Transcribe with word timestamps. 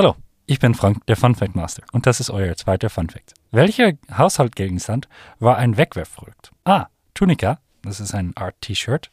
Hallo, 0.00 0.16
ich 0.46 0.58
bin 0.58 0.72
Frank, 0.72 1.04
der 1.08 1.16
Funfact 1.18 1.54
Master, 1.54 1.82
und 1.92 2.06
das 2.06 2.20
ist 2.20 2.30
euer 2.30 2.56
zweiter 2.56 2.88
Funfact. 2.88 3.34
Welcher 3.50 3.92
Haushaltgegenstand 4.10 5.10
war 5.40 5.58
ein 5.58 5.76
Wegwerfprodukt? 5.76 6.52
A. 6.64 6.86
Tunika, 7.12 7.60
das 7.82 8.00
ist 8.00 8.14
ein 8.14 8.34
Art-T-Shirt. 8.34 9.10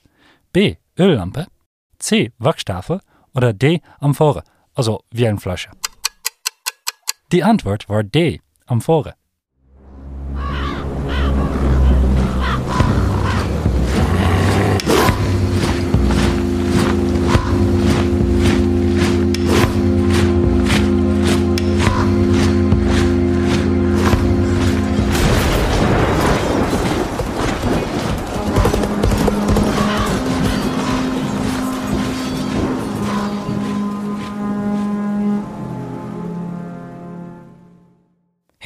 B. 0.53 0.77
Öllampe. 0.97 1.47
C. 1.99 2.31
Wachstafel. 2.37 3.01
Oder 3.35 3.51
D. 3.51 3.81
Amphore, 3.99 4.43
also 4.75 5.03
wie 5.11 5.27
eine 5.27 5.41
Flasche. 5.41 5.71
Die 7.33 7.43
Antwort 7.43 7.89
war 7.89 8.05
D. 8.05 8.39
Amphore. 8.65 9.15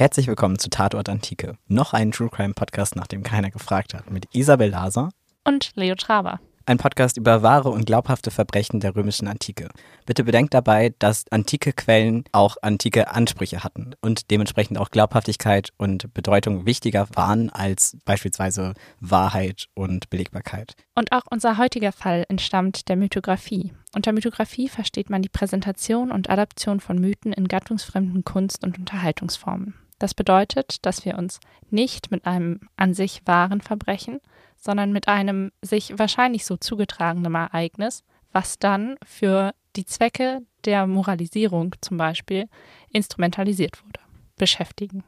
Herzlich 0.02 0.26
willkommen 0.26 0.58
zu 0.58 0.68
Tatort 0.68 1.08
Antike. 1.08 1.54
Noch 1.68 1.92
ein 1.92 2.10
True 2.10 2.28
Crime 2.28 2.54
Podcast, 2.54 2.96
nach 2.96 3.06
dem 3.06 3.22
keiner 3.22 3.52
gefragt 3.52 3.94
hat, 3.94 4.10
mit 4.10 4.26
Isabel 4.32 4.68
Laser 4.68 5.10
und 5.44 5.70
Leo 5.76 5.94
Traber. 5.94 6.40
Ein 6.66 6.78
Podcast 6.78 7.16
über 7.16 7.44
wahre 7.44 7.68
und 7.68 7.86
glaubhafte 7.86 8.32
Verbrechen 8.32 8.80
der 8.80 8.96
römischen 8.96 9.28
Antike. 9.28 9.68
Bitte 10.04 10.24
bedenkt 10.24 10.54
dabei, 10.54 10.92
dass 10.98 11.26
antike 11.30 11.72
Quellen 11.72 12.24
auch 12.32 12.56
antike 12.62 13.12
Ansprüche 13.12 13.62
hatten 13.62 13.94
und 14.00 14.32
dementsprechend 14.32 14.76
auch 14.76 14.90
Glaubhaftigkeit 14.90 15.68
und 15.76 16.12
Bedeutung 16.12 16.66
wichtiger 16.66 17.06
waren 17.14 17.50
als 17.50 17.96
beispielsweise 18.04 18.74
Wahrheit 18.98 19.68
und 19.74 20.10
Belegbarkeit. 20.10 20.74
Und 20.96 21.12
auch 21.12 21.26
unser 21.30 21.58
heutiger 21.58 21.92
Fall 21.92 22.24
entstammt 22.28 22.88
der 22.88 22.96
Mythographie. 22.96 23.72
Unter 23.94 24.10
Mythographie 24.10 24.68
versteht 24.68 25.10
man 25.10 25.22
die 25.22 25.28
Präsentation 25.28 26.10
und 26.10 26.28
Adaption 26.28 26.80
von 26.80 26.98
Mythen 26.98 27.32
in 27.32 27.46
gattungsfremden 27.46 28.24
Kunst- 28.24 28.64
und 28.64 28.80
Unterhaltungsformen. 28.80 29.74
Das 30.02 30.14
bedeutet, 30.14 30.84
dass 30.84 31.04
wir 31.04 31.16
uns 31.16 31.38
nicht 31.70 32.10
mit 32.10 32.26
einem 32.26 32.58
an 32.74 32.92
sich 32.92 33.22
wahren 33.24 33.60
Verbrechen, 33.60 34.18
sondern 34.56 34.90
mit 34.90 35.06
einem 35.06 35.52
sich 35.62 35.96
wahrscheinlich 35.96 36.44
so 36.44 36.56
zugetragenen 36.56 37.36
Ereignis, 37.36 38.02
was 38.32 38.58
dann 38.58 38.96
für 39.06 39.54
die 39.76 39.84
Zwecke 39.84 40.40
der 40.64 40.88
Moralisierung 40.88 41.76
zum 41.82 41.98
Beispiel 41.98 42.48
instrumentalisiert 42.90 43.80
wurde, 43.84 44.00
beschäftigen. 44.36 45.04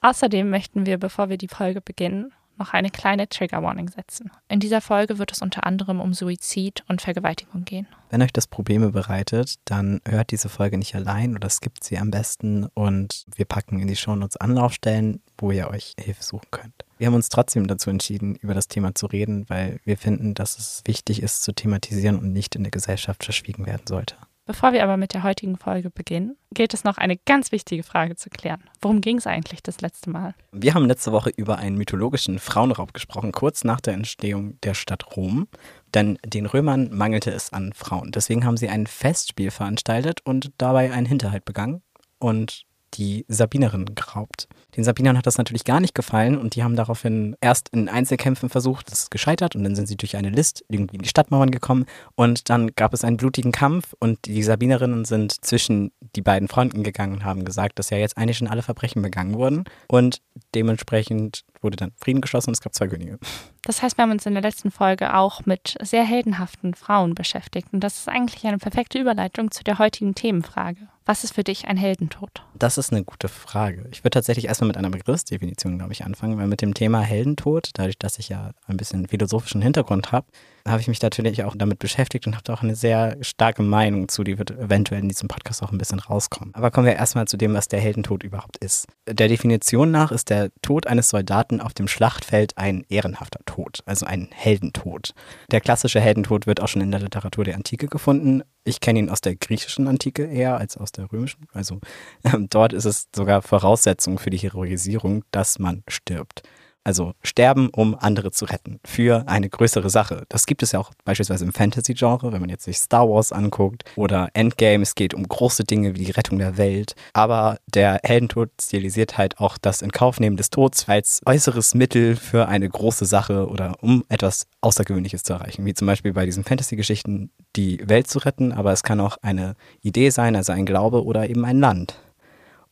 Außerdem 0.00 0.48
möchten 0.48 0.86
wir, 0.86 0.98
bevor 0.98 1.28
wir 1.28 1.38
die 1.38 1.48
Folge 1.48 1.80
beginnen, 1.80 2.32
noch 2.58 2.72
eine 2.72 2.90
kleine 2.90 3.28
Trigger 3.28 3.62
Warning 3.62 3.88
setzen. 3.88 4.30
In 4.48 4.60
dieser 4.60 4.80
Folge 4.80 5.18
wird 5.18 5.32
es 5.32 5.42
unter 5.42 5.66
anderem 5.66 6.00
um 6.00 6.14
Suizid 6.14 6.84
und 6.88 7.02
Vergewaltigung 7.02 7.64
gehen. 7.64 7.86
Wenn 8.10 8.22
euch 8.22 8.32
das 8.32 8.46
Probleme 8.46 8.90
bereitet, 8.90 9.56
dann 9.64 10.00
hört 10.06 10.30
diese 10.30 10.48
Folge 10.48 10.78
nicht 10.78 10.94
allein 10.94 11.34
oder 11.34 11.50
skippt 11.50 11.84
sie 11.84 11.98
am 11.98 12.10
besten 12.10 12.66
und 12.74 13.24
wir 13.34 13.44
packen 13.44 13.80
in 13.80 13.88
die 13.88 13.96
Shownotes 13.96 14.36
Anlaufstellen, 14.36 15.22
wo 15.38 15.50
ihr 15.50 15.68
euch 15.68 15.94
Hilfe 15.98 16.22
suchen 16.22 16.48
könnt. 16.50 16.84
Wir 16.98 17.08
haben 17.08 17.14
uns 17.14 17.28
trotzdem 17.28 17.66
dazu 17.66 17.90
entschieden, 17.90 18.36
über 18.36 18.54
das 18.54 18.68
Thema 18.68 18.94
zu 18.94 19.06
reden, 19.06 19.44
weil 19.48 19.80
wir 19.84 19.98
finden, 19.98 20.34
dass 20.34 20.58
es 20.58 20.82
wichtig 20.86 21.22
ist 21.22 21.42
zu 21.42 21.52
thematisieren 21.52 22.18
und 22.18 22.32
nicht 22.32 22.54
in 22.54 22.62
der 22.62 22.70
Gesellschaft 22.70 23.24
verschwiegen 23.24 23.66
werden 23.66 23.86
sollte. 23.86 24.16
Bevor 24.46 24.72
wir 24.72 24.84
aber 24.84 24.96
mit 24.96 25.12
der 25.12 25.24
heutigen 25.24 25.56
Folge 25.56 25.90
beginnen, 25.90 26.36
gilt 26.54 26.72
es 26.72 26.84
noch 26.84 26.98
eine 26.98 27.16
ganz 27.16 27.50
wichtige 27.50 27.82
Frage 27.82 28.14
zu 28.14 28.30
klären. 28.30 28.62
Worum 28.80 29.00
ging 29.00 29.18
es 29.18 29.26
eigentlich 29.26 29.60
das 29.60 29.80
letzte 29.80 30.08
Mal? 30.08 30.36
Wir 30.52 30.74
haben 30.74 30.86
letzte 30.86 31.10
Woche 31.10 31.30
über 31.30 31.58
einen 31.58 31.76
mythologischen 31.76 32.38
Frauenraub 32.38 32.94
gesprochen, 32.94 33.32
kurz 33.32 33.64
nach 33.64 33.80
der 33.80 33.94
Entstehung 33.94 34.60
der 34.60 34.74
Stadt 34.74 35.16
Rom. 35.16 35.48
Denn 35.94 36.16
den 36.24 36.46
Römern 36.46 36.90
mangelte 36.92 37.32
es 37.32 37.52
an 37.52 37.72
Frauen. 37.72 38.12
Deswegen 38.12 38.44
haben 38.44 38.56
sie 38.56 38.68
ein 38.68 38.86
Festspiel 38.86 39.50
veranstaltet 39.50 40.20
und 40.24 40.52
dabei 40.58 40.92
einen 40.92 41.06
Hinterhalt 41.06 41.44
begangen. 41.44 41.82
Und 42.20 42.65
die 42.94 43.24
Sabinerinnen 43.28 43.94
geraubt. 43.94 44.48
Den 44.76 44.84
Sabinern 44.84 45.16
hat 45.16 45.26
das 45.26 45.38
natürlich 45.38 45.64
gar 45.64 45.80
nicht 45.80 45.94
gefallen 45.94 46.36
und 46.36 46.54
die 46.54 46.62
haben 46.62 46.76
daraufhin 46.76 47.36
erst 47.40 47.68
in 47.70 47.88
Einzelkämpfen 47.88 48.48
versucht, 48.48 48.90
das 48.90 49.04
ist 49.04 49.10
gescheitert 49.10 49.56
und 49.56 49.64
dann 49.64 49.74
sind 49.74 49.86
sie 49.86 49.96
durch 49.96 50.16
eine 50.16 50.30
List 50.30 50.64
irgendwie 50.68 50.96
in 50.96 51.02
die 51.02 51.08
Stadtmauern 51.08 51.50
gekommen 51.50 51.86
und 52.14 52.50
dann 52.50 52.74
gab 52.74 52.92
es 52.92 53.04
einen 53.04 53.16
blutigen 53.16 53.52
Kampf 53.52 53.94
und 53.98 54.26
die 54.26 54.42
Sabinerinnen 54.42 55.04
sind 55.04 55.44
zwischen 55.44 55.92
die 56.14 56.22
beiden 56.22 56.48
Fronten 56.48 56.82
gegangen 56.82 57.14
und 57.14 57.24
haben 57.24 57.44
gesagt, 57.44 57.78
dass 57.78 57.90
ja 57.90 57.98
jetzt 57.98 58.18
eigentlich 58.18 58.38
schon 58.38 58.48
alle 58.48 58.62
Verbrechen 58.62 59.02
begangen 59.02 59.34
wurden 59.34 59.64
und 59.88 60.20
dementsprechend 60.54 61.44
wurde 61.62 61.76
dann 61.76 61.92
Frieden 61.96 62.20
geschlossen 62.20 62.50
und 62.50 62.54
es 62.54 62.60
gab 62.60 62.74
zwei 62.74 62.88
Könige. 62.88 63.18
Das 63.62 63.82
heißt, 63.82 63.96
wir 63.98 64.02
haben 64.02 64.12
uns 64.12 64.26
in 64.26 64.34
der 64.34 64.42
letzten 64.42 64.70
Folge 64.70 65.14
auch 65.14 65.46
mit 65.46 65.76
sehr 65.82 66.04
heldenhaften 66.04 66.74
Frauen 66.74 67.14
beschäftigt 67.14 67.68
und 67.72 67.80
das 67.80 67.98
ist 67.98 68.08
eigentlich 68.08 68.46
eine 68.46 68.58
perfekte 68.58 68.98
Überleitung 68.98 69.50
zu 69.50 69.64
der 69.64 69.78
heutigen 69.78 70.14
Themenfrage. 70.14 70.88
Was 71.08 71.22
ist 71.22 71.34
für 71.34 71.44
dich 71.44 71.68
ein 71.68 71.76
Heldentod? 71.76 72.42
Das 72.58 72.78
ist 72.78 72.92
eine 72.92 73.04
gute 73.04 73.28
Frage. 73.28 73.88
Ich 73.92 74.00
würde 74.02 74.10
tatsächlich 74.10 74.46
erstmal 74.46 74.66
mit 74.66 74.76
einer 74.76 74.90
Begriffsdefinition, 74.90 75.78
glaube 75.78 75.92
ich, 75.92 76.04
anfangen, 76.04 76.36
weil 76.36 76.48
mit 76.48 76.62
dem 76.62 76.74
Thema 76.74 77.00
Heldentod, 77.00 77.70
dadurch, 77.74 77.96
dass 77.96 78.18
ich 78.18 78.28
ja 78.28 78.50
ein 78.66 78.76
bisschen 78.76 79.06
philosophischen 79.06 79.62
Hintergrund 79.62 80.10
habe, 80.10 80.26
habe 80.66 80.80
ich 80.80 80.88
mich 80.88 81.00
natürlich 81.02 81.44
auch 81.44 81.54
damit 81.56 81.78
beschäftigt 81.78 82.26
und 82.26 82.34
habe 82.34 82.44
da 82.44 82.54
auch 82.54 82.62
eine 82.62 82.76
sehr 82.76 83.16
starke 83.20 83.62
Meinung 83.62 84.08
zu, 84.08 84.24
die 84.24 84.38
wird 84.38 84.50
eventuell 84.50 85.00
in 85.00 85.08
diesem 85.08 85.28
Podcast 85.28 85.62
auch 85.62 85.72
ein 85.72 85.78
bisschen 85.78 86.00
rauskommen. 86.00 86.54
Aber 86.54 86.70
kommen 86.70 86.86
wir 86.86 86.94
erstmal 86.94 87.26
zu 87.26 87.36
dem, 87.36 87.54
was 87.54 87.68
der 87.68 87.80
Heldentod 87.80 88.22
überhaupt 88.22 88.56
ist. 88.58 88.86
Der 89.08 89.28
Definition 89.28 89.90
nach 89.90 90.12
ist 90.12 90.30
der 90.30 90.50
Tod 90.62 90.86
eines 90.86 91.08
Soldaten 91.08 91.60
auf 91.60 91.74
dem 91.74 91.88
Schlachtfeld 91.88 92.56
ein 92.58 92.84
ehrenhafter 92.88 93.40
Tod, 93.46 93.80
also 93.86 94.06
ein 94.06 94.28
Heldentod. 94.32 95.14
Der 95.50 95.60
klassische 95.60 96.00
Heldentod 96.00 96.46
wird 96.46 96.60
auch 96.60 96.68
schon 96.68 96.82
in 96.82 96.90
der 96.90 97.00
Literatur 97.00 97.44
der 97.44 97.54
Antike 97.54 97.86
gefunden. 97.86 98.42
Ich 98.64 98.80
kenne 98.80 98.98
ihn 98.98 99.10
aus 99.10 99.20
der 99.20 99.36
griechischen 99.36 99.86
Antike 99.86 100.24
eher 100.24 100.58
als 100.58 100.76
aus 100.76 100.92
der 100.92 101.10
römischen. 101.12 101.46
Also 101.52 101.80
äh, 102.24 102.36
dort 102.50 102.72
ist 102.72 102.84
es 102.84 103.08
sogar 103.14 103.42
Voraussetzung 103.42 104.18
für 104.18 104.30
die 104.30 104.38
Heroisierung, 104.38 105.24
dass 105.30 105.58
man 105.58 105.82
stirbt. 105.88 106.42
Also 106.86 107.14
sterben, 107.24 107.68
um 107.70 107.96
andere 107.98 108.30
zu 108.30 108.44
retten. 108.44 108.78
Für 108.84 109.24
eine 109.26 109.48
größere 109.48 109.90
Sache. 109.90 110.22
Das 110.28 110.46
gibt 110.46 110.62
es 110.62 110.70
ja 110.70 110.78
auch 110.78 110.92
beispielsweise 111.04 111.44
im 111.44 111.52
Fantasy-Genre, 111.52 112.30
wenn 112.30 112.40
man 112.40 112.48
jetzt 112.48 112.62
sich 112.62 112.78
Star 112.78 113.08
Wars 113.08 113.32
anguckt 113.32 113.82
oder 113.96 114.28
Endgame. 114.34 114.84
Es 114.84 114.94
geht 114.94 115.12
um 115.12 115.26
große 115.26 115.64
Dinge 115.64 115.96
wie 115.96 116.04
die 116.04 116.12
Rettung 116.12 116.38
der 116.38 116.58
Welt. 116.58 116.94
Aber 117.12 117.58
der 117.66 117.98
Heldentod 118.04 118.50
stilisiert 118.62 119.18
halt 119.18 119.40
auch 119.40 119.58
das 119.58 119.82
Inkaufnehmen 119.82 120.36
des 120.36 120.50
Todes 120.50 120.88
als 120.88 121.22
äußeres 121.26 121.74
Mittel 121.74 122.14
für 122.14 122.46
eine 122.46 122.68
große 122.68 123.04
Sache 123.04 123.48
oder 123.48 123.74
um 123.80 124.04
etwas 124.08 124.46
Außergewöhnliches 124.60 125.24
zu 125.24 125.32
erreichen. 125.32 125.66
Wie 125.66 125.74
zum 125.74 125.88
Beispiel 125.88 126.12
bei 126.12 126.24
diesen 126.24 126.44
Fantasy-Geschichten 126.44 127.32
die 127.56 127.80
Welt 127.88 128.06
zu 128.06 128.20
retten. 128.20 128.52
Aber 128.52 128.70
es 128.70 128.84
kann 128.84 129.00
auch 129.00 129.16
eine 129.22 129.56
Idee 129.82 130.10
sein, 130.10 130.36
also 130.36 130.52
ein 130.52 130.66
Glaube 130.66 131.04
oder 131.04 131.28
eben 131.28 131.44
ein 131.44 131.58
Land. 131.58 131.98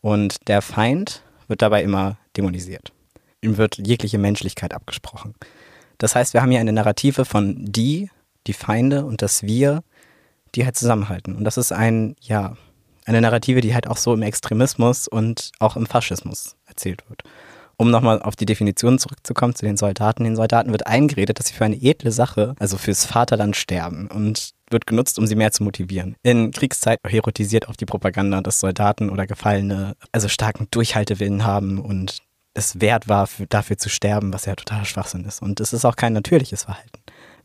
Und 0.01 0.47
der 0.47 0.63
Feind 0.63 1.25
wird 1.49 1.63
dabei 1.63 1.83
immer 1.83 2.17
dämonisiert 2.37 2.94
ihm 3.45 3.57
wird 3.59 3.79
jegliche 3.79 4.19
Menschlichkeit 4.19 4.75
abgesprochen. 4.75 5.35
Das 5.99 6.15
heißt, 6.15 6.35
wir 6.35 6.43
haben 6.43 6.51
hier 6.51 6.61
eine 6.61 6.73
Narrative 6.73 7.25
von 7.25 7.57
die, 7.59 8.11
die 8.47 8.53
Feinde 8.53 9.05
und 9.05 9.23
das 9.23 9.43
Wir, 9.43 9.83
die 10.55 10.65
halt 10.65 10.77
zusammenhalten. 10.77 11.37
Und 11.37 11.45
das 11.45 11.57
ist 11.57 11.73
ein, 11.73 12.17
ja, 12.21 12.57
eine 13.07 13.21
Narrative, 13.21 13.61
die 13.61 13.75
halt 13.75 13.87
auch 13.87 13.97
so 13.97 14.15
im 14.15 14.23
Extremismus 14.23 15.09
und 15.09 15.53
auch 15.59 15.77
im 15.77 15.87
Faschismus 15.87 16.57
erzählt 16.67 17.09
wird. 17.09 17.23
Um 17.77 17.91
nochmal 17.91 18.23
auf 18.23 18.37
die 18.37 18.47
Definition 18.47 18.99
zurückzukommen 18.99 19.55
zu 19.55 19.67
den 19.67 19.77
Soldaten. 19.77 20.25
Den 20.25 20.37
Soldaten 20.37 20.71
wird 20.71 20.87
eingeredet, 20.87 21.39
dass 21.39 21.47
sie 21.47 21.55
für 21.55 21.65
eine 21.65 21.77
edle 21.77 22.13
Sache, 22.13 22.55
also 22.61 22.77
fürs 22.79 23.05
Vaterland 23.05 23.57
sterben 23.57 24.07
und 24.07 24.51
wird 24.71 24.87
genutzt, 24.87 25.19
um 25.19 25.27
sie 25.27 25.35
mehr 25.35 25.51
zu 25.51 25.65
motivieren. 25.65 26.17
In 26.23 26.53
Kriegszeit 26.53 27.01
erotisiert 27.03 27.69
auch 27.69 27.77
die 27.77 27.85
Propaganda, 27.85 28.41
dass 28.41 28.61
Soldaten 28.61 29.11
oder 29.11 29.27
Gefallene 29.27 29.97
also 30.13 30.29
starken 30.29 30.69
Durchhaltewillen 30.71 31.45
haben 31.45 31.79
und 31.81 32.19
es 32.55 32.81
wert 32.81 33.09
war, 33.09 33.27
für, 33.27 33.47
dafür 33.47 33.77
zu 33.77 33.89
sterben, 33.89 34.33
was 34.33 34.47
ja 34.47 34.55
totaler 34.55 34.85
Schwachsinn 34.85 35.25
ist. 35.25 35.43
Und 35.43 35.61
es 35.61 35.73
ist 35.73 35.85
auch 35.85 35.97
kein 35.97 36.13
natürliches 36.13 36.65
Verhalten. 36.65 36.99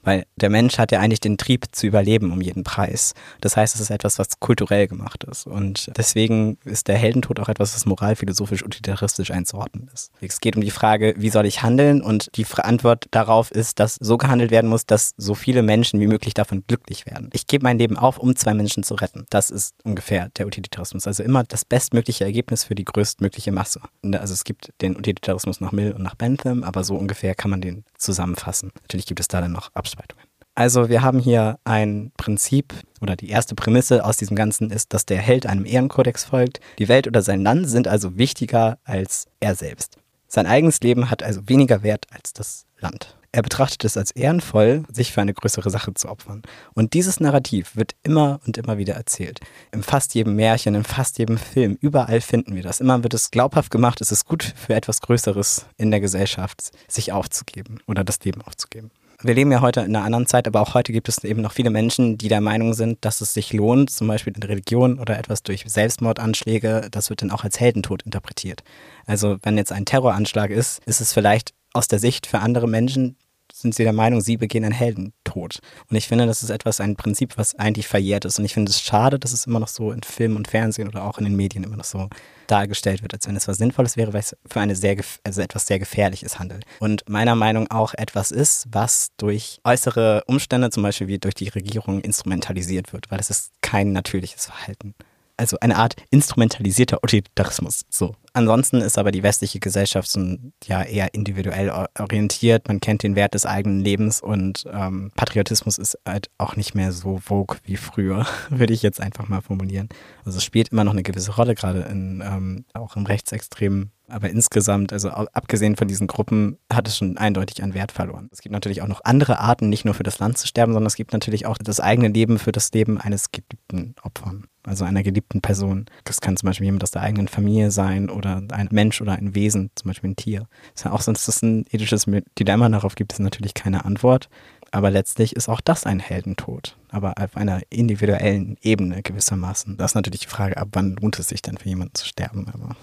Weil 0.03 0.25
der 0.37 0.49
Mensch 0.49 0.77
hat 0.77 0.91
ja 0.91 0.99
eigentlich 0.99 1.19
den 1.19 1.37
Trieb 1.37 1.65
zu 1.71 1.85
überleben 1.85 2.31
um 2.31 2.41
jeden 2.41 2.63
Preis. 2.63 3.13
Das 3.41 3.57
heißt, 3.57 3.75
es 3.75 3.81
ist 3.81 3.89
etwas, 3.89 4.17
was 4.17 4.39
kulturell 4.39 4.87
gemacht 4.87 5.23
ist. 5.25 5.45
Und 5.45 5.91
deswegen 5.97 6.57
ist 6.63 6.87
der 6.87 6.97
Heldentod 6.97 7.39
auch 7.39 7.49
etwas, 7.49 7.75
was 7.75 7.85
moralphilosophisch 7.85 8.63
utilitaristisch 8.63 9.31
einzuordnen 9.31 9.89
ist. 9.93 10.11
Es 10.21 10.39
geht 10.39 10.55
um 10.55 10.61
die 10.61 10.71
Frage, 10.71 11.15
wie 11.17 11.29
soll 11.29 11.45
ich 11.45 11.61
handeln? 11.61 12.01
Und 12.01 12.29
die 12.37 12.45
Antwort 12.57 13.07
darauf 13.11 13.51
ist, 13.51 13.79
dass 13.79 13.95
so 13.99 14.17
gehandelt 14.17 14.51
werden 14.51 14.69
muss, 14.69 14.85
dass 14.85 15.13
so 15.17 15.35
viele 15.35 15.63
Menschen 15.63 15.99
wie 15.99 16.07
möglich 16.07 16.33
davon 16.33 16.63
glücklich 16.65 17.05
werden. 17.05 17.29
Ich 17.33 17.47
gebe 17.47 17.63
mein 17.63 17.77
Leben 17.77 17.97
auf, 17.97 18.17
um 18.17 18.35
zwei 18.35 18.53
Menschen 18.53 18.83
zu 18.83 18.95
retten. 18.95 19.25
Das 19.29 19.49
ist 19.49 19.75
ungefähr 19.83 20.29
der 20.37 20.47
Utilitarismus. 20.47 21.07
Also 21.07 21.23
immer 21.23 21.43
das 21.43 21.65
bestmögliche 21.65 22.23
Ergebnis 22.23 22.63
für 22.63 22.75
die 22.75 22.85
größtmögliche 22.85 23.51
Masse. 23.51 23.81
Also 24.03 24.33
es 24.33 24.43
gibt 24.43 24.71
den 24.81 24.95
Utilitarismus 24.95 25.59
nach 25.59 25.71
Mill 25.71 25.91
und 25.91 26.03
nach 26.03 26.15
Bentham, 26.15 26.63
aber 26.63 26.83
so 26.83 26.95
ungefähr 26.95 27.35
kann 27.35 27.51
man 27.51 27.61
den 27.61 27.83
zusammenfassen. 27.97 28.71
Natürlich 28.83 29.05
gibt 29.05 29.19
es 29.19 29.27
da 29.27 29.41
dann 29.41 29.51
noch 29.51 29.71
Abschluss 29.73 29.88
Abspaltungen. 29.89 30.25
Also 30.55 30.89
wir 30.89 31.01
haben 31.01 31.19
hier 31.19 31.57
ein 31.63 32.11
Prinzip 32.17 32.73
oder 33.01 33.15
die 33.15 33.29
erste 33.29 33.55
Prämisse 33.55 34.03
aus 34.03 34.17
diesem 34.17 34.35
Ganzen 34.35 34.71
ist, 34.71 34.93
dass 34.93 35.05
der 35.05 35.17
Held 35.17 35.45
einem 35.45 35.65
Ehrenkodex 35.65 36.25
folgt. 36.25 36.59
Die 36.79 36.89
Welt 36.89 37.07
oder 37.07 37.21
sein 37.21 37.41
Land 37.41 37.69
sind 37.69 37.87
also 37.87 38.17
wichtiger 38.17 38.77
als 38.83 39.27
er 39.39 39.55
selbst. 39.55 39.97
Sein 40.27 40.45
eigenes 40.45 40.81
Leben 40.81 41.09
hat 41.09 41.23
also 41.23 41.47
weniger 41.47 41.81
Wert 41.81 42.07
als 42.11 42.33
das 42.33 42.65
Land. 42.77 43.15
Er 43.31 43.41
betrachtet 43.41 43.85
es 43.85 43.95
als 43.95 44.11
ehrenvoll, 44.11 44.83
sich 44.91 45.11
für 45.11 45.21
eine 45.21 45.33
größere 45.33 45.69
Sache 45.69 45.93
zu 45.93 46.09
opfern. 46.09 46.41
Und 46.73 46.93
dieses 46.93 47.19
Narrativ 47.19 47.75
wird 47.75 47.95
immer 48.03 48.39
und 48.45 48.57
immer 48.57 48.77
wieder 48.77 48.95
erzählt. 48.95 49.39
In 49.71 49.83
fast 49.83 50.15
jedem 50.15 50.35
Märchen, 50.35 50.75
in 50.75 50.83
fast 50.83 51.19
jedem 51.19 51.37
Film, 51.37 51.77
überall 51.79 52.21
finden 52.21 52.55
wir 52.55 52.63
das. 52.63 52.79
Immer 52.79 53.03
wird 53.03 53.13
es 53.13 53.31
glaubhaft 53.31 53.71
gemacht, 53.71 54.01
es 54.01 54.11
ist 54.11 54.25
gut 54.25 54.43
für 54.55 54.73
etwas 54.73 55.01
Größeres 55.01 55.67
in 55.77 55.91
der 55.91 55.99
Gesellschaft, 55.99 56.71
sich 56.87 57.11
aufzugeben 57.11 57.79
oder 57.87 58.03
das 58.03 58.19
Leben 58.23 58.41
aufzugeben. 58.41 58.91
Wir 59.21 59.33
leben 59.33 59.51
ja 59.51 59.59
heute 59.59 59.81
in 59.81 59.93
einer 59.93 60.05
anderen 60.05 60.27
Zeit, 60.27 60.47
aber 60.47 60.61
auch 60.61 60.75
heute 60.75 60.93
gibt 60.93 61.09
es 61.09 61.21
eben 61.25 61.41
noch 61.41 61.51
viele 61.51 61.71
Menschen, 61.71 62.17
die 62.17 62.29
der 62.29 62.39
Meinung 62.39 62.73
sind, 62.73 63.03
dass 63.03 63.19
es 63.19 63.33
sich 63.33 63.51
lohnt, 63.51 63.89
zum 63.89 64.07
Beispiel 64.07 64.33
in 64.33 64.41
Religion 64.41 64.97
oder 64.97 65.19
etwas 65.19 65.43
durch 65.43 65.65
Selbstmordanschläge, 65.67 66.87
das 66.89 67.09
wird 67.09 67.21
dann 67.21 67.31
auch 67.31 67.43
als 67.43 67.59
Heldentod 67.59 68.03
interpretiert. 68.03 68.63
Also 69.05 69.35
wenn 69.43 69.57
jetzt 69.57 69.73
ein 69.73 69.83
Terroranschlag 69.83 70.51
ist, 70.51 70.81
ist 70.85 71.01
es 71.01 71.11
vielleicht 71.11 71.53
aus 71.73 71.89
der 71.89 71.99
Sicht 71.99 72.27
für 72.27 72.39
andere 72.39 72.67
Menschen 72.67 73.17
sind 73.61 73.75
sie 73.75 73.83
der 73.83 73.93
Meinung, 73.93 74.21
sie 74.21 74.37
begehen 74.37 74.63
einen 74.63 74.73
Heldentod. 74.73 75.59
Und 75.89 75.95
ich 75.95 76.07
finde, 76.07 76.25
das 76.25 76.43
ist 76.43 76.49
etwas, 76.49 76.79
ein 76.79 76.95
Prinzip, 76.95 77.37
was 77.37 77.55
eigentlich 77.55 77.87
verjährt 77.87 78.25
ist. 78.25 78.39
Und 78.39 78.45
ich 78.45 78.53
finde 78.53 78.69
es 78.69 78.81
schade, 78.81 79.19
dass 79.19 79.33
es 79.33 79.45
immer 79.45 79.59
noch 79.59 79.67
so 79.67 79.91
in 79.91 80.03
Film 80.03 80.35
und 80.35 80.47
Fernsehen 80.47 80.87
oder 80.87 81.03
auch 81.03 81.17
in 81.17 81.25
den 81.25 81.35
Medien 81.35 81.63
immer 81.63 81.77
noch 81.77 81.83
so 81.83 82.09
dargestellt 82.47 83.01
wird, 83.01 83.13
als 83.13 83.27
wenn 83.27 83.35
es 83.35 83.47
was 83.47 83.57
Sinnvolles 83.57 83.97
wäre, 83.97 84.13
weil 84.13 84.21
es 84.21 84.35
für 84.45 84.59
eine 84.59 84.75
sehr, 84.75 84.97
also 85.23 85.41
etwas 85.41 85.67
sehr 85.67 85.79
Gefährliches 85.79 86.39
handelt. 86.39 86.65
Und 86.79 87.07
meiner 87.07 87.35
Meinung 87.35 87.63
nach 87.63 87.79
auch 87.79 87.93
etwas 87.93 88.31
ist, 88.31 88.67
was 88.71 89.09
durch 89.17 89.59
äußere 89.63 90.23
Umstände, 90.27 90.69
zum 90.69 90.83
Beispiel 90.83 91.07
wie 91.07 91.19
durch 91.19 91.35
die 91.35 91.49
Regierung, 91.49 92.01
instrumentalisiert 92.01 92.93
wird, 92.93 93.09
weil 93.11 93.19
es 93.19 93.29
ist 93.29 93.51
kein 93.61 93.91
natürliches 93.91 94.47
Verhalten 94.47 94.95
also 95.39 95.57
eine 95.61 95.77
Art 95.77 95.95
instrumentalisierter 96.11 97.01
Utilitarismus. 97.01 97.85
So. 97.89 98.15
Ansonsten 98.33 98.81
ist 98.81 98.97
aber 98.97 99.11
die 99.11 99.23
westliche 99.23 99.59
Gesellschaft 99.59 100.09
so, 100.09 100.37
ja 100.65 100.83
eher 100.83 101.13
individuell 101.13 101.71
orientiert. 101.97 102.67
Man 102.67 102.79
kennt 102.79 103.03
den 103.03 103.15
Wert 103.15 103.33
des 103.33 103.45
eigenen 103.45 103.79
Lebens 103.79 104.21
und 104.21 104.65
ähm, 104.71 105.11
Patriotismus 105.15 105.77
ist 105.77 105.97
halt 106.07 106.29
auch 106.37 106.55
nicht 106.55 106.75
mehr 106.75 106.91
so 106.91 107.17
vogue 107.17 107.57
wie 107.63 107.77
früher, 107.77 108.25
würde 108.49 108.73
ich 108.73 108.83
jetzt 108.83 109.01
einfach 109.01 109.27
mal 109.27 109.41
formulieren. 109.41 109.89
Also 110.25 110.37
es 110.37 110.43
spielt 110.43 110.69
immer 110.69 110.83
noch 110.83 110.93
eine 110.93 111.03
gewisse 111.03 111.35
Rolle, 111.35 111.55
gerade 111.55 111.81
in, 111.81 112.21
ähm, 112.25 112.65
auch 112.73 112.95
im 112.95 113.05
rechtsextremen 113.05 113.91
aber 114.09 114.29
insgesamt, 114.29 114.91
also 114.91 115.09
abgesehen 115.09 115.75
von 115.75 115.87
diesen 115.87 116.07
Gruppen, 116.07 116.57
hat 116.71 116.87
es 116.87 116.97
schon 116.97 117.17
eindeutig 117.17 117.63
an 117.63 117.73
Wert 117.73 117.91
verloren. 117.91 118.29
Es 118.31 118.41
gibt 118.41 118.53
natürlich 118.53 118.81
auch 118.81 118.87
noch 118.87 119.01
andere 119.03 119.39
Arten, 119.39 119.69
nicht 119.69 119.85
nur 119.85 119.93
für 119.93 120.03
das 120.03 120.19
Land 120.19 120.37
zu 120.37 120.47
sterben, 120.47 120.73
sondern 120.73 120.87
es 120.87 120.95
gibt 120.95 121.13
natürlich 121.13 121.45
auch 121.45 121.57
das 121.57 121.79
eigene 121.79 122.09
Leben 122.09 122.39
für 122.39 122.51
das 122.51 122.71
Leben 122.73 122.99
eines 122.99 123.31
geliebten 123.31 123.95
Opfern, 124.03 124.45
also 124.63 124.85
einer 124.85 125.03
geliebten 125.03 125.41
Person. 125.41 125.85
Das 126.03 126.21
kann 126.21 126.37
zum 126.37 126.47
Beispiel 126.47 126.65
jemand 126.65 126.83
aus 126.83 126.91
der 126.91 127.01
eigenen 127.01 127.27
Familie 127.27 127.71
sein 127.71 128.09
oder 128.19 128.43
ein 128.49 128.69
Mensch 128.71 129.01
oder 129.01 129.13
ein 129.13 129.33
Wesen, 129.33 129.71
zum 129.75 129.89
Beispiel 129.89 130.11
ein 130.11 130.15
Tier. 130.15 130.47
Ist 130.75 130.85
ja 130.85 130.91
auch 130.91 131.01
sonst 131.01 131.27
das 131.27 131.41
ein 131.41 131.65
ethisches 131.71 132.05
Dilemma, 132.37 132.69
darauf 132.69 132.95
gibt 132.95 133.13
es 133.13 133.19
natürlich 133.19 133.55
keine 133.55 133.85
Antwort. 133.85 134.29
Aber 134.71 134.91
letztlich 134.91 135.35
ist 135.35 135.49
auch 135.49 135.61
das 135.61 135.85
ein 135.85 135.99
Heldentod, 135.99 136.77
aber 136.91 137.13
auf 137.17 137.35
einer 137.37 137.61
individuellen 137.69 138.57
Ebene 138.61 139.01
gewissermaßen. 139.01 139.77
Das 139.77 139.91
ist 139.91 139.95
natürlich 139.95 140.21
die 140.21 140.27
Frage, 140.27 140.57
ab 140.57 140.69
wann 140.73 140.95
lohnt 140.95 141.19
es 141.19 141.29
sich 141.29 141.41
denn 141.41 141.57
für 141.57 141.69
jemanden 141.69 141.95
zu 141.95 142.05
sterben? 142.05 142.47
Aber 142.53 142.75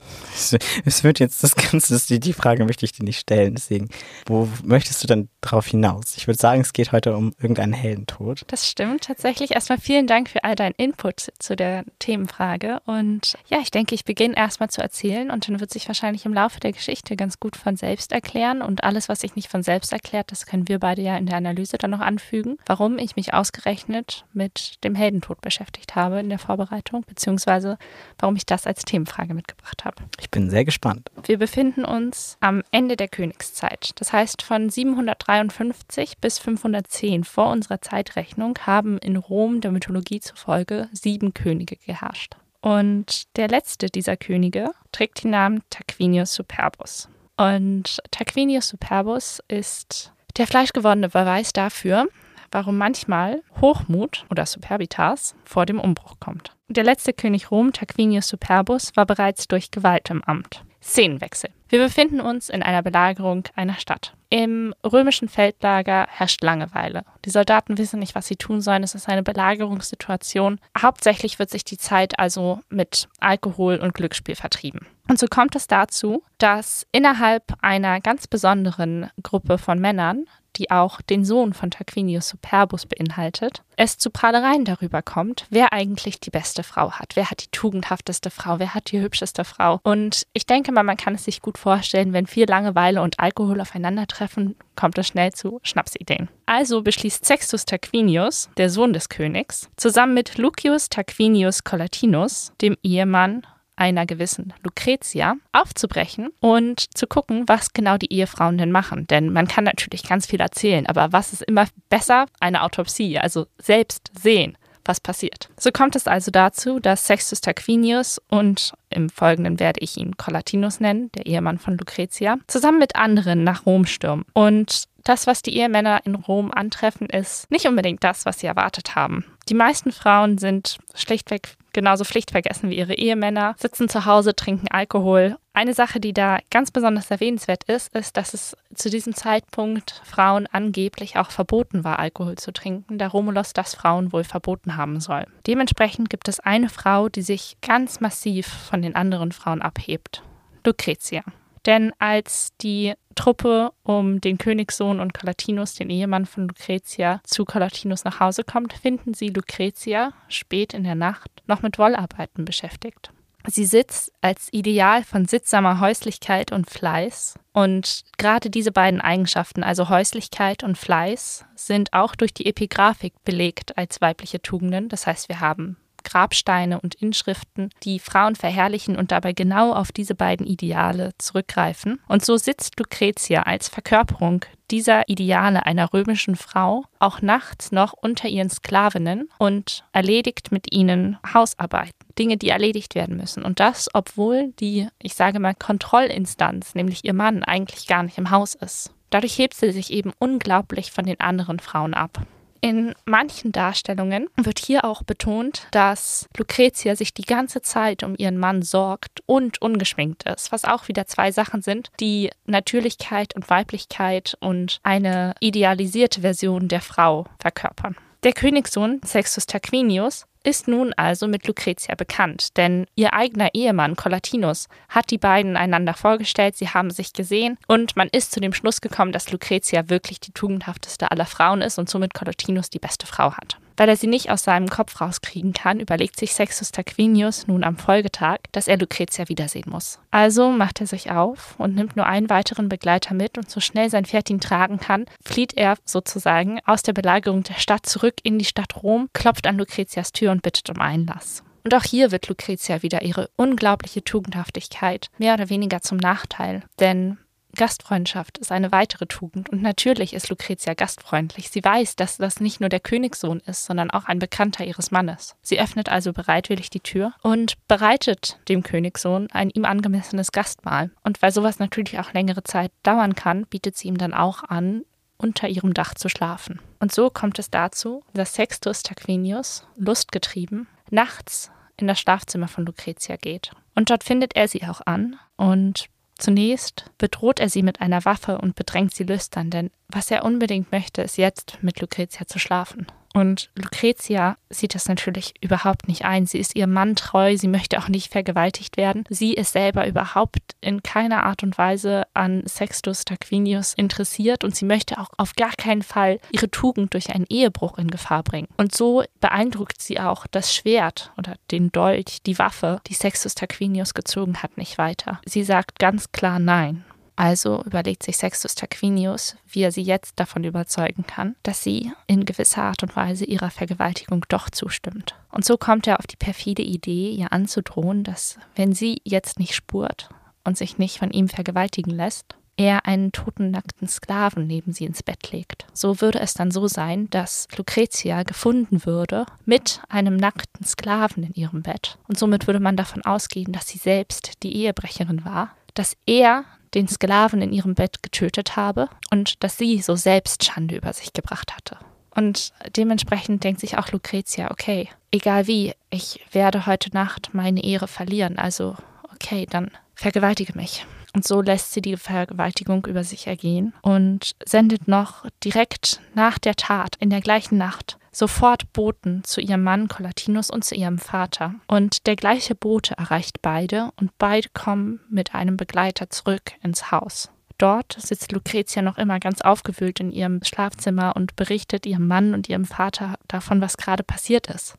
es 0.85 1.05
wird 1.05 1.19
jetzt 1.19 1.43
das 1.43 1.55
Ganze, 1.55 1.95
das, 1.95 2.07
die, 2.07 2.21
die 2.21 2.33
Frage 2.33 2.65
möchte 2.65 2.85
ich 2.85 2.93
dir 2.93 3.05
nicht 3.05 3.19
stellen. 3.19 3.55
Deswegen, 3.55 3.89
wo 4.27 4.49
möchtest 4.63 5.03
du 5.03 5.07
denn 5.07 5.29
drauf 5.41 5.67
hinaus? 5.67 6.17
Ich 6.17 6.27
würde 6.27 6.39
sagen, 6.39 6.61
es 6.61 6.73
geht 6.73 6.93
heute 6.93 7.17
um 7.17 7.33
irgendeinen 7.41 7.73
Heldentod. 7.73 8.45
Das 8.49 8.69
stimmt 8.69 9.05
tatsächlich. 9.05 9.53
Erstmal 9.53 9.79
vielen 9.79 10.07
Dank 10.07 10.29
für 10.29 10.45
all 10.45 10.55
deinen 10.55 10.75
Input 10.77 11.33
zu 11.39 11.57
der 11.57 11.85
Themenfrage. 11.99 12.81
Und 12.85 13.35
ja, 13.49 13.59
ich 13.61 13.71
denke, 13.71 13.95
ich 13.95 14.05
beginne 14.05 14.37
erstmal 14.37 14.71
zu 14.71 14.81
erzählen 14.81 15.31
und 15.31 15.49
dann 15.49 15.61
wird 15.61 15.73
sich 15.73 15.89
wahrscheinlich 15.89 16.27
im 16.27 16.35
Laufe 16.35 16.61
der 16.61 16.73
Geschichte 16.73 17.17
ganz 17.17 17.41
gut 17.41 17.57
von 17.57 17.77
selbst 17.77 18.13
erklären. 18.13 18.63
Und 18.63 18.85
alles, 18.85 19.09
was 19.09 19.21
sich 19.21 19.37
nicht 19.37 19.51
von 19.51 19.63
selbst 19.63 19.93
erklärt, 19.93 20.31
das 20.31 20.47
können 20.47 20.69
wir 20.69 20.79
beide 20.79 21.03
ja 21.03 21.17
in 21.17 21.27
der 21.27 21.37
Analyse 21.37 21.79
dann 21.79 21.91
noch 21.91 22.01
anfügen, 22.01 22.57
warum 22.67 22.99
ich 22.99 23.17
mich 23.17 23.35
ausgerechnet 23.35 23.96
mit 24.33 24.83
dem 24.85 24.95
Heldentod 24.95 25.41
beschäftigt 25.41 25.95
habe 25.95 26.21
in 26.21 26.29
der 26.29 26.39
Vorbereitung, 26.39 27.05
beziehungsweise 27.07 27.79
warum 28.19 28.37
ich 28.37 28.47
das 28.47 28.67
als 28.67 28.85
Themenfrage 28.85 29.35
mitgebracht 29.35 29.85
habe. 29.85 30.03
Ich 30.21 30.31
bin 30.31 30.51
sehr 30.51 30.65
gespannt. 30.65 31.11
Wir 31.25 31.39
befinden 31.39 31.85
uns 31.85 32.37
am 32.41 32.63
Ende 32.71 32.97
der 32.97 33.09
Königszeit. 33.09 33.91
Das 33.97 34.13
heißt, 34.13 34.43
von 34.43 34.69
753 34.71 36.19
bis 36.19 36.39
510 36.39 37.25
vor 37.25 37.51
unserer 37.51 37.81
Zeitrechnung 37.81 38.59
haben 38.67 38.99
in 38.99 39.17
Rom 39.17 39.61
der 39.61 39.71
Mythologie 39.71 40.21
zufolge 40.21 40.89
sieben 40.93 41.35
Könige 41.35 41.77
geherrscht. 41.77 42.37
Und 42.61 43.37
der 43.37 43.49
letzte 43.49 43.87
dieser 43.87 44.17
Könige 44.17 44.73
trägt 44.91 45.23
den 45.23 45.31
Namen 45.31 45.63
Tarquinius 45.71 46.35
Superbus. 46.35 47.09
Und 47.37 48.01
Tarquinius 48.11 48.69
Superbus 48.69 49.41
ist 49.49 50.13
der 50.37 50.47
fleischgewordene 50.47 51.09
Beweis 51.09 51.53
dafür, 51.53 52.07
warum 52.51 52.79
manchmal 52.79 53.43
Hochmut 53.61 54.27
oder 54.31 54.47
Superbitas 54.47 55.35
vor 55.45 55.67
dem 55.67 55.81
Umbruch 55.81 56.21
kommt. 56.21 56.57
Der 56.69 56.85
letzte 56.85 57.13
König 57.13 57.51
Rom, 57.51 57.73
Tarquinius 57.73 58.29
Superbus, 58.29 58.97
war 58.97 59.07
bereits 59.07 59.49
durch 59.49 59.71
Gewalt 59.71 60.11
im 60.11 60.23
Amt. 60.25 60.65
Szenenwechsel. 60.83 61.51
Wir 61.69 61.81
befinden 61.81 62.21
uns 62.21 62.49
in 62.49 62.63
einer 62.63 62.83
Belagerung 62.83 63.45
einer 63.57 63.75
Stadt. 63.75 64.15
Im 64.29 64.75
römischen 64.85 65.29
Feldlager 65.29 66.07
herrscht 66.09 66.43
Langeweile. 66.43 67.05
Die 67.25 67.31
Soldaten 67.31 67.79
wissen 67.79 68.01
nicht, 68.01 68.15
was 68.15 68.27
sie 68.27 68.37
tun 68.37 68.61
sollen. 68.61 68.83
Es 68.83 68.95
ist 68.95 69.09
eine 69.09 69.23
Belagerungssituation. 69.23 70.61
Hauptsächlich 70.81 71.39
wird 71.39 71.51
sich 71.51 71.65
die 71.65 71.79
Zeit 71.79 72.19
also 72.19 72.61
mit 72.69 73.09
Alkohol 73.21 73.77
und 73.77 73.95
Glücksspiel 73.95 74.37
vertrieben. 74.37 74.87
Und 75.09 75.19
so 75.19 75.27
kommt 75.27 75.55
es 75.55 75.69
dazu, 75.69 76.23
dass 76.39 76.87
innerhalb 76.91 77.55
einer 77.63 78.01
ganz 78.01 78.27
besonderen 78.27 79.11
Gruppe 79.23 79.59
von 79.59 79.79
Männern, 79.79 80.27
die 80.57 80.71
auch 80.71 81.01
den 81.01 81.25
Sohn 81.25 81.53
von 81.53 81.71
Tarquinius 81.71 82.29
Superbus 82.29 82.87
beinhaltet, 82.87 83.63
es 83.77 83.99
zu 83.99 84.11
Prahlereien 84.11 84.65
darüber 84.65 85.03
kommt, 85.03 85.47
wer 85.51 85.73
eigentlich 85.73 86.19
die 86.19 86.31
beste 86.31 86.63
Frau 86.63 86.93
hat. 86.93 87.15
Wer 87.15 87.31
hat 87.31 87.45
die 87.45 87.51
tugendhafteste 87.51 88.31
Frau? 88.31 88.59
Wer 88.59 88.75
hat 88.75 88.91
die 88.91 89.01
hübscheste 89.01 89.45
Frau? 89.45 89.81
Und 89.83 90.27
ich 90.33 90.47
denke 90.47 90.73
mal, 90.73 90.83
man 90.83 90.97
kann 90.97 91.15
es 91.15 91.25
sich 91.25 91.43
gut 91.43 91.56
vorstellen, 91.59 92.13
wenn 92.13 92.27
viel 92.27 92.49
Langeweile 92.49 93.03
und 93.03 93.21
Alkohol 93.21 93.61
aufeinandertreffen, 93.61 94.57
kommt 94.75 94.99
es 94.99 95.09
schnell 95.09 95.33
zu 95.33 95.61
Schnapsideen. 95.63 96.29
Also 96.47 96.83
beschließt 96.83 97.25
Sextus 97.25 97.65
Tarquinius, 97.65 98.51
der 98.57 98.71
Sohn 98.71 98.93
des 98.93 99.09
Königs, 99.09 99.69
zusammen 99.77 100.15
mit 100.15 100.39
Lucius 100.39 100.89
Tarquinius 100.89 101.65
Collatinus, 101.65 102.53
dem 102.61 102.77
Ehemann 102.83 103.43
einer 103.77 104.07
gewissen 104.07 104.55
Lucretia 104.63 105.37
aufzubrechen 105.53 106.31
und 106.41 106.97
zu 106.97 107.07
gucken, 107.07 107.45
was 107.47 107.75
genau 107.75 107.99
die 107.99 108.13
Ehefrauen 108.13 108.57
denn 108.57 108.73
machen. 108.73 109.07
Denn 109.07 109.33
man 109.33 109.47
kann 109.47 109.65
natürlich 109.65 110.03
ganz 110.03 110.27
viel 110.27 110.41
erzählen, 110.41 110.87
aber 110.87 111.13
was 111.13 111.33
ist 111.33 111.43
immer 111.43 111.67
besser? 111.91 112.27
Eine 112.41 112.63
Autopsie, 112.63 113.19
also 113.19 113.47
selbst 113.59 114.11
sehen 114.19 114.57
was 114.89 115.01
passiert. 115.01 115.49
So 115.59 115.71
kommt 115.71 115.97
es 115.97 116.07
also 116.07 116.31
dazu, 116.31 116.81
dass 116.81 117.07
Sextus 117.07 117.41
Tarquinius 117.41 118.21
und 118.29 118.73
im 118.91 119.11
Folgenden 119.11 119.61
werde 119.61 119.81
ich 119.81 119.97
ihn 119.97 120.17
Collatinus 120.17 120.81
nennen, 120.81 121.11
der 121.13 121.27
Ehemann 121.27 121.59
von 121.59 121.77
Lucretia, 121.77 122.39
zusammen 122.47 122.79
mit 122.79 122.97
anderen 122.97 123.45
nach 123.45 123.67
Rom 123.67 123.87
stürmen. 123.87 124.25
Und 124.33 124.85
das, 125.05 125.27
was 125.27 125.43
die 125.43 125.57
Ehemänner 125.57 126.01
in 126.05 126.15
Rom 126.15 126.51
antreffen, 126.51 127.09
ist 127.09 127.51
nicht 127.51 127.67
unbedingt 127.67 128.03
das, 128.03 128.27
was 128.27 128.41
sie 128.41 128.47
erwartet 128.47 128.97
haben. 128.97 129.25
Die 129.49 129.55
meisten 129.55 129.93
Frauen 129.93 130.39
sind 130.39 130.79
schlichtweg 130.95 131.57
genauso 131.77 132.05
pflichtvergessen 132.05 132.71
wie 132.71 132.79
ihre 132.79 132.95
Ehemänner, 132.95 133.55
sitzen 133.59 133.89
zu 133.89 134.07
Hause, 134.07 134.35
trinken 134.35 134.67
Alkohol. 134.69 135.37
Eine 135.53 135.75
Sache, 135.75 136.01
die 136.01 136.13
da 136.13 136.39
ganz 136.51 136.71
besonders 136.71 137.11
erwähnenswert 137.11 137.65
ist, 137.65 137.95
ist, 137.95 138.17
dass 138.17 138.35
es 138.35 138.57
zu 138.75 138.91
diesem 138.91 139.15
Zeitpunkt 139.15 140.03
Frauen 140.05 140.49
angeblich 140.51 141.19
auch 141.19 141.31
verboten 141.31 141.85
war, 141.85 141.99
Alkohol 141.99 142.37
zu 142.37 142.53
trinken, 142.53 142.99
da 142.99 143.07
Romulus 143.07 143.53
das 143.53 143.75
Frauen 143.75 144.13
wohl 144.13 144.25
verboten 144.25 144.77
haben 144.77 145.01
soll. 145.01 145.27
Dementsprechend 145.47 146.11
gibt 146.11 146.29
es 146.29 146.41
eine 146.41 146.71
Frau, 146.71 147.09
die 147.09 147.23
sich 147.23 147.59
ganz 147.61 148.01
massiv 148.01 148.47
von 148.47 148.83
den 148.83 148.97
anderen 148.97 149.33
Frauen 149.33 149.63
abhebt. 149.63 150.23
Lucretia. 150.65 151.23
Denn 151.67 151.93
als 151.99 152.53
die 152.61 152.95
Truppe 153.17 153.73
um 153.83 154.21
den 154.21 154.39
Königssohn 154.39 155.01
und 155.01 155.15
Collatinus, 155.15 155.75
den 155.75 155.91
Ehemann 155.91 156.27
von 156.27 156.47
Lucretia, 156.49 157.21
zu 157.25 157.45
Collatinus 157.45 158.05
nach 158.05 158.21
Hause 158.21 158.45
kommt, 158.45 158.73
finden 158.73 159.15
sie 159.15 159.29
Lucretia 159.29 160.13
spät 160.29 160.75
in 160.75 160.85
der 160.85 160.95
Nacht 160.95 161.31
noch 161.47 161.63
mit 161.63 161.79
Wollarbeiten 161.79 162.45
beschäftigt. 162.45 163.11
Sie 163.49 163.65
sitzt 163.65 164.13
als 164.21 164.49
Ideal 164.53 165.05
von 165.05 165.27
sittsamer 165.27 165.81
Häuslichkeit 165.81 166.51
und 166.51 166.69
Fleiß. 166.69 167.35
Und 167.53 168.03
gerade 168.19 168.51
diese 168.51 168.73
beiden 168.73 169.01
Eigenschaften, 169.01 169.63
also 169.63 169.89
Häuslichkeit 169.89 170.65
und 170.65 170.77
Fleiß, 170.77 171.45
sind 171.55 171.93
auch 171.93 172.17
durch 172.17 172.35
die 172.35 172.47
Epigraphik 172.47 173.15
belegt 173.25 173.79
als 173.79 174.01
weibliche 174.01 174.43
Tugenden. 174.43 174.89
Das 174.89 175.07
heißt, 175.07 175.29
wir 175.29 175.41
haben 175.41 175.77
Grabsteine 176.07 176.81
und 176.81 176.95
Inschriften, 176.95 177.71
die 177.83 177.99
Frauen 177.99 178.37
verherrlichen 178.37 178.97
und 178.97 179.13
dabei 179.13 179.33
genau 179.33 179.73
auf 179.73 179.93
diese 179.93 180.15
beiden 180.15 180.47
Ideale 180.47 181.11
zurückgreifen. 181.19 182.01
Und 182.09 182.25
so 182.25 182.37
sitzt 182.37 182.79
Lucretia 182.79 183.43
als 183.43 183.69
Verkörperung 183.69 184.45
dieser 184.71 185.09
Ideale 185.09 185.67
einer 185.67 185.93
römischen 185.93 186.37
Frau 186.37 186.85
auch 186.99 187.23
nachts 187.23 187.73
noch 187.73 187.93
unter 187.93 188.29
ihren 188.29 188.51
Sklavinnen 188.51 189.29
und 189.39 189.85
erledigt 189.93 190.51
mit 190.51 190.73
ihnen 190.73 191.19
Hausarbeiten, 191.33 191.95
Dinge, 192.19 192.37
die 192.37 192.49
erledigt 192.49 192.95
werden 192.95 193.17
müssen. 193.17 193.45
Und 193.45 193.61
das, 193.61 193.89
obwohl 193.93 194.53
die, 194.59 194.89
ich 195.01 195.15
sage 195.15 195.41
mal, 195.41 195.55
Kontrollinstanz, 195.55 196.75
nämlich 196.75 197.05
ihr 197.05 197.15
Mann, 197.15 197.45
eigentlich 197.45 197.87
gar 197.87 198.03
nicht 198.03 198.19
im 198.19 198.31
Haus 198.31 198.55
ist. 198.55 198.93
Dadurch 199.11 199.39
hebt 199.39 199.55
sie 199.55 199.71
sich 199.73 199.93
eben 199.93 200.13
unglaublich 200.19 200.91
von 200.91 201.07
den 201.07 201.21
anderen 201.21 201.61
Frauen 201.61 201.95
ab. 201.95 202.27
In 202.61 202.95
manchen 203.05 203.53
Darstellungen 203.53 204.29
wird 204.37 204.59
hier 204.59 204.85
auch 204.85 205.03
betont, 205.03 205.67
dass 205.71 206.29
Lucretia 206.37 206.97
sich 206.97 207.15
die 207.15 207.23
ganze 207.23 207.63
Zeit 207.63 208.03
um 208.03 208.15
ihren 208.17 208.39
Mann 208.39 208.63
sorgt 208.63 209.23
und 209.27 209.61
ungeschminkt 209.61 210.25
ist, 210.25 210.53
was 210.53 210.65
auch 210.65 210.89
wieder 210.89 211.07
zwei 211.07 211.33
Sachen 211.33 211.63
sind, 211.63 211.91
die 212.01 212.31
Natürlichkeit 212.47 213.35
und 213.35 213.49
Weiblichkeit 213.51 214.37
und 214.41 214.81
eine 214.83 215.35
idealisierte 215.41 216.23
Version 216.23 216.69
der 216.69 216.81
Frau 216.81 217.27
verkörpern. 217.39 217.97
Der 218.23 218.33
Königssohn 218.33 219.01
Sextus 219.05 219.47
Tarquinius 219.47 220.27
ist 220.47 220.69
nun 220.69 220.93
also 220.95 221.27
mit 221.27 221.47
Lucretia 221.49 221.97
bekannt, 221.97 222.57
denn 222.57 222.87
ihr 222.95 223.13
eigener 223.15 223.51
Ehemann 223.53 223.97
Collatinus 223.97 224.69
hat 224.89 225.11
die 225.11 225.19
beiden 225.19 225.57
einander 225.57 225.93
vorgestellt, 225.93 226.57
sie 226.57 226.69
haben 226.69 226.91
sich 226.91 227.13
gesehen 227.13 227.59
und 227.67 227.97
man 227.97 228.09
ist 228.13 228.31
zu 228.31 228.39
dem 228.39 228.53
Schluss 228.53 228.81
gekommen, 228.81 229.11
dass 229.11 229.33
Lucretia 229.33 229.89
wirklich 229.89 230.21
die 230.21 230.31
tugendhafteste 230.31 231.11
aller 231.11 231.27
Frauen 231.27 231.63
ist 231.63 231.79
und 231.79 231.91
somit 231.91 232.15
Collatinus 232.15 232.71
die 232.71 232.79
beste 232.79 233.07
Frau 233.07 233.33
hat. 233.33 233.59
Weil 233.77 233.89
er 233.89 233.97
sie 233.97 234.07
nicht 234.07 234.31
aus 234.31 234.45
seinem 234.45 234.69
Kopf 234.69 235.01
rauskriegen 235.01 235.53
kann, 235.53 235.81
überlegt 235.81 236.19
sich 236.19 236.35
Sextus 236.35 236.73
Tarquinius 236.73 237.47
nun 237.47 237.65
am 237.65 237.77
Folgetag, 237.77 238.39
dass 238.53 238.69
er 238.69 238.79
Lucretia 238.79 239.29
wiedersehen 239.29 239.71
muss. 239.71 239.99
Also 240.11 240.51
macht 240.51 240.81
er 240.81 240.87
sich 240.87 241.11
auf 241.11 241.55
und 241.59 241.75
nimmt 241.75 241.97
nur 241.97 242.07
einen 242.07 242.31
weiteren 242.31 242.69
Begleiter 242.69 243.15
mit 243.15 243.39
und 243.39 243.51
so 243.51 243.61
schnell 243.61 243.91
sein 243.91 244.07
Pferd 244.07 244.31
ihn 244.31 244.41
tragen 244.41 244.79
kann, 244.79 245.07
flieht 245.25 245.55
er 245.55 245.77
sozusagen 245.85 246.61
aus 246.65 246.83
der 246.83 246.93
Belagerung 246.93 247.43
der 247.43 247.55
Stadt 247.55 247.87
zurück 247.87 248.15
in 248.23 248.39
die 248.39 248.45
Stadt 248.45 248.83
Rom, 248.83 249.09
klopft 249.13 249.47
an 249.47 249.59
Lucretias 249.59 250.13
Tür 250.13 250.33
und 250.33 250.43
bittet 250.43 250.71
um 250.71 250.81
Einlass. 250.81 251.43
Und 251.65 251.75
auch 251.75 251.83
hier 251.83 252.13
wird 252.13 252.29
Lucretia 252.29 252.83
wieder 252.83 253.03
ihre 253.03 253.29
unglaubliche 253.35 254.05
Tugendhaftigkeit 254.05 255.09
mehr 255.19 255.35
oder 255.35 255.51
weniger 255.51 255.83
zum 255.83 255.99
Nachteil. 255.99 256.63
Denn 256.79 257.19
Gastfreundschaft 257.57 258.39
ist 258.39 258.53
eine 258.53 258.73
weitere 258.73 259.07
Tugend 259.07 259.49
und 259.49 259.63
natürlich 259.63 260.15
ist 260.15 260.29
Lucretia 260.29 260.75
gastfreundlich. 260.75 261.51
Sie 261.51 261.65
weiß, 261.65 261.97
dass 261.97 262.17
das 262.17 262.41
nicht 262.41 262.61
nur 262.61 262.69
der 262.69 262.81
Königssohn 262.81 263.41
ist, 263.41 263.65
sondern 263.65 263.91
auch 263.91 264.05
ein 264.05 264.19
Bekannter 264.19 264.65
ihres 264.65 264.91
Mannes. 264.91 265.37
Sie 265.43 265.61
öffnet 265.61 265.89
also 265.89 266.13
bereitwillig 266.13 266.71
die 266.71 266.81
Tür 266.81 267.13
und 267.23 267.55
bereitet 267.69 268.39
dem 268.49 268.63
Königssohn 268.63 269.29
ein 269.33 269.51
ihm 269.51 269.65
angemessenes 269.65 270.33
Gastmahl. 270.33 270.91
Und 271.03 271.23
weil 271.23 271.33
sowas 271.33 271.59
natürlich 271.59 271.99
auch 271.99 272.13
längere 272.13 272.45
Zeit 272.45 272.73
dauern 272.83 273.15
kann, 273.15 273.47
bietet 273.47 273.77
sie 273.77 273.89
ihm 273.89 273.99
dann 273.99 274.15
auch 274.15 274.45
an, 274.45 274.85
unter 275.19 275.49
ihrem 275.49 275.75
Dach 275.75 275.95
zu 275.95 276.09
schlafen. 276.09 276.61
Und 276.79 276.93
so 276.93 277.11
kommt 277.11 277.39
es 277.39 277.51
dazu, 277.51 278.03
dass 278.13 278.35
Sextus 278.35 278.83
Tarquinius, 278.83 279.67
lustgetrieben, 279.77 280.67
nachts 280.91 281.51
in 281.77 281.87
das 281.87 281.99
Schlafzimmer 281.99 282.49
von 282.49 282.67
Lucretia 282.67 283.17
geht. 283.17 283.51
Und 283.75 283.91
dort 283.91 284.05
findet 284.05 284.37
er 284.37 284.49
sie 284.49 284.65
auch 284.65 284.81
an 284.85 285.19
und 285.37 285.89
Zunächst 286.19 286.91
bedroht 286.97 287.41
er 287.41 287.51
sie 287.51 287.63
mit 287.63 287.81
einer 287.81 288.05
Waffe 288.05 288.39
und 288.39 288.55
bedrängt 288.55 288.95
sie 288.95 289.05
lüstern, 289.05 289.51
denn 289.51 289.71
was 289.89 290.11
er 290.11 290.25
unbedingt 290.25 290.73
möchte, 290.73 291.03
ist 291.03 291.19
jetzt 291.19 291.59
mit 291.63 291.81
Lucretia 291.81 292.27
zu 292.27 292.39
schlafen. 292.39 292.87
Und 293.17 293.49
Lucretia 293.55 294.37
sieht 294.51 294.75
das 294.75 294.89
natürlich 294.89 295.33
überhaupt 295.41 295.89
nicht 295.89 296.05
ein. 296.05 296.27
Sie 296.27 296.39
ist 296.39 296.55
ihrem 296.55 296.75
Mann 296.75 296.97
treu, 296.97 297.39
sie 297.39 297.49
möchte 297.49 297.79
auch 297.79 297.89
nicht 297.89 298.13
vergewaltigt 298.13 298.77
werden. 298.77 299.05
Sie 299.09 299.33
ist 299.33 299.55
selber 299.55 299.89
überhaupt 299.89 300.55
in 300.61 300.83
keiner 300.83 301.25
Art 301.25 301.43
und 301.43 301.57
Weise 301.57 302.03
an 302.13 302.43
Sextus 302.47 303.07
Tarquinius 303.07 303.73
interessiert 303.73 304.45
und 304.45 304.55
sie 304.55 304.67
möchte 304.67 304.99
auch 304.99 305.09
auf 305.17 305.33
gar 305.33 305.53
keinen 305.53 305.81
Fall 305.81 306.19
ihre 306.31 306.51
Tugend 306.51 306.93
durch 306.93 307.09
einen 307.09 307.25
Ehebruch 307.31 307.79
in 307.79 307.91
Gefahr 307.91 308.23
bringen. 308.23 308.49
Und 308.59 308.75
so 308.75 309.03
beeindruckt 309.23 309.81
sie 309.81 309.99
auch 309.99 310.27
das 310.27 310.55
Schwert 310.55 311.11
oder 311.17 311.37
den 311.51 311.73
Dolch, 311.73 312.19
die 312.27 312.39
Waffe, 312.39 312.83
die 312.87 312.93
Sextus 312.93 313.35
Tarquinius 313.35 313.95
gezogen 313.95 314.43
hat, 314.43 314.59
nicht 314.59 314.77
weiter. 314.77 315.23
Sie 315.25 315.43
sagt 315.43 315.79
ganz 315.79 316.13
klar 316.13 316.39
Nein. 316.39 316.85
Also 317.17 317.63
überlegt 317.65 318.03
sich 318.03 318.19
Sextus 318.19 318.55
Tarquinius, 318.55 319.37
wie 319.49 319.63
er 319.63 319.73
sie 319.73 319.83
jetzt 319.83 320.21
davon 320.21 320.45
überzeugen 320.45 321.07
kann, 321.07 321.35
dass 321.43 321.63
sie 321.63 321.91
in 322.07 322.27
gewisser 322.27 322.63
Art 322.63 322.83
und 322.83 322.95
Weise 322.95 323.25
ihrer 323.25 323.51
Vergewaltigung 323.51 324.25
doch 324.29 324.51
zustimmt. 324.51 325.15
Und 325.31 325.45
so 325.45 325.57
kommt 325.57 325.87
er 325.87 325.99
auf 325.99 326.07
die 326.07 326.17
perfide 326.17 326.63
Idee, 326.63 327.11
ihr 327.11 327.33
anzudrohen, 327.33 328.05
dass 328.05 328.39
wenn 328.55 328.75
sie 328.75 329.01
jetzt 329.05 329.39
nicht 329.39 329.55
spurt 329.55 330.11
und 330.45 330.59
sich 330.59 330.77
nicht 330.77 330.99
von 330.99 331.11
ihm 331.11 331.29
vergewaltigen 331.29 331.91
lässt, 331.91 332.37
er 332.59 332.87
einen 332.87 333.13
toten 333.13 333.51
nackten 333.51 333.89
Sklaven 333.89 334.47
neben 334.47 334.73
sie 334.73 334.85
ins 334.85 335.03
Bett 335.03 335.31
legt. 335.31 335.67
So 335.73 336.01
würde 336.01 336.21
es 336.21 336.35
dann 336.35 336.51
so 336.51 336.69
sein, 336.69 337.09
dass 337.11 337.49
Lucretia 337.57 338.23
gefunden 338.23 338.87
würde 338.87 339.27
mit 339.45 339.83
einem 339.89 340.17
nackten 340.17 340.65
Sklaven 340.65 341.23
in 341.23 341.35
ihrem 341.35 341.63
Bett. 341.63 341.99
Und 342.09 342.19
somit 342.19 342.47
würde 342.47 342.61
man 342.61 342.77
davon 342.77 343.03
ausgehen, 343.03 343.53
dass 343.53 343.69
sie 343.69 343.79
selbst 343.79 344.43
die 344.43 344.57
Ehebrecherin 344.57 345.25
war, 345.25 345.51
dass 345.75 345.97
er 346.07 346.45
den 346.77 346.87
Sklaven 346.87 347.43
in 347.43 347.53
ihrem 347.53 347.75
Bett 347.75 348.03
getötet 348.03 348.55
habe 348.55 348.89
und 349.11 349.43
dass 349.43 349.59
sie 349.59 349.81
so 349.81 349.97
selbst 349.97 350.45
Schande 350.45 350.77
über 350.77 350.93
sich 350.93 351.13
gebracht 351.13 351.57
hatte. 351.57 351.79
Und 352.15 352.53
dementsprechend 352.77 353.43
denkt 353.45 353.61
sich 353.61 353.77
auch 353.77 353.91
Lucretia, 353.91 354.51
okay, 354.51 354.89
egal 355.11 355.47
wie, 355.47 355.75
ich 355.91 356.21
werde 356.33 356.67
heute 356.67 356.91
Nacht 356.95 357.31
meine 357.33 357.65
Ehre 357.65 357.89
verlieren, 357.89 358.39
also 358.39 358.77
okay, 359.13 359.47
dann 359.49 359.71
vergewaltige 359.95 360.55
mich. 360.55 360.87
Und 361.15 361.27
so 361.27 361.41
lässt 361.41 361.73
sie 361.73 361.81
die 361.81 361.97
Vergewaltigung 361.97 362.85
über 362.87 363.03
sich 363.03 363.27
ergehen 363.27 363.73
und 363.81 364.33
sendet 364.45 364.87
noch 364.87 365.25
direkt 365.43 366.01
nach 366.15 366.39
der 366.39 366.57
Tat 366.57 366.97
in 367.01 367.09
der 367.09 367.23
gleichen 367.23 367.57
Nacht 367.57 367.99
sofort 368.17 368.73
Boten 368.73 369.25
zu 369.25 369.43
ihrem 369.43 369.63
Mann 369.63 369.89
Collatinus 369.89 370.51
und 370.51 370.65
zu 370.65 370.75
ihrem 370.75 370.99
Vater. 370.99 371.55
Und 371.69 372.07
der 372.07 372.17
gleiche 372.17 372.55
Bote 372.55 372.97
erreicht 372.97 373.43
beide 373.43 373.91
und 374.01 374.17
beide 374.17 374.49
kommen 374.55 375.01
mit 375.11 375.35
einem 375.35 375.59
Begleiter 375.59 376.09
zurück 376.09 376.53
ins 376.63 376.91
Haus. 376.91 377.31
Dort 377.59 377.97
sitzt 377.99 378.33
Lucretia 378.33 378.81
noch 378.81 378.97
immer 378.97 379.21
ganz 379.21 379.43
aufgewühlt 379.43 380.01
in 380.01 380.13
ihrem 380.13 380.43
Schlafzimmer 380.43 381.15
und 381.15 381.37
berichtet 381.37 381.85
ihrem 381.85 382.07
Mann 382.07 382.33
und 382.33 382.49
ihrem 382.49 382.65
Vater 382.65 383.17
davon, 383.29 383.61
was 383.61 383.77
gerade 383.77 384.03
passiert 384.03 384.47
ist. 384.47 384.77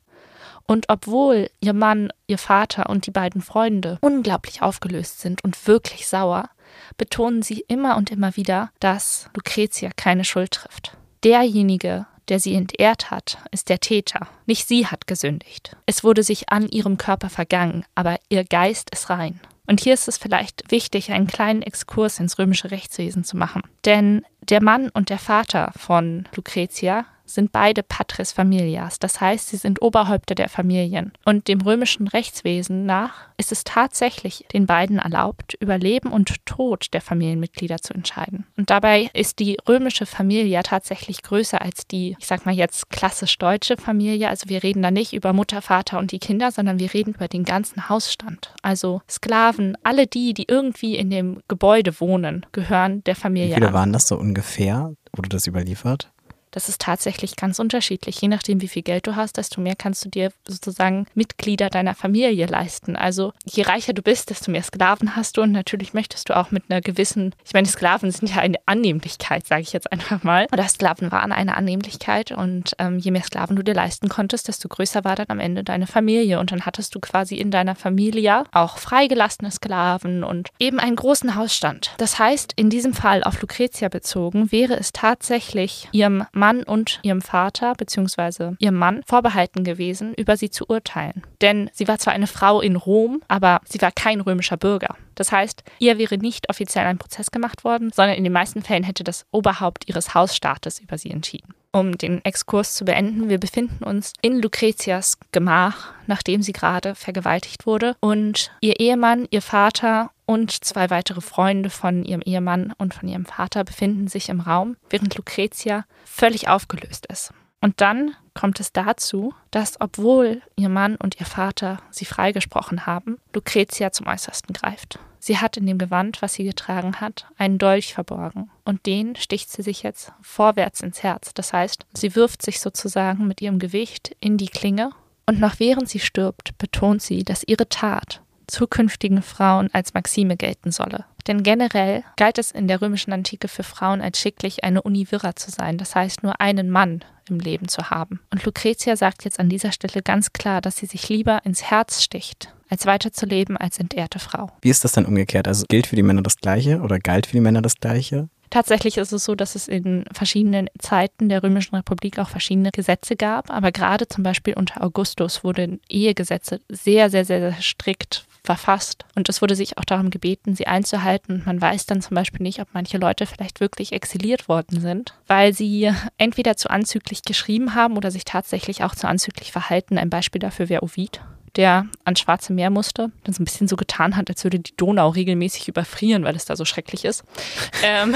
Und 0.65 0.89
obwohl 0.89 1.49
ihr 1.59 1.73
Mann, 1.73 2.11
ihr 2.25 2.39
Vater 2.39 2.89
und 2.89 3.05
die 3.05 3.11
beiden 3.11 3.41
Freunde 3.41 3.99
unglaublich 4.01 4.63
aufgelöst 4.63 5.19
sind 5.19 5.43
und 5.43 5.67
wirklich 5.67 6.07
sauer, 6.07 6.49
betonen 6.97 7.43
sie 7.43 7.63
immer 7.67 7.97
und 7.97 8.09
immer 8.11 8.35
wieder, 8.35 8.71
dass 8.79 9.29
Lucretia 9.35 9.91
keine 9.95 10.25
Schuld 10.25 10.51
trifft. 10.51 10.97
Derjenige, 11.23 12.07
der 12.29 12.39
sie 12.39 12.55
entehrt 12.55 13.11
hat, 13.11 13.37
ist 13.51 13.69
der 13.69 13.79
Täter. 13.79 14.27
Nicht 14.45 14.67
sie 14.67 14.87
hat 14.87 15.07
gesündigt. 15.07 15.75
Es 15.85 16.03
wurde 16.03 16.23
sich 16.23 16.49
an 16.49 16.67
ihrem 16.67 16.97
Körper 16.97 17.29
vergangen, 17.29 17.85
aber 17.95 18.17
ihr 18.29 18.43
Geist 18.43 18.89
ist 18.91 19.09
rein. 19.09 19.39
Und 19.67 19.81
hier 19.81 19.93
ist 19.93 20.07
es 20.07 20.17
vielleicht 20.17 20.71
wichtig, 20.71 21.11
einen 21.11 21.27
kleinen 21.27 21.61
Exkurs 21.61 22.19
ins 22.19 22.39
römische 22.39 22.71
Rechtswesen 22.71 23.23
zu 23.23 23.35
machen. 23.35 23.61
Denn 23.85 24.25
der 24.41 24.63
Mann 24.63 24.89
und 24.89 25.09
der 25.09 25.19
Vater 25.19 25.71
von 25.77 26.27
Lucretia 26.35 27.05
sind 27.27 27.51
beide 27.51 27.83
Patris 27.83 28.31
Familias, 28.31 28.99
das 28.99 29.21
heißt, 29.21 29.49
sie 29.49 29.57
sind 29.57 29.81
Oberhäupter 29.81 30.35
der 30.35 30.49
Familien. 30.49 31.13
Und 31.25 31.47
dem 31.47 31.61
römischen 31.61 32.07
Rechtswesen 32.07 32.85
nach 32.85 33.27
ist 33.37 33.51
es 33.51 33.63
tatsächlich 33.63 34.45
den 34.53 34.65
beiden 34.65 34.99
erlaubt, 34.99 35.55
über 35.59 35.77
Leben 35.77 36.11
und 36.11 36.45
Tod 36.45 36.87
der 36.93 37.01
Familienmitglieder 37.01 37.77
zu 37.77 37.93
entscheiden. 37.93 38.45
Und 38.57 38.69
dabei 38.69 39.09
ist 39.13 39.39
die 39.39 39.57
römische 39.67 40.05
Familie 40.05 40.61
tatsächlich 40.63 41.21
größer 41.21 41.61
als 41.61 41.85
die, 41.87 42.15
ich 42.19 42.25
sag 42.25 42.45
mal 42.45 42.55
jetzt 42.55 42.89
klassisch 42.89 43.37
deutsche 43.37 43.77
Familie. 43.77 44.29
Also 44.29 44.49
wir 44.49 44.63
reden 44.63 44.81
da 44.81 44.91
nicht 44.91 45.13
über 45.13 45.33
Mutter, 45.33 45.61
Vater 45.61 45.99
und 45.99 46.11
die 46.11 46.19
Kinder, 46.19 46.51
sondern 46.51 46.79
wir 46.79 46.93
reden 46.93 47.13
über 47.13 47.27
den 47.27 47.43
ganzen 47.43 47.89
Hausstand. 47.89 48.53
Also 48.61 49.01
Sklaven, 49.09 49.77
alle 49.83 50.07
die, 50.07 50.33
die 50.33 50.45
irgendwie 50.47 50.95
in 50.95 51.09
dem 51.09 51.41
Gebäude 51.47 51.99
wohnen, 51.99 52.45
gehören 52.51 53.03
der 53.03 53.15
Familie 53.15 53.49
Wie 53.49 53.53
viele 53.55 53.67
an. 53.67 53.73
waren 53.73 53.93
das 53.93 54.07
so 54.07 54.17
ungefähr? 54.17 54.93
Wurde 55.15 55.29
das 55.29 55.47
überliefert? 55.47 56.11
Das 56.57 56.69
ist 56.69 56.81
tatsächlich 56.81 57.35
ganz 57.35 57.59
unterschiedlich. 57.59 58.19
Je 58.19 58.29
nachdem, 58.29 58.61
wie 58.61 58.67
viel 58.67 58.81
Geld 58.81 59.05
du 59.05 59.15
hast, 59.15 59.37
desto 59.37 59.61
mehr 59.61 59.75
kannst 59.75 60.03
du 60.03 60.09
dir 60.09 60.31
sozusagen 60.47 61.05
Mitglieder 61.13 61.69
deiner 61.69 61.93
Familie 61.93 62.47
leisten. 62.47 62.95
Also 62.95 63.31
je 63.45 63.61
reicher 63.61 63.93
du 63.93 64.01
bist, 64.01 64.31
desto 64.31 64.49
mehr 64.49 64.63
Sklaven 64.63 65.15
hast 65.15 65.37
du 65.37 65.43
und 65.43 65.51
natürlich 65.51 65.93
möchtest 65.93 66.29
du 66.29 66.35
auch 66.35 66.49
mit 66.49 66.63
einer 66.67 66.81
gewissen, 66.81 67.35
ich 67.45 67.53
meine, 67.53 67.67
Sklaven 67.67 68.09
sind 68.09 68.33
ja 68.33 68.41
eine 68.41 68.57
Annehmlichkeit, 68.65 69.45
sage 69.45 69.61
ich 69.61 69.71
jetzt 69.71 69.91
einfach 69.91 70.23
mal. 70.23 70.47
Oder 70.51 70.67
Sklaven 70.67 71.11
waren 71.11 71.31
eine 71.31 71.55
Annehmlichkeit 71.55 72.31
und 72.31 72.73
ähm, 72.79 72.97
je 72.97 73.11
mehr 73.11 73.21
Sklaven 73.21 73.55
du 73.55 73.61
dir 73.61 73.75
leisten 73.75 74.09
konntest, 74.09 74.47
desto 74.47 74.67
größer 74.67 75.03
war 75.03 75.15
dann 75.15 75.27
am 75.29 75.39
Ende 75.39 75.63
deine 75.63 75.85
Familie 75.85 76.39
und 76.39 76.51
dann 76.51 76.65
hattest 76.65 76.95
du 76.95 76.99
quasi 76.99 77.35
in 77.35 77.51
deiner 77.51 77.75
Familie 77.75 78.45
auch 78.51 78.79
freigelassene 78.79 79.51
Sklaven 79.51 80.23
und 80.23 80.49
eben 80.57 80.79
einen 80.79 80.95
großen 80.95 81.35
Hausstand. 81.35 81.91
Das 81.99 82.17
heißt, 82.17 82.53
in 82.55 82.71
diesem 82.71 82.95
Fall 82.95 83.23
auf 83.23 83.39
Lucretia 83.41 83.89
bezogen, 83.89 84.51
wäre 84.51 84.73
es 84.73 84.91
tatsächlich 84.91 85.87
ihrem 85.91 86.25
Mann 86.31 86.46
Mann 86.47 86.63
und 86.63 86.99
ihrem 87.03 87.21
Vater 87.21 87.73
bzw. 87.75 88.53
ihrem 88.59 88.75
Mann 88.75 89.01
vorbehalten 89.05 89.65
gewesen, 89.65 90.13
über 90.13 90.37
sie 90.37 90.49
zu 90.49 90.63
urteilen. 90.69 91.23
Denn 91.41 91.69
sie 91.73 91.89
war 91.89 91.97
zwar 91.97 92.13
eine 92.13 92.27
Frau 92.27 92.61
in 92.61 92.77
Rom, 92.77 93.21
aber 93.27 93.59
sie 93.65 93.81
war 93.81 93.91
kein 93.91 94.21
römischer 94.21 94.55
Bürger. 94.55 94.95
Das 95.17 95.31
heißt, 95.31 95.63
ihr 95.79 95.97
wäre 95.97 96.17
nicht 96.17 96.49
offiziell 96.49 96.85
ein 96.85 96.99
Prozess 96.99 97.31
gemacht 97.31 97.63
worden, 97.63 97.91
sondern 97.91 98.15
in 98.15 98.23
den 98.23 98.33
meisten 98.33 98.61
Fällen 98.61 98.83
hätte 98.83 99.03
das 99.03 99.25
Oberhaupt 99.31 99.89
ihres 99.89 100.13
Hausstaates 100.13 100.79
über 100.79 100.97
sie 100.97 101.09
entschieden. 101.09 101.53
Um 101.71 101.97
den 101.97 102.23
Exkurs 102.23 102.75
zu 102.75 102.85
beenden, 102.85 103.27
wir 103.29 103.39
befinden 103.39 103.83
uns 103.83 104.13
in 104.21 104.39
Lucretias 104.39 105.17
Gemach, 105.31 105.93
nachdem 106.05 106.41
sie 106.41 106.53
gerade 106.53 106.95
vergewaltigt 106.95 107.65
wurde. 107.65 107.95
Und 107.99 108.51
ihr 108.61 108.79
Ehemann, 108.79 109.27
ihr 109.31 109.41
Vater 109.41 110.11
und 110.25 110.63
zwei 110.63 110.89
weitere 110.89 111.21
Freunde 111.21 111.69
von 111.69 112.05
ihrem 112.05 112.21
Ehemann 112.21 112.73
und 112.77 112.93
von 112.93 113.09
ihrem 113.09 113.25
Vater 113.25 113.63
befinden 113.63 114.07
sich 114.07 114.29
im 114.29 114.39
Raum, 114.39 114.77
während 114.89 115.15
Lucretia 115.17 115.85
völlig 116.05 116.47
aufgelöst 116.47 117.07
ist. 117.07 117.33
Und 117.59 117.81
dann 117.81 118.15
kommt 118.33 118.59
es 118.59 118.71
dazu, 118.71 119.33
dass, 119.49 119.81
obwohl 119.81 120.41
ihr 120.55 120.69
Mann 120.69 120.95
und 120.95 121.19
ihr 121.19 121.25
Vater 121.25 121.79
sie 121.89 122.05
freigesprochen 122.05 122.85
haben, 122.85 123.17
Lucretia 123.33 123.91
zum 123.91 124.07
Äußersten 124.07 124.53
greift. 124.53 124.99
Sie 125.19 125.37
hat 125.37 125.57
in 125.57 125.65
dem 125.65 125.77
Gewand, 125.77 126.21
was 126.21 126.33
sie 126.33 126.43
getragen 126.43 127.01
hat, 127.01 127.25
einen 127.37 127.57
Dolch 127.57 127.93
verborgen. 127.93 128.49
Und 128.65 128.85
den 128.85 129.15
sticht 129.15 129.49
sie 129.51 129.63
sich 129.63 129.83
jetzt 129.83 130.11
vorwärts 130.21 130.81
ins 130.81 131.03
Herz. 131.03 131.33
Das 131.33 131.53
heißt, 131.53 131.85
sie 131.93 132.15
wirft 132.15 132.41
sich 132.41 132.59
sozusagen 132.59 133.27
mit 133.27 133.41
ihrem 133.41 133.59
Gewicht 133.59 134.15
in 134.19 134.37
die 134.37 134.47
Klinge. 134.47 134.91
Und 135.25 135.39
noch 135.39 135.59
während 135.59 135.89
sie 135.89 135.99
stirbt, 135.99 136.57
betont 136.57 137.01
sie, 137.01 137.23
dass 137.23 137.43
ihre 137.45 137.67
Tat 137.67 138.21
zukünftigen 138.47 139.21
Frauen 139.21 139.69
als 139.73 139.93
Maxime 139.93 140.37
gelten 140.37 140.71
solle. 140.71 141.05
Denn 141.27 141.43
generell 141.43 142.03
galt 142.15 142.37
es 142.37 142.51
in 142.51 142.67
der 142.67 142.81
römischen 142.81 143.11
Antike 143.11 143.49
für 143.49 143.63
Frauen 143.63 144.01
als 144.01 144.19
schicklich, 144.19 144.63
eine 144.63 144.81
Univira 144.81 145.35
zu 145.35 145.51
sein, 145.51 145.77
das 145.77 145.93
heißt 145.95 146.23
nur 146.23 146.39
einen 146.39 146.69
Mann 146.69 147.03
im 147.29 147.39
Leben 147.39 147.67
zu 147.67 147.89
haben. 147.89 148.21
Und 148.31 148.45
Lucretia 148.45 148.95
sagt 148.95 149.25
jetzt 149.25 149.39
an 149.39 149.49
dieser 149.49 149.73
Stelle 149.73 150.01
ganz 150.01 150.31
klar, 150.31 150.61
dass 150.61 150.77
sie 150.77 150.85
sich 150.85 151.09
lieber 151.09 151.41
ins 151.43 151.63
Herz 151.63 152.01
sticht, 152.01 152.53
als 152.69 152.85
weiterzuleben 152.85 153.57
als 153.57 153.79
entehrte 153.79 154.19
Frau. 154.19 154.51
Wie 154.61 154.69
ist 154.69 154.83
das 154.83 154.93
dann 154.93 155.05
umgekehrt? 155.05 155.47
Also 155.47 155.65
gilt 155.67 155.87
für 155.87 155.95
die 155.95 156.03
Männer 156.03 156.21
das 156.21 156.37
Gleiche 156.37 156.81
oder 156.81 156.99
galt 156.99 157.27
für 157.27 157.33
die 157.33 157.41
Männer 157.41 157.61
das 157.61 157.75
Gleiche? 157.75 158.29
Tatsächlich 158.49 158.97
ist 158.97 159.11
es 159.11 159.25
so, 159.25 159.35
dass 159.35 159.55
es 159.55 159.67
in 159.67 160.05
verschiedenen 160.13 160.69
Zeiten 160.79 161.27
der 161.27 161.43
Römischen 161.43 161.75
Republik 161.75 162.17
auch 162.17 162.29
verschiedene 162.29 162.71
Gesetze 162.71 163.15
gab, 163.15 163.49
aber 163.49 163.71
gerade 163.71 164.07
zum 164.07 164.23
Beispiel 164.23 164.53
unter 164.53 164.83
Augustus 164.83 165.43
wurden 165.43 165.81
Ehegesetze 165.89 166.61
sehr, 166.69 167.09
sehr, 167.09 167.25
sehr, 167.25 167.39
sehr 167.39 167.61
strikt 167.61 168.25
verfasst 168.43 169.05
und 169.15 169.27
es 169.27 169.41
wurde 169.41 169.55
sich 169.57 169.77
auch 169.77 169.83
darum 169.83 170.09
gebeten, 170.09 170.55
sie 170.55 170.67
einzuhalten. 170.67 171.43
Man 171.45 171.59
weiß 171.59 171.85
dann 171.85 172.01
zum 172.01 172.15
Beispiel 172.15 172.41
nicht, 172.41 172.61
ob 172.61 172.69
manche 172.71 172.97
Leute 172.97 173.25
vielleicht 173.25 173.59
wirklich 173.59 173.91
exiliert 173.91 174.47
worden 174.47 174.79
sind, 174.79 175.13
weil 175.27 175.53
sie 175.53 175.91
entweder 176.17 176.55
zu 176.55 176.69
anzüglich 176.69 177.23
geschrieben 177.23 177.75
haben 177.75 177.97
oder 177.97 178.09
sich 178.09 178.23
tatsächlich 178.23 178.85
auch 178.85 178.95
zu 178.95 179.07
anzüglich 179.07 179.51
verhalten. 179.51 179.97
Ein 179.97 180.09
Beispiel 180.09 180.39
dafür 180.39 180.69
wäre 180.69 180.83
Ovid 180.83 181.19
der 181.57 181.87
ans 182.05 182.19
Schwarze 182.19 182.53
Meer 182.53 182.69
musste, 182.69 183.11
dann 183.23 183.33
so 183.33 183.41
ein 183.41 183.45
bisschen 183.45 183.67
so 183.67 183.75
getan 183.75 184.15
hat, 184.15 184.29
als 184.29 184.43
würde 184.43 184.59
die 184.59 184.77
Donau 184.77 185.09
regelmäßig 185.09 185.67
überfrieren, 185.67 186.23
weil 186.23 186.35
es 186.35 186.45
da 186.45 186.55
so 186.55 186.65
schrecklich 186.65 187.03
ist. 187.03 187.23
ähm, 187.83 188.15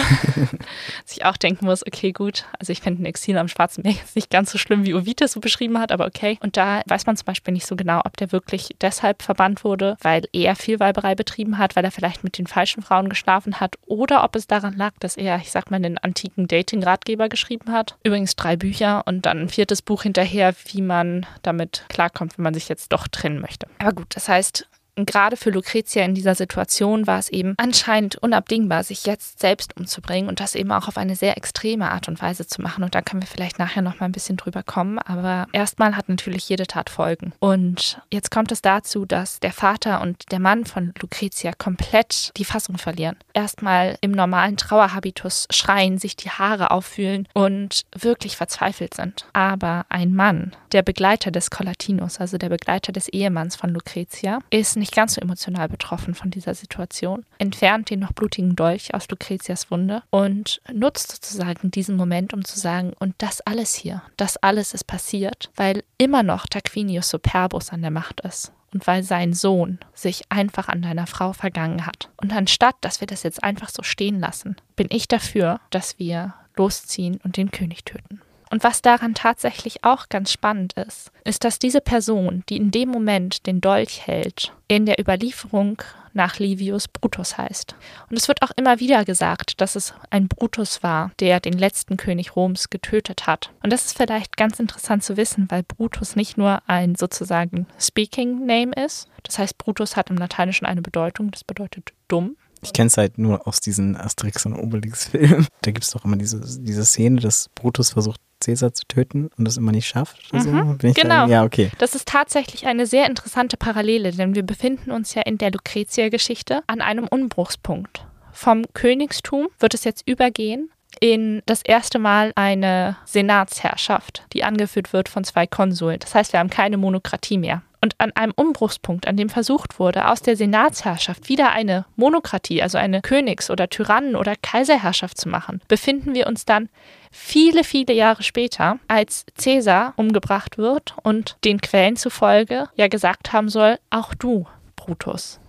sich 1.06 1.26
auch 1.26 1.38
denken 1.38 1.66
muss, 1.66 1.86
okay, 1.86 2.12
gut, 2.12 2.46
also 2.60 2.72
ich 2.72 2.82
fände 2.82 3.02
ein 3.02 3.06
Exil 3.06 3.38
am 3.38 3.48
Schwarzen 3.48 3.82
Meer 3.84 3.94
jetzt 3.94 4.16
nicht 4.16 4.30
ganz 4.30 4.52
so 4.52 4.58
schlimm, 4.58 4.86
wie 4.86 4.94
Ovid 4.94 5.22
es 5.22 5.34
so 5.34 5.40
beschrieben 5.40 5.80
hat, 5.80 5.92
aber 5.92 6.06
okay. 6.06 6.38
Und 6.42 6.56
da 6.56 6.82
weiß 6.86 7.06
man 7.08 7.18
zum 7.18 7.26
Beispiel 7.26 7.54
nicht 7.54 7.66
so 7.66 7.76
genau, 7.76 8.02
ob 8.06 8.16
der 8.18 8.32
wirklich 8.32 8.70
deshalb 8.80 9.24
verbannt 9.24 9.64
wurde, 9.64 9.98
weil 10.02 10.24
er 10.32 10.56
viel 10.56 10.80
Weiberei 10.80 11.16
betrieben 11.16 11.58
hat, 11.58 11.76
weil 11.76 11.84
er 11.84 11.92
vielleicht 11.92 12.24
mit 12.24 12.38
den 12.38 12.48
falschen 12.48 12.84
Frauen 12.84 13.10
geschlafen 13.10 13.60
hat 13.60 13.76
oder 13.88 14.24
ob 14.24 14.36
es 14.36 14.48
daran 14.48 14.78
lag, 14.78 14.94
dass 15.00 15.18
er, 15.18 15.38
ich 15.38 15.52
sag 15.52 15.72
mal, 15.72 15.78
einen 15.78 15.98
antiken 15.98 16.48
Dating-Ratgeber 16.48 17.28
geschrieben 17.28 17.72
hat. 17.72 17.98
Übrigens 18.04 18.36
drei 18.36 18.56
Bücher 18.56 19.04
und 19.08 19.26
dann 19.26 19.40
ein 19.40 19.50
viertes 19.50 19.82
Buch 19.82 20.04
hinterher, 20.04 20.54
wie 20.72 20.82
man 20.82 21.26
damit 21.42 21.86
klarkommt, 21.90 22.38
wenn 22.38 22.44
man 22.44 22.54
sich 22.54 22.70
jetzt 22.70 22.94
doch 22.94 23.08
trennt 23.08 23.31
trennen 23.32 23.42
möchte. 23.42 23.68
Aber 23.80 23.94
gut, 23.94 24.08
das 24.16 24.28
heißt, 24.30 24.68
gerade 24.96 25.38
für 25.38 25.52
Lucretia 25.52 26.04
in 26.04 26.16
dieser 26.16 26.36
Situation 26.36 27.08
war 27.08 27.18
es 27.18 27.30
eben 27.30 27.54
anscheinend 27.58 28.18
unabdingbar, 28.18 28.84
sich 28.84 29.06
jetzt 29.06 29.40
selbst 29.40 29.76
umzubringen 29.78 30.30
und 30.30 30.40
das 30.40 30.54
eben 30.54 30.72
auch 30.72 30.88
auf 30.88 30.98
eine 30.98 31.16
sehr 31.16 31.38
extreme 31.38 31.92
Art 31.92 32.08
und 32.08 32.22
Weise 32.22 32.46
zu 32.46 32.62
machen. 32.62 32.84
Und 32.84 32.94
da 32.94 33.02
können 33.02 33.22
wir 33.22 33.28
vielleicht 33.28 33.58
nachher 33.58 33.82
noch 33.82 34.00
mal 34.00 34.08
ein 34.08 34.12
bisschen 34.12 34.38
drüber 34.38 34.64
kommen. 34.64 35.00
Aber 35.00 35.48
erstmal 35.54 35.96
hat 35.96 36.10
natürlich 36.10 36.48
jede 36.50 36.68
Tat 36.68 36.90
Folgen. 36.90 37.34
Und 37.40 38.02
jetzt 38.12 38.32
kommt 38.32 38.52
es 38.52 38.62
dazu, 38.62 39.06
dass 39.06 39.40
der 39.40 39.54
Vater 39.54 40.02
und 40.02 40.32
der 40.32 40.40
Mann 40.40 40.66
von 40.66 40.94
Lucretia 41.00 41.54
komplett 41.58 42.32
die 42.38 42.46
Fassung 42.46 42.78
verlieren. 42.78 43.18
Erstmal 43.34 43.98
im 44.02 44.12
normalen 44.12 44.58
Trauerhabitus 44.58 45.48
schreien, 45.52 45.98
sich 45.98 46.16
die 46.16 46.30
Haare 46.30 46.72
auffühlen 46.72 47.28
und 47.34 47.82
wirklich 47.98 48.38
verzweifelt 48.38 48.94
sind. 48.94 49.26
Aber 49.34 49.86
ein 49.90 50.14
Mann, 50.14 50.56
der 50.72 50.82
Begleiter 50.82 51.32
des 51.32 51.50
Colatinos, 51.50 52.20
also 52.20 52.38
der 52.38 52.50
Begleiter 52.50 52.92
des 52.92 53.08
Ehemanns 53.08 53.56
von 53.56 53.72
Lucretia, 53.72 54.40
ist 54.50 54.78
nicht 54.78 54.96
ganz 54.96 55.16
so 55.16 55.22
emotional 55.22 55.70
betroffen 55.70 56.16
von 56.16 56.32
dieser 56.32 56.54
Situation, 56.54 57.26
entfernt 57.38 57.90
den 57.90 58.00
noch 58.00 58.14
blutigen 58.14 58.56
Dolch 58.56 58.94
aus 58.94 59.10
Lucretias 59.10 59.72
Wunde 59.72 60.04
und 60.10 60.62
nutzt 60.72 61.12
sozusagen 61.12 61.72
diesen 61.72 61.96
Moment, 61.96 62.34
um 62.34 62.46
zu 62.46 62.60
sagen, 62.60 62.94
und 63.00 63.16
das 63.18 63.42
alles 63.42 63.74
hier, 63.74 64.02
das 64.18 64.38
alles 64.38 64.74
ist 64.74 64.86
passiert, 64.86 65.50
weil 65.56 65.84
immer 65.98 66.24
noch 66.24 66.48
Tarquinius 66.48 67.10
Superbus 67.10 67.72
an 67.72 67.82
der 67.82 67.92
Macht 67.92 68.22
ist 68.22 68.52
und 68.74 68.88
weil 68.88 69.04
sein 69.04 69.34
Sohn 69.34 69.80
sich 69.94 70.24
einfach 70.30 70.68
an 70.68 70.82
deiner 70.82 71.08
Frau 71.08 71.34
vergangen 71.34 71.86
hat. 71.86 72.10
Und 72.18 72.34
anstatt, 72.34 72.76
dass 72.82 73.02
wir 73.02 73.08
das 73.08 73.24
jetzt 73.24 73.44
einfach 73.44 73.70
so 73.70 73.84
stehen 73.84 74.20
lassen, 74.20 74.56
bin 74.76 74.88
ich 74.90 75.08
dafür, 75.08 75.60
dass 75.70 76.00
wir 76.00 76.34
losziehen 76.56 77.20
und 77.24 77.38
den 77.38 77.52
König 77.52 77.86
töten. 77.86 78.22
Und 78.50 78.66
was 78.66 78.82
daran 78.82 79.14
tatsächlich 79.14 79.86
auch 79.86 80.10
ganz 80.10 80.32
spannend 80.32 80.74
ist, 80.74 81.12
ist, 81.24 81.46
dass 81.46 81.58
diese 81.58 81.80
Person, 81.80 82.44
die 82.50 82.58
in 82.58 82.70
dem 82.70 82.90
Moment 82.90 83.48
den 83.48 83.62
Dolch 83.62 84.06
hält, 84.06 84.54
in 84.68 84.86
der 84.86 85.00
Überlieferung 85.00 85.82
nach 86.14 86.40
Livius 86.40 86.88
Brutus 86.88 87.38
heißt. 87.38 87.76
Und 88.10 88.18
es 88.18 88.28
wird 88.28 88.42
auch 88.42 88.52
immer 88.56 88.80
wieder 88.80 89.06
gesagt, 89.06 89.62
dass 89.62 89.76
es 89.76 89.94
ein 90.10 90.28
Brutus 90.28 90.84
war, 90.84 91.12
der 91.20 91.40
den 91.40 91.58
letzten 91.58 91.98
König 91.98 92.36
Roms 92.36 92.70
getötet 92.70 93.28
hat. 93.28 93.52
Und 93.64 93.72
das 93.72 93.86
ist 93.86 93.98
vielleicht 93.98 94.38
ganz 94.38 94.60
interessant 94.60 95.04
zu 95.04 95.18
wissen, 95.18 95.48
weil 95.50 95.64
Brutus 95.64 96.16
nicht 96.16 96.38
nur 96.38 96.62
ein 96.68 96.96
sozusagen 96.96 97.68
Speaking 97.80 98.46
Name 98.46 98.74
ist. 98.74 99.08
Das 99.24 99.40
heißt, 99.40 99.58
Brutus 99.58 99.96
hat 99.96 100.10
im 100.10 100.18
Lateinischen 100.18 100.66
eine 100.66 100.82
Bedeutung, 100.82 101.32
das 101.32 101.44
bedeutet 101.44 101.94
dumm. 102.08 102.36
Ich 102.64 102.74
kenne 102.74 102.88
es 102.88 102.98
halt 102.98 103.18
nur 103.18 103.48
aus 103.48 103.60
diesen 103.60 103.98
Asterix 103.98 104.46
und 104.46 104.54
Obelix-Filmen. 104.54 105.48
Da 105.62 105.72
gibt 105.72 105.84
es 105.84 105.92
doch 105.92 106.06
immer 106.06 106.18
diese, 106.18 106.42
diese 106.62 106.86
Szene, 106.86 107.20
dass 107.20 107.50
Brutus 107.56 107.92
versucht, 107.92 108.22
Cäsar 108.42 108.74
zu 108.74 108.86
töten 108.88 109.30
und 109.38 109.46
das 109.46 109.58
immer 109.58 109.72
nicht 109.72 109.88
schafft. 109.88 110.34
Mhm, 110.34 110.78
so? 110.82 110.94
genau. 110.94 111.26
Da, 111.26 111.28
ja, 111.28 111.44
okay. 111.44 111.72
Das 111.78 111.96
ist 111.96 112.08
tatsächlich 112.08 112.68
eine 112.68 112.86
sehr 112.86 113.08
interessante 113.08 113.58
Parallele, 113.58 114.12
denn 114.12 114.36
wir 114.36 114.44
befinden 114.44 114.92
uns 114.92 115.14
ja 115.14 115.22
in 115.22 115.38
der 115.38 115.52
Lucretia-Geschichte 115.52 116.64
an 116.68 116.82
einem 116.82 117.08
Umbruchspunkt. 117.08 118.06
Vom 118.32 118.64
Königstum 118.74 119.48
wird 119.60 119.74
es 119.74 119.84
jetzt 119.84 120.08
übergehen 120.08 120.70
in 121.00 121.42
das 121.46 121.62
erste 121.62 122.00
Mal 122.00 122.32
eine 122.36 122.98
Senatsherrschaft, 123.06 124.24
die 124.34 124.44
angeführt 124.44 124.94
wird 124.94 125.10
von 125.10 125.24
zwei 125.24 125.48
Konsuln. 125.48 126.00
Das 126.00 126.14
heißt, 126.16 126.34
wir 126.34 126.40
haben 126.40 126.50
keine 126.50 126.78
Monokratie 126.78 127.38
mehr. 127.38 127.62
Und 127.84 127.96
an 127.98 128.12
einem 128.14 128.34
Umbruchspunkt, 128.36 129.08
an 129.08 129.18
dem 129.18 129.30
versucht 129.30 129.80
wurde, 129.80 130.08
aus 130.08 130.22
der 130.22 130.36
Senatsherrschaft 130.36 131.30
wieder 131.30 131.52
eine 131.52 131.86
Monokratie, 131.96 132.62
also 132.62 132.78
eine 132.78 133.02
Königs- 133.02 133.50
oder 133.50 133.70
Tyrannen- 133.70 134.16
oder 134.16 134.36
Kaiserherrschaft 134.36 135.18
zu 135.18 135.30
machen, 135.30 135.62
befinden 135.68 136.14
wir 136.14 136.28
uns 136.28 136.46
dann 136.46 136.70
viele, 137.12 137.64
viele 137.64 137.94
Jahre 137.94 138.24
später, 138.24 138.80
als 138.88 139.26
Caesar 139.42 139.94
umgebracht 139.98 140.58
wird 140.58 140.96
und 141.04 141.38
den 141.44 141.62
Quellen 141.62 141.96
zufolge 141.96 142.70
ja 142.76 142.88
gesagt 142.88 143.34
haben 143.34 143.50
soll, 143.50 143.78
auch 143.90 144.14
du, 144.14 144.48
Brutus. 144.76 145.40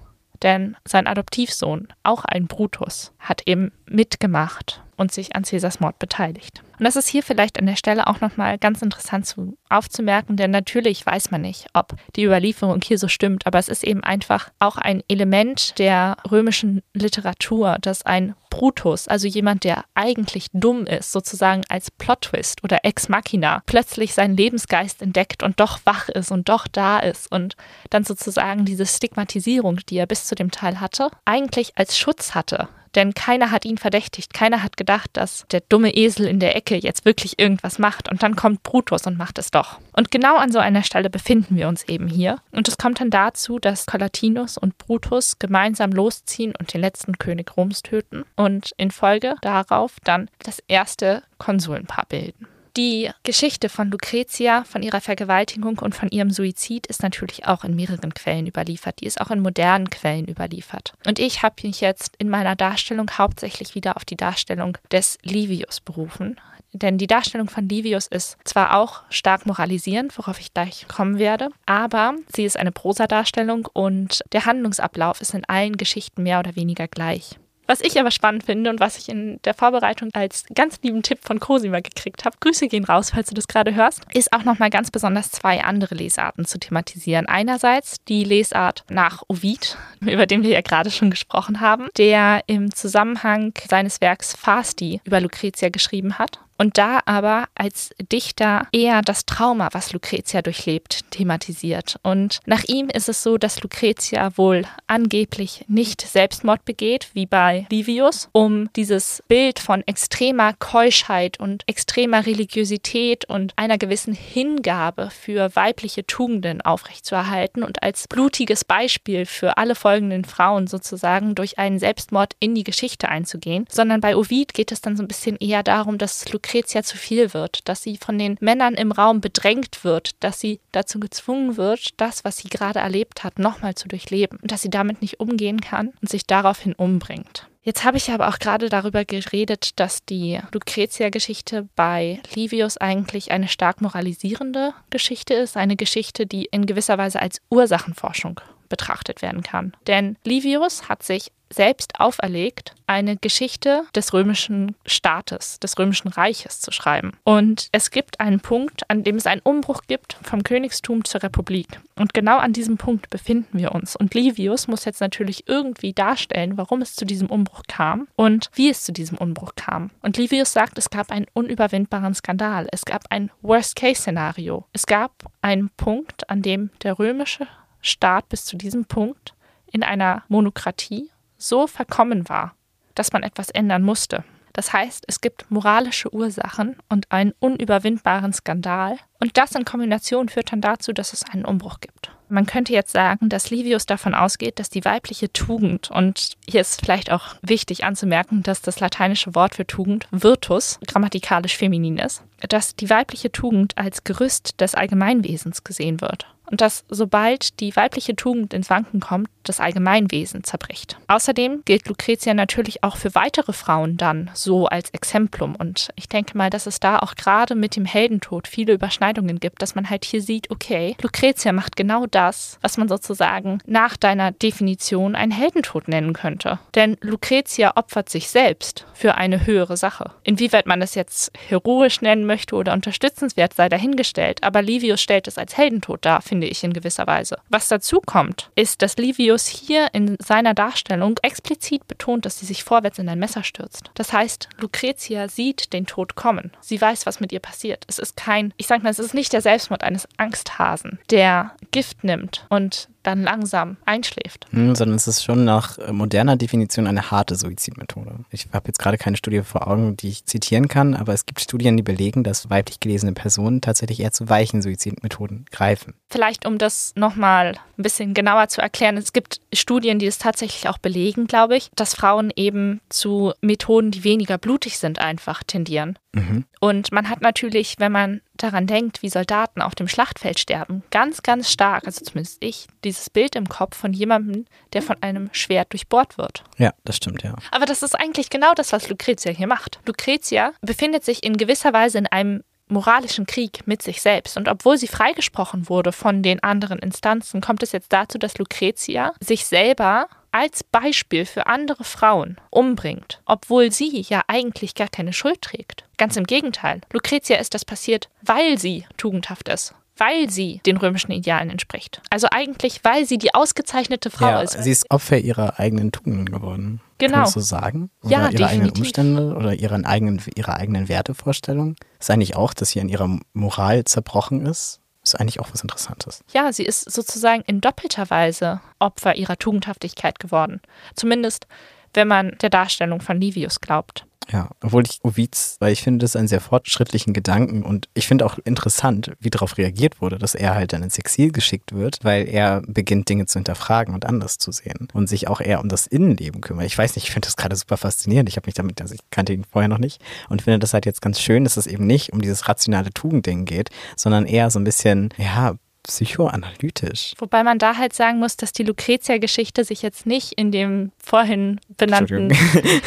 Denn 0.42 0.76
sein 0.84 1.06
Adoptivsohn, 1.06 1.88
auch 2.02 2.24
ein 2.24 2.48
Brutus, 2.48 3.12
hat 3.18 3.42
eben 3.46 3.72
mitgemacht 3.86 4.82
und 4.96 5.12
sich 5.12 5.36
an 5.36 5.44
Caesars 5.44 5.80
Mord 5.80 5.98
beteiligt. 5.98 6.62
Und 6.82 6.86
das 6.86 6.96
ist 6.96 7.06
hier 7.06 7.22
vielleicht 7.22 7.60
an 7.60 7.66
der 7.66 7.76
Stelle 7.76 8.08
auch 8.08 8.20
nochmal 8.20 8.58
ganz 8.58 8.82
interessant 8.82 9.24
zu, 9.24 9.56
aufzumerken, 9.68 10.36
denn 10.36 10.50
natürlich 10.50 11.06
weiß 11.06 11.30
man 11.30 11.42
nicht, 11.42 11.68
ob 11.74 11.94
die 12.16 12.24
Überlieferung 12.24 12.80
hier 12.82 12.98
so 12.98 13.06
stimmt, 13.06 13.46
aber 13.46 13.60
es 13.60 13.68
ist 13.68 13.84
eben 13.84 14.02
einfach 14.02 14.50
auch 14.58 14.78
ein 14.78 15.00
Element 15.06 15.78
der 15.78 16.16
römischen 16.28 16.82
Literatur, 16.92 17.76
dass 17.80 18.04
ein 18.04 18.34
Brutus, 18.50 19.06
also 19.06 19.28
jemand, 19.28 19.62
der 19.62 19.84
eigentlich 19.94 20.48
dumm 20.52 20.86
ist, 20.86 21.12
sozusagen 21.12 21.62
als 21.68 21.92
Plot-Twist 21.92 22.64
oder 22.64 22.80
Ex 22.82 23.08
Machina, 23.08 23.62
plötzlich 23.66 24.12
seinen 24.12 24.36
Lebensgeist 24.36 25.02
entdeckt 25.02 25.44
und 25.44 25.60
doch 25.60 25.78
wach 25.84 26.08
ist 26.08 26.32
und 26.32 26.48
doch 26.48 26.66
da 26.66 26.98
ist 26.98 27.30
und 27.30 27.54
dann 27.90 28.02
sozusagen 28.02 28.64
diese 28.64 28.86
Stigmatisierung, 28.86 29.76
die 29.88 29.98
er 29.98 30.06
bis 30.06 30.24
zu 30.24 30.34
dem 30.34 30.50
Teil 30.50 30.80
hatte, 30.80 31.10
eigentlich 31.26 31.78
als 31.78 31.96
Schutz 31.96 32.34
hatte 32.34 32.68
denn 32.94 33.14
keiner 33.14 33.50
hat 33.50 33.64
ihn 33.64 33.78
verdächtigt. 33.78 34.34
Keiner 34.34 34.62
hat 34.62 34.76
gedacht, 34.76 35.10
dass 35.14 35.46
der 35.50 35.60
dumme 35.68 35.94
Esel 35.94 36.26
in 36.26 36.40
der 36.40 36.56
Ecke 36.56 36.76
jetzt 36.76 37.04
wirklich 37.04 37.38
irgendwas 37.38 37.78
macht. 37.78 38.10
Und 38.10 38.22
dann 38.22 38.36
kommt 38.36 38.62
Brutus 38.62 39.06
und 39.06 39.16
macht 39.18 39.38
es 39.38 39.50
doch. 39.50 39.78
Und 39.94 40.10
genau 40.10 40.36
an 40.36 40.52
so 40.52 40.58
einer 40.58 40.82
Stelle 40.82 41.10
befinden 41.10 41.56
wir 41.56 41.68
uns 41.68 41.84
eben 41.84 42.08
hier. 42.08 42.38
Und 42.50 42.68
es 42.68 42.78
kommt 42.78 43.00
dann 43.00 43.10
dazu, 43.10 43.58
dass 43.58 43.86
Colatinus 43.86 44.58
und 44.58 44.78
Brutus 44.78 45.38
gemeinsam 45.38 45.92
losziehen 45.92 46.54
und 46.58 46.72
den 46.72 46.80
letzten 46.80 47.18
König 47.18 47.56
Roms 47.56 47.82
töten 47.82 48.24
und 48.36 48.72
in 48.76 48.90
Folge 48.90 49.36
darauf 49.42 49.96
dann 50.04 50.28
das 50.42 50.62
erste 50.68 51.22
Konsulenpaar 51.38 52.06
bilden. 52.08 52.46
Die 52.76 53.10
Geschichte 53.22 53.68
von 53.68 53.90
Lucretia, 53.90 54.64
von 54.64 54.82
ihrer 54.82 55.02
Vergewaltigung 55.02 55.78
und 55.78 55.94
von 55.94 56.08
ihrem 56.08 56.30
Suizid 56.30 56.86
ist 56.86 57.02
natürlich 57.02 57.46
auch 57.46 57.64
in 57.64 57.76
mehreren 57.76 58.14
Quellen 58.14 58.46
überliefert. 58.46 59.00
Die 59.00 59.06
ist 59.06 59.20
auch 59.20 59.30
in 59.30 59.40
modernen 59.40 59.90
Quellen 59.90 60.26
überliefert. 60.26 60.94
Und 61.06 61.18
ich 61.18 61.42
habe 61.42 61.56
mich 61.64 61.82
jetzt 61.82 62.14
in 62.16 62.30
meiner 62.30 62.56
Darstellung 62.56 63.10
hauptsächlich 63.10 63.74
wieder 63.74 63.96
auf 63.96 64.06
die 64.06 64.16
Darstellung 64.16 64.78
des 64.90 65.18
Livius 65.22 65.80
berufen. 65.80 66.40
Denn 66.72 66.96
die 66.96 67.06
Darstellung 67.06 67.50
von 67.50 67.68
Livius 67.68 68.06
ist 68.06 68.38
zwar 68.44 68.78
auch 68.78 69.02
stark 69.10 69.44
moralisierend, 69.44 70.16
worauf 70.16 70.40
ich 70.40 70.54
gleich 70.54 70.88
kommen 70.88 71.18
werde, 71.18 71.50
aber 71.66 72.14
sie 72.34 72.44
ist 72.44 72.56
eine 72.56 72.72
Prosadarstellung 72.72 73.68
und 73.74 74.22
der 74.32 74.46
Handlungsablauf 74.46 75.20
ist 75.20 75.34
in 75.34 75.44
allen 75.44 75.76
Geschichten 75.76 76.22
mehr 76.22 76.38
oder 76.38 76.56
weniger 76.56 76.88
gleich. 76.88 77.38
Was 77.66 77.80
ich 77.80 77.98
aber 77.98 78.10
spannend 78.10 78.44
finde 78.44 78.70
und 78.70 78.80
was 78.80 78.98
ich 78.98 79.08
in 79.08 79.40
der 79.44 79.54
Vorbereitung 79.54 80.10
als 80.12 80.44
ganz 80.54 80.80
lieben 80.82 81.02
Tipp 81.02 81.20
von 81.22 81.40
Cosima 81.40 81.80
gekriegt 81.80 82.24
habe, 82.24 82.36
Grüße 82.40 82.68
gehen 82.68 82.84
raus, 82.84 83.10
falls 83.14 83.28
du 83.28 83.34
das 83.34 83.48
gerade 83.48 83.74
hörst, 83.74 84.02
ist 84.12 84.32
auch 84.32 84.44
nochmal 84.44 84.70
ganz 84.70 84.90
besonders 84.90 85.30
zwei 85.30 85.62
andere 85.62 85.94
Lesarten 85.94 86.44
zu 86.44 86.58
thematisieren. 86.58 87.26
Einerseits 87.26 88.02
die 88.04 88.24
Lesart 88.24 88.84
nach 88.90 89.22
Ovid, 89.28 89.76
über 90.00 90.26
den 90.26 90.42
wir 90.42 90.50
ja 90.50 90.60
gerade 90.60 90.90
schon 90.90 91.10
gesprochen 91.10 91.60
haben, 91.60 91.88
der 91.96 92.42
im 92.46 92.74
Zusammenhang 92.74 93.52
seines 93.68 94.00
Werks 94.00 94.34
Fasti 94.34 95.00
über 95.04 95.20
Lucretia 95.20 95.68
geschrieben 95.68 96.18
hat 96.18 96.40
und 96.62 96.78
da 96.78 97.00
aber 97.06 97.48
als 97.56 97.90
Dichter 98.12 98.68
eher 98.70 99.02
das 99.02 99.26
Trauma, 99.26 99.68
was 99.72 99.92
Lucretia 99.92 100.42
durchlebt, 100.42 101.10
thematisiert. 101.10 101.98
Und 102.04 102.38
nach 102.46 102.62
ihm 102.68 102.88
ist 102.88 103.08
es 103.08 103.24
so, 103.24 103.36
dass 103.36 103.64
Lucretia 103.64 104.38
wohl 104.38 104.64
angeblich 104.86 105.64
nicht 105.66 106.02
Selbstmord 106.02 106.64
begeht, 106.64 107.08
wie 107.14 107.26
bei 107.26 107.66
Livius, 107.68 108.28
um 108.30 108.72
dieses 108.76 109.24
Bild 109.26 109.58
von 109.58 109.82
extremer 109.88 110.52
Keuschheit 110.52 111.40
und 111.40 111.64
extremer 111.66 112.26
Religiosität 112.26 113.24
und 113.24 113.54
einer 113.56 113.76
gewissen 113.76 114.14
Hingabe 114.14 115.10
für 115.10 115.56
weibliche 115.56 116.06
Tugenden 116.06 116.60
aufrechtzuerhalten 116.60 117.64
und 117.64 117.82
als 117.82 118.06
blutiges 118.06 118.64
Beispiel 118.64 119.26
für 119.26 119.56
alle 119.56 119.74
folgenden 119.74 120.24
Frauen 120.24 120.68
sozusagen 120.68 121.34
durch 121.34 121.58
einen 121.58 121.80
Selbstmord 121.80 122.36
in 122.38 122.54
die 122.54 122.62
Geschichte 122.62 123.08
einzugehen, 123.08 123.66
sondern 123.68 124.00
bei 124.00 124.16
Ovid 124.16 124.54
geht 124.54 124.70
es 124.70 124.80
dann 124.80 124.96
so 124.96 125.02
ein 125.02 125.08
bisschen 125.08 125.36
eher 125.38 125.64
darum, 125.64 125.98
dass 125.98 126.32
Lucretia 126.32 126.51
Lucretia 126.52 126.82
zu 126.82 126.98
viel 126.98 127.32
wird, 127.32 127.66
dass 127.66 127.82
sie 127.82 127.96
von 127.96 128.18
den 128.18 128.36
Männern 128.40 128.74
im 128.74 128.92
Raum 128.92 129.22
bedrängt 129.22 129.84
wird, 129.84 130.10
dass 130.20 130.38
sie 130.38 130.60
dazu 130.70 131.00
gezwungen 131.00 131.56
wird, 131.56 131.98
das, 131.98 132.24
was 132.24 132.36
sie 132.36 132.48
gerade 132.48 132.78
erlebt 132.78 133.24
hat, 133.24 133.38
nochmal 133.38 133.74
zu 133.74 133.88
durchleben 133.88 134.38
und 134.42 134.52
dass 134.52 134.60
sie 134.60 134.68
damit 134.68 135.00
nicht 135.00 135.18
umgehen 135.18 135.62
kann 135.62 135.94
und 136.02 136.10
sich 136.10 136.26
daraufhin 136.26 136.74
umbringt. 136.74 137.48
Jetzt 137.62 137.84
habe 137.84 137.96
ich 137.96 138.10
aber 138.10 138.28
auch 138.28 138.38
gerade 138.38 138.68
darüber 138.68 139.06
geredet, 139.06 139.80
dass 139.80 140.04
die 140.04 140.40
Lucretia-Geschichte 140.52 141.68
bei 141.74 142.20
Livius 142.34 142.76
eigentlich 142.76 143.30
eine 143.30 143.48
stark 143.48 143.80
moralisierende 143.80 144.74
Geschichte 144.90 145.32
ist, 145.32 145.56
eine 145.56 145.76
Geschichte, 145.76 146.26
die 146.26 146.46
in 146.46 146.66
gewisser 146.66 146.98
Weise 146.98 147.22
als 147.22 147.40
Ursachenforschung 147.48 148.40
betrachtet 148.68 149.22
werden 149.22 149.42
kann. 149.42 149.72
Denn 149.86 150.16
Livius 150.24 150.88
hat 150.88 151.02
sich 151.02 151.30
selbst 151.52 152.00
auferlegt, 152.00 152.74
eine 152.86 153.16
Geschichte 153.16 153.84
des 153.94 154.12
römischen 154.12 154.76
Staates, 154.86 155.58
des 155.60 155.78
römischen 155.78 156.08
Reiches 156.08 156.60
zu 156.60 156.72
schreiben. 156.72 157.12
Und 157.24 157.68
es 157.72 157.90
gibt 157.90 158.20
einen 158.20 158.40
Punkt, 158.40 158.88
an 158.90 159.02
dem 159.02 159.16
es 159.16 159.26
einen 159.26 159.40
Umbruch 159.40 159.82
gibt 159.86 160.16
vom 160.22 160.42
Königstum 160.42 161.04
zur 161.04 161.22
Republik. 161.22 161.80
Und 161.96 162.14
genau 162.14 162.38
an 162.38 162.52
diesem 162.52 162.76
Punkt 162.76 163.10
befinden 163.10 163.58
wir 163.58 163.72
uns. 163.72 163.96
Und 163.96 164.14
Livius 164.14 164.68
muss 164.68 164.84
jetzt 164.84 165.00
natürlich 165.00 165.48
irgendwie 165.48 165.92
darstellen, 165.92 166.56
warum 166.56 166.82
es 166.82 166.94
zu 166.94 167.04
diesem 167.04 167.28
Umbruch 167.28 167.62
kam 167.68 168.08
und 168.16 168.50
wie 168.54 168.70
es 168.70 168.84
zu 168.84 168.92
diesem 168.92 169.18
Umbruch 169.18 169.52
kam. 169.56 169.90
Und 170.02 170.16
Livius 170.16 170.52
sagt, 170.52 170.78
es 170.78 170.90
gab 170.90 171.10
einen 171.10 171.26
unüberwindbaren 171.32 172.14
Skandal. 172.14 172.66
Es 172.72 172.84
gab 172.84 173.04
ein 173.10 173.30
Worst-Case-Szenario. 173.42 174.66
Es 174.72 174.86
gab 174.86 175.12
einen 175.40 175.70
Punkt, 175.70 176.28
an 176.28 176.42
dem 176.42 176.70
der 176.82 176.98
römische 176.98 177.46
Staat 177.80 178.28
bis 178.28 178.44
zu 178.44 178.56
diesem 178.56 178.84
Punkt 178.84 179.34
in 179.72 179.82
einer 179.82 180.22
Monokratie 180.28 181.10
so 181.42 181.66
verkommen 181.66 182.28
war, 182.28 182.54
dass 182.94 183.12
man 183.12 183.22
etwas 183.22 183.50
ändern 183.50 183.82
musste. 183.82 184.24
Das 184.52 184.72
heißt, 184.72 185.04
es 185.06 185.20
gibt 185.20 185.50
moralische 185.50 186.12
Ursachen 186.12 186.76
und 186.88 187.10
einen 187.10 187.32
unüberwindbaren 187.38 188.32
Skandal. 188.32 188.98
Und 189.18 189.38
das 189.38 189.54
in 189.54 189.64
Kombination 189.64 190.28
führt 190.28 190.52
dann 190.52 190.60
dazu, 190.60 190.92
dass 190.92 191.14
es 191.14 191.24
einen 191.24 191.46
Umbruch 191.46 191.80
gibt. 191.80 192.10
Man 192.28 192.46
könnte 192.46 192.72
jetzt 192.72 192.92
sagen, 192.92 193.28
dass 193.28 193.50
Livius 193.50 193.86
davon 193.86 194.14
ausgeht, 194.14 194.58
dass 194.58 194.70
die 194.70 194.84
weibliche 194.84 195.32
Tugend, 195.32 195.90
und 195.90 196.36
hier 196.48 196.62
ist 196.62 196.80
vielleicht 196.82 197.10
auch 197.10 197.36
wichtig 197.42 197.84
anzumerken, 197.84 198.42
dass 198.42 198.62
das 198.62 198.80
lateinische 198.80 199.34
Wort 199.34 199.54
für 199.54 199.66
Tugend 199.66 200.06
Virtus 200.10 200.78
grammatikalisch 200.86 201.56
feminin 201.56 201.98
ist, 201.98 202.22
dass 202.48 202.74
die 202.74 202.88
weibliche 202.88 203.32
Tugend 203.32 203.76
als 203.76 204.04
Gerüst 204.04 204.60
des 204.60 204.74
Allgemeinwesens 204.74 205.64
gesehen 205.64 206.00
wird 206.00 206.26
und 206.50 206.60
dass 206.60 206.84
sobald 206.88 207.60
die 207.60 207.74
weibliche 207.76 208.16
Tugend 208.16 208.54
ins 208.54 208.70
Wanken 208.70 209.00
kommt, 209.00 209.28
das 209.42 209.60
Allgemeinwesen 209.60 210.44
zerbricht. 210.44 210.98
Außerdem 211.08 211.62
gilt 211.64 211.88
Lucretia 211.88 212.34
natürlich 212.34 212.84
auch 212.84 212.96
für 212.96 213.14
weitere 213.14 213.52
Frauen 213.52 213.96
dann 213.96 214.30
so 214.34 214.66
als 214.66 214.90
Exemplum 214.90 215.56
und 215.56 215.88
ich 215.96 216.08
denke 216.08 216.36
mal, 216.36 216.50
dass 216.50 216.66
es 216.66 216.80
da 216.80 216.98
auch 216.98 217.14
gerade 217.14 217.54
mit 217.54 217.76
dem 217.76 217.84
Heldentod 217.84 218.46
viele 218.46 218.72
Überschneidungen 218.72 219.40
gibt, 219.40 219.62
dass 219.62 219.74
man 219.74 219.90
halt 219.90 220.04
hier 220.04 220.22
sieht, 220.22 220.50
okay, 220.50 220.96
Lucretia 221.02 221.52
macht 221.52 221.76
genau 221.76 222.06
das, 222.06 222.58
was 222.60 222.76
man 222.76 222.88
sozusagen 222.88 223.58
nach 223.66 223.96
deiner 223.96 224.32
Definition 224.32 225.14
einen 225.14 225.32
Heldentod 225.32 225.88
nennen 225.88 226.12
könnte. 226.12 226.58
Denn 226.74 226.96
Lucretia 227.00 227.72
opfert 227.76 228.08
sich 228.08 228.28
selbst 228.28 228.86
für 228.94 229.14
eine 229.16 229.46
höhere 229.46 229.76
Sache. 229.76 230.12
Inwieweit 230.22 230.66
man 230.66 230.82
es 230.82 230.94
jetzt 230.94 231.32
heroisch 231.48 232.00
nennen 232.00 232.26
möchte 232.26 232.54
oder 232.54 232.72
unterstützenswert 232.72 233.54
sei 233.54 233.68
dahingestellt, 233.68 234.42
aber 234.42 234.62
Livius 234.62 235.00
stellt 235.00 235.26
es 235.26 235.38
als 235.38 235.56
Heldentod 235.56 236.04
dar, 236.04 236.22
finde 236.32 236.46
ich 236.46 236.64
in 236.64 236.72
gewisser 236.72 237.06
Weise. 237.06 237.36
Was 237.50 237.68
dazu 237.68 238.00
kommt, 238.00 238.50
ist, 238.54 238.80
dass 238.80 238.96
Livius 238.96 239.48
hier 239.48 239.88
in 239.92 240.16
seiner 240.18 240.54
Darstellung 240.54 241.18
explizit 241.20 241.86
betont, 241.86 242.24
dass 242.24 242.38
sie 242.38 242.46
sich 242.46 242.64
vorwärts 242.64 242.98
in 242.98 243.06
ein 243.10 243.18
Messer 243.18 243.44
stürzt. 243.44 243.90
Das 243.92 244.14
heißt, 244.14 244.48
Lucretia 244.58 245.28
sieht 245.28 245.74
den 245.74 245.84
Tod 245.84 246.14
kommen. 246.14 246.50
Sie 246.62 246.80
weiß, 246.80 247.04
was 247.04 247.20
mit 247.20 247.32
ihr 247.32 247.40
passiert. 247.40 247.84
Es 247.86 247.98
ist 247.98 248.16
kein, 248.16 248.54
ich 248.56 248.66
sag 248.66 248.82
mal, 248.82 248.88
es 248.88 248.98
ist 248.98 249.12
nicht 249.12 249.34
der 249.34 249.42
Selbstmord 249.42 249.84
eines 249.84 250.08
Angsthasen, 250.16 251.00
der 251.10 251.54
Gift 251.70 252.02
nimmt 252.02 252.46
und 252.48 252.88
dann 253.02 253.22
langsam 253.22 253.76
einschläft. 253.84 254.46
Hm, 254.50 254.74
sondern 254.74 254.96
es 254.96 255.06
ist 255.06 255.22
schon 255.22 255.44
nach 255.44 255.78
äh, 255.78 255.92
moderner 255.92 256.36
Definition 256.36 256.86
eine 256.86 257.10
harte 257.10 257.34
Suizidmethode. 257.34 258.16
Ich 258.30 258.48
habe 258.52 258.68
jetzt 258.68 258.78
gerade 258.78 258.98
keine 258.98 259.16
Studie 259.16 259.42
vor 259.42 259.66
Augen, 259.66 259.96
die 259.96 260.08
ich 260.08 260.24
zitieren 260.24 260.68
kann, 260.68 260.94
aber 260.94 261.12
es 261.12 261.26
gibt 261.26 261.40
Studien, 261.40 261.76
die 261.76 261.82
belegen, 261.82 262.24
dass 262.24 262.50
weiblich 262.50 262.80
gelesene 262.80 263.12
Personen 263.12 263.60
tatsächlich 263.60 264.00
eher 264.00 264.12
zu 264.12 264.28
weichen 264.28 264.62
Suizidmethoden 264.62 265.46
greifen. 265.50 265.94
Vielleicht, 266.08 266.46
um 266.46 266.58
das 266.58 266.92
nochmal 266.96 267.58
ein 267.78 267.82
bisschen 267.82 268.14
genauer 268.14 268.48
zu 268.48 268.60
erklären, 268.60 268.96
es 268.96 269.12
gibt 269.12 269.40
Studien, 269.52 269.98
die 269.98 270.06
es 270.06 270.18
tatsächlich 270.18 270.68
auch 270.68 270.78
belegen, 270.78 271.26
glaube 271.26 271.56
ich, 271.56 271.70
dass 271.74 271.94
Frauen 271.94 272.32
eben 272.36 272.80
zu 272.88 273.32
Methoden, 273.40 273.90
die 273.90 274.04
weniger 274.04 274.38
blutig 274.38 274.78
sind, 274.78 274.98
einfach 274.98 275.42
tendieren. 275.42 275.98
Mhm. 276.14 276.44
Und 276.60 276.92
man 276.92 277.08
hat 277.08 277.22
natürlich, 277.22 277.76
wenn 277.78 277.92
man 277.92 278.20
daran 278.36 278.66
denkt, 278.66 279.02
wie 279.02 279.08
Soldaten 279.08 279.62
auf 279.62 279.74
dem 279.74 279.88
Schlachtfeld 279.88 280.38
sterben, 280.38 280.82
ganz, 280.90 281.22
ganz 281.22 281.50
stark, 281.50 281.86
also 281.86 282.04
zumindest 282.04 282.38
ich, 282.44 282.66
dieses 282.84 283.08
Bild 283.08 283.34
im 283.34 283.48
Kopf 283.48 283.76
von 283.76 283.92
jemandem, 283.92 284.44
der 284.72 284.82
von 284.82 284.96
einem 285.02 285.30
Schwert 285.32 285.72
durchbohrt 285.72 286.18
wird. 286.18 286.44
Ja, 286.58 286.72
das 286.84 286.96
stimmt, 286.96 287.22
ja. 287.22 287.34
Aber 287.50 287.64
das 287.64 287.82
ist 287.82 287.98
eigentlich 287.98 288.30
genau 288.30 288.52
das, 288.54 288.72
was 288.72 288.88
Lucretia 288.88 289.32
hier 289.32 289.46
macht. 289.46 289.80
Lucretia 289.86 290.52
befindet 290.60 291.04
sich 291.04 291.24
in 291.24 291.36
gewisser 291.36 291.72
Weise 291.72 291.98
in 291.98 292.06
einem 292.06 292.42
moralischen 292.68 293.26
Krieg 293.26 293.66
mit 293.66 293.82
sich 293.82 294.02
selbst. 294.02 294.36
Und 294.36 294.48
obwohl 294.48 294.78
sie 294.78 294.88
freigesprochen 294.88 295.68
wurde 295.68 295.92
von 295.92 296.22
den 296.22 296.42
anderen 296.42 296.78
Instanzen, 296.78 297.40
kommt 297.40 297.62
es 297.62 297.72
jetzt 297.72 297.92
dazu, 297.92 298.18
dass 298.18 298.38
Lucretia 298.38 299.12
sich 299.20 299.46
selber 299.46 300.08
als 300.32 300.64
Beispiel 300.64 301.24
für 301.24 301.46
andere 301.46 301.84
Frauen 301.84 302.36
umbringt, 302.50 303.20
obwohl 303.26 303.70
sie 303.70 304.04
ja 304.08 304.22
eigentlich 304.26 304.74
gar 304.74 304.88
keine 304.88 305.12
Schuld 305.12 305.42
trägt. 305.42 305.84
Ganz 305.98 306.16
im 306.16 306.24
Gegenteil. 306.24 306.80
Lucretia 306.92 307.36
ist 307.36 307.54
das 307.54 307.64
passiert, 307.64 308.08
weil 308.22 308.58
sie 308.58 308.84
tugendhaft 308.96 309.48
ist, 309.48 309.74
weil 309.96 310.30
sie 310.30 310.60
den 310.66 310.78
römischen 310.78 311.12
Idealen 311.12 311.50
entspricht. 311.50 312.00
Also 312.10 312.26
eigentlich, 312.30 312.80
weil 312.82 313.04
sie 313.06 313.18
die 313.18 313.34
ausgezeichnete 313.34 314.10
Frau 314.10 314.26
ja, 314.26 314.42
ist. 314.42 314.60
Sie 314.62 314.70
ist 314.70 314.90
Opfer 314.90 315.18
ihrer 315.18 315.60
eigenen 315.60 315.92
Tugenden 315.92 316.26
geworden. 316.26 316.80
Genau. 316.98 317.18
Kannst 317.18 317.36
du 317.36 317.40
so 317.40 317.46
sagen? 317.46 317.90
Oder 318.02 318.10
ja, 318.10 318.18
ihre 318.18 318.30
definitiv. 318.30 318.50
eigenen 318.50 318.70
Umstände 318.70 319.34
oder 319.36 319.54
ihren 319.54 319.84
eigenen, 319.84 320.22
ihre 320.34 320.54
eigenen 320.54 320.88
Wertevorstellungen. 320.88 321.76
Ist 322.00 322.10
eigentlich 322.10 322.36
auch, 322.36 322.54
dass 322.54 322.70
sie 322.70 322.80
an 322.80 322.88
ihrer 322.88 323.18
Moral 323.32 323.84
zerbrochen 323.84 324.46
ist? 324.46 324.81
Ist 325.12 325.20
eigentlich 325.20 325.40
auch 325.40 325.52
was 325.52 325.60
Interessantes. 325.60 326.24
Ja, 326.32 326.52
sie 326.54 326.64
ist 326.64 326.90
sozusagen 326.90 327.42
in 327.46 327.60
doppelter 327.60 328.08
Weise 328.08 328.62
Opfer 328.78 329.14
ihrer 329.16 329.36
Tugendhaftigkeit 329.36 330.18
geworden. 330.18 330.62
Zumindest, 330.94 331.46
wenn 331.92 332.08
man 332.08 332.38
der 332.40 332.48
Darstellung 332.48 333.02
von 333.02 333.20
Livius 333.20 333.60
glaubt. 333.60 334.06
Ja, 334.32 334.48
obwohl 334.62 334.84
ich 334.86 334.98
Ovids, 335.02 335.56
weil 335.60 335.74
ich 335.74 335.82
finde 335.82 336.04
das 336.04 336.16
einen 336.16 336.26
sehr 336.26 336.40
fortschrittlichen 336.40 337.12
Gedanken 337.12 337.62
und 337.62 337.88
ich 337.92 338.06
finde 338.06 338.24
auch 338.24 338.38
interessant, 338.44 339.12
wie 339.20 339.28
darauf 339.28 339.58
reagiert 339.58 340.00
wurde, 340.00 340.18
dass 340.18 340.34
er 340.34 340.54
halt 340.54 340.72
dann 340.72 340.82
ins 340.82 340.98
Exil 340.98 341.32
geschickt 341.32 341.72
wird, 341.72 341.98
weil 342.02 342.26
er 342.26 342.62
beginnt 342.66 343.10
Dinge 343.10 343.26
zu 343.26 343.38
hinterfragen 343.38 343.94
und 343.94 344.06
anders 344.06 344.38
zu 344.38 344.50
sehen 344.50 344.88
und 344.94 345.06
sich 345.06 345.28
auch 345.28 345.42
eher 345.42 345.60
um 345.60 345.68
das 345.68 345.86
Innenleben 345.86 346.40
kümmert. 346.40 346.64
Ich 346.64 346.78
weiß 346.78 346.96
nicht, 346.96 347.04
ich 347.04 347.10
finde 347.12 347.26
das 347.26 347.36
gerade 347.36 347.56
super 347.56 347.76
faszinierend. 347.76 348.28
Ich 348.30 348.36
habe 348.36 348.46
mich 348.46 348.54
damit, 348.54 348.80
also 348.80 348.94
ich 348.94 349.00
kannte 349.10 349.34
ihn 349.34 349.44
vorher 349.44 349.68
noch 349.68 349.78
nicht 349.78 350.00
und 350.30 350.40
finde 350.40 350.60
das 350.60 350.72
halt 350.72 350.86
jetzt 350.86 351.02
ganz 351.02 351.20
schön, 351.20 351.44
dass 351.44 351.58
es 351.58 351.66
eben 351.66 351.86
nicht 351.86 352.14
um 352.14 352.22
dieses 352.22 352.48
rationale 352.48 352.90
Tugendding 352.90 353.44
geht, 353.44 353.68
sondern 353.96 354.24
eher 354.24 354.50
so 354.50 354.58
ein 354.58 354.64
bisschen, 354.64 355.10
ja, 355.18 355.56
psychoanalytisch. 355.92 357.14
Wobei 357.18 357.42
man 357.42 357.58
da 357.58 357.76
halt 357.76 357.92
sagen 357.92 358.18
muss, 358.18 358.36
dass 358.36 358.52
die 358.52 358.62
Lucretia-Geschichte 358.62 359.64
sich 359.64 359.82
jetzt 359.82 360.06
nicht 360.06 360.32
in 360.32 360.50
dem 360.50 360.92
vorhin 361.02 361.60
benannten 361.76 362.28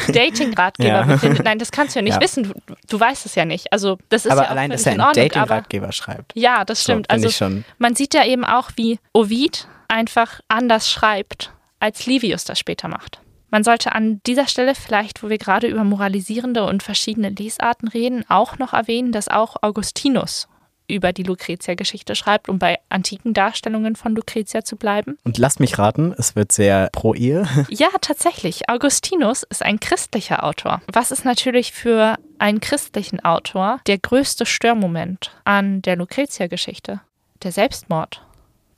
Dating-Ratgeber 0.08 0.88
ja. 0.88 1.02
befindet. 1.02 1.44
Nein, 1.44 1.58
das 1.58 1.70
kannst 1.70 1.94
du 1.94 2.00
ja 2.00 2.02
nicht 2.02 2.14
ja. 2.14 2.20
wissen. 2.20 2.44
Du, 2.44 2.74
du, 2.88 3.00
weißt 3.00 3.26
es 3.26 3.34
ja 3.34 3.44
nicht. 3.44 3.72
Also 3.72 3.98
das 4.08 4.26
ist 4.26 4.32
aber 4.32 4.42
ja 4.42 4.48
allein, 4.48 4.70
dass 4.70 4.84
er 4.86 4.92
einen 4.92 5.12
Dating-Ratgeber 5.12 5.92
schreibt. 5.92 6.32
Ja, 6.34 6.64
das 6.64 6.82
stimmt. 6.82 7.06
So, 7.10 7.28
also 7.28 7.62
man 7.78 7.94
sieht 7.94 8.14
ja 8.14 8.24
eben 8.24 8.44
auch, 8.44 8.70
wie 8.76 8.98
Ovid 9.12 9.68
einfach 9.88 10.40
anders 10.48 10.90
schreibt, 10.90 11.52
als 11.78 12.06
Livius 12.06 12.44
das 12.44 12.58
später 12.58 12.88
macht. 12.88 13.20
Man 13.50 13.62
sollte 13.62 13.92
an 13.92 14.20
dieser 14.26 14.48
Stelle 14.48 14.74
vielleicht, 14.74 15.22
wo 15.22 15.28
wir 15.28 15.38
gerade 15.38 15.68
über 15.68 15.84
moralisierende 15.84 16.64
und 16.64 16.82
verschiedene 16.82 17.28
Lesarten 17.28 17.88
reden, 17.88 18.24
auch 18.28 18.58
noch 18.58 18.72
erwähnen, 18.72 19.12
dass 19.12 19.28
auch 19.28 19.56
Augustinus 19.62 20.48
über 20.88 21.12
die 21.12 21.22
Lucretia-Geschichte 21.22 22.14
schreibt, 22.14 22.48
um 22.48 22.58
bei 22.58 22.78
antiken 22.88 23.34
Darstellungen 23.34 23.96
von 23.96 24.14
Lucretia 24.14 24.64
zu 24.64 24.76
bleiben. 24.76 25.18
Und 25.24 25.38
lasst 25.38 25.60
mich 25.60 25.78
raten, 25.78 26.14
es 26.16 26.36
wird 26.36 26.52
sehr 26.52 26.88
pro 26.92 27.14
Ehe. 27.14 27.46
Ja, 27.68 27.88
tatsächlich. 28.00 28.68
Augustinus 28.68 29.42
ist 29.42 29.62
ein 29.62 29.80
christlicher 29.80 30.44
Autor. 30.44 30.80
Was 30.92 31.10
ist 31.10 31.24
natürlich 31.24 31.72
für 31.72 32.16
einen 32.38 32.60
christlichen 32.60 33.22
Autor 33.24 33.80
der 33.86 33.98
größte 33.98 34.46
Störmoment 34.46 35.32
an 35.44 35.82
der 35.82 35.96
Lucretia-Geschichte? 35.96 37.00
Der 37.42 37.52
Selbstmord. 37.52 38.22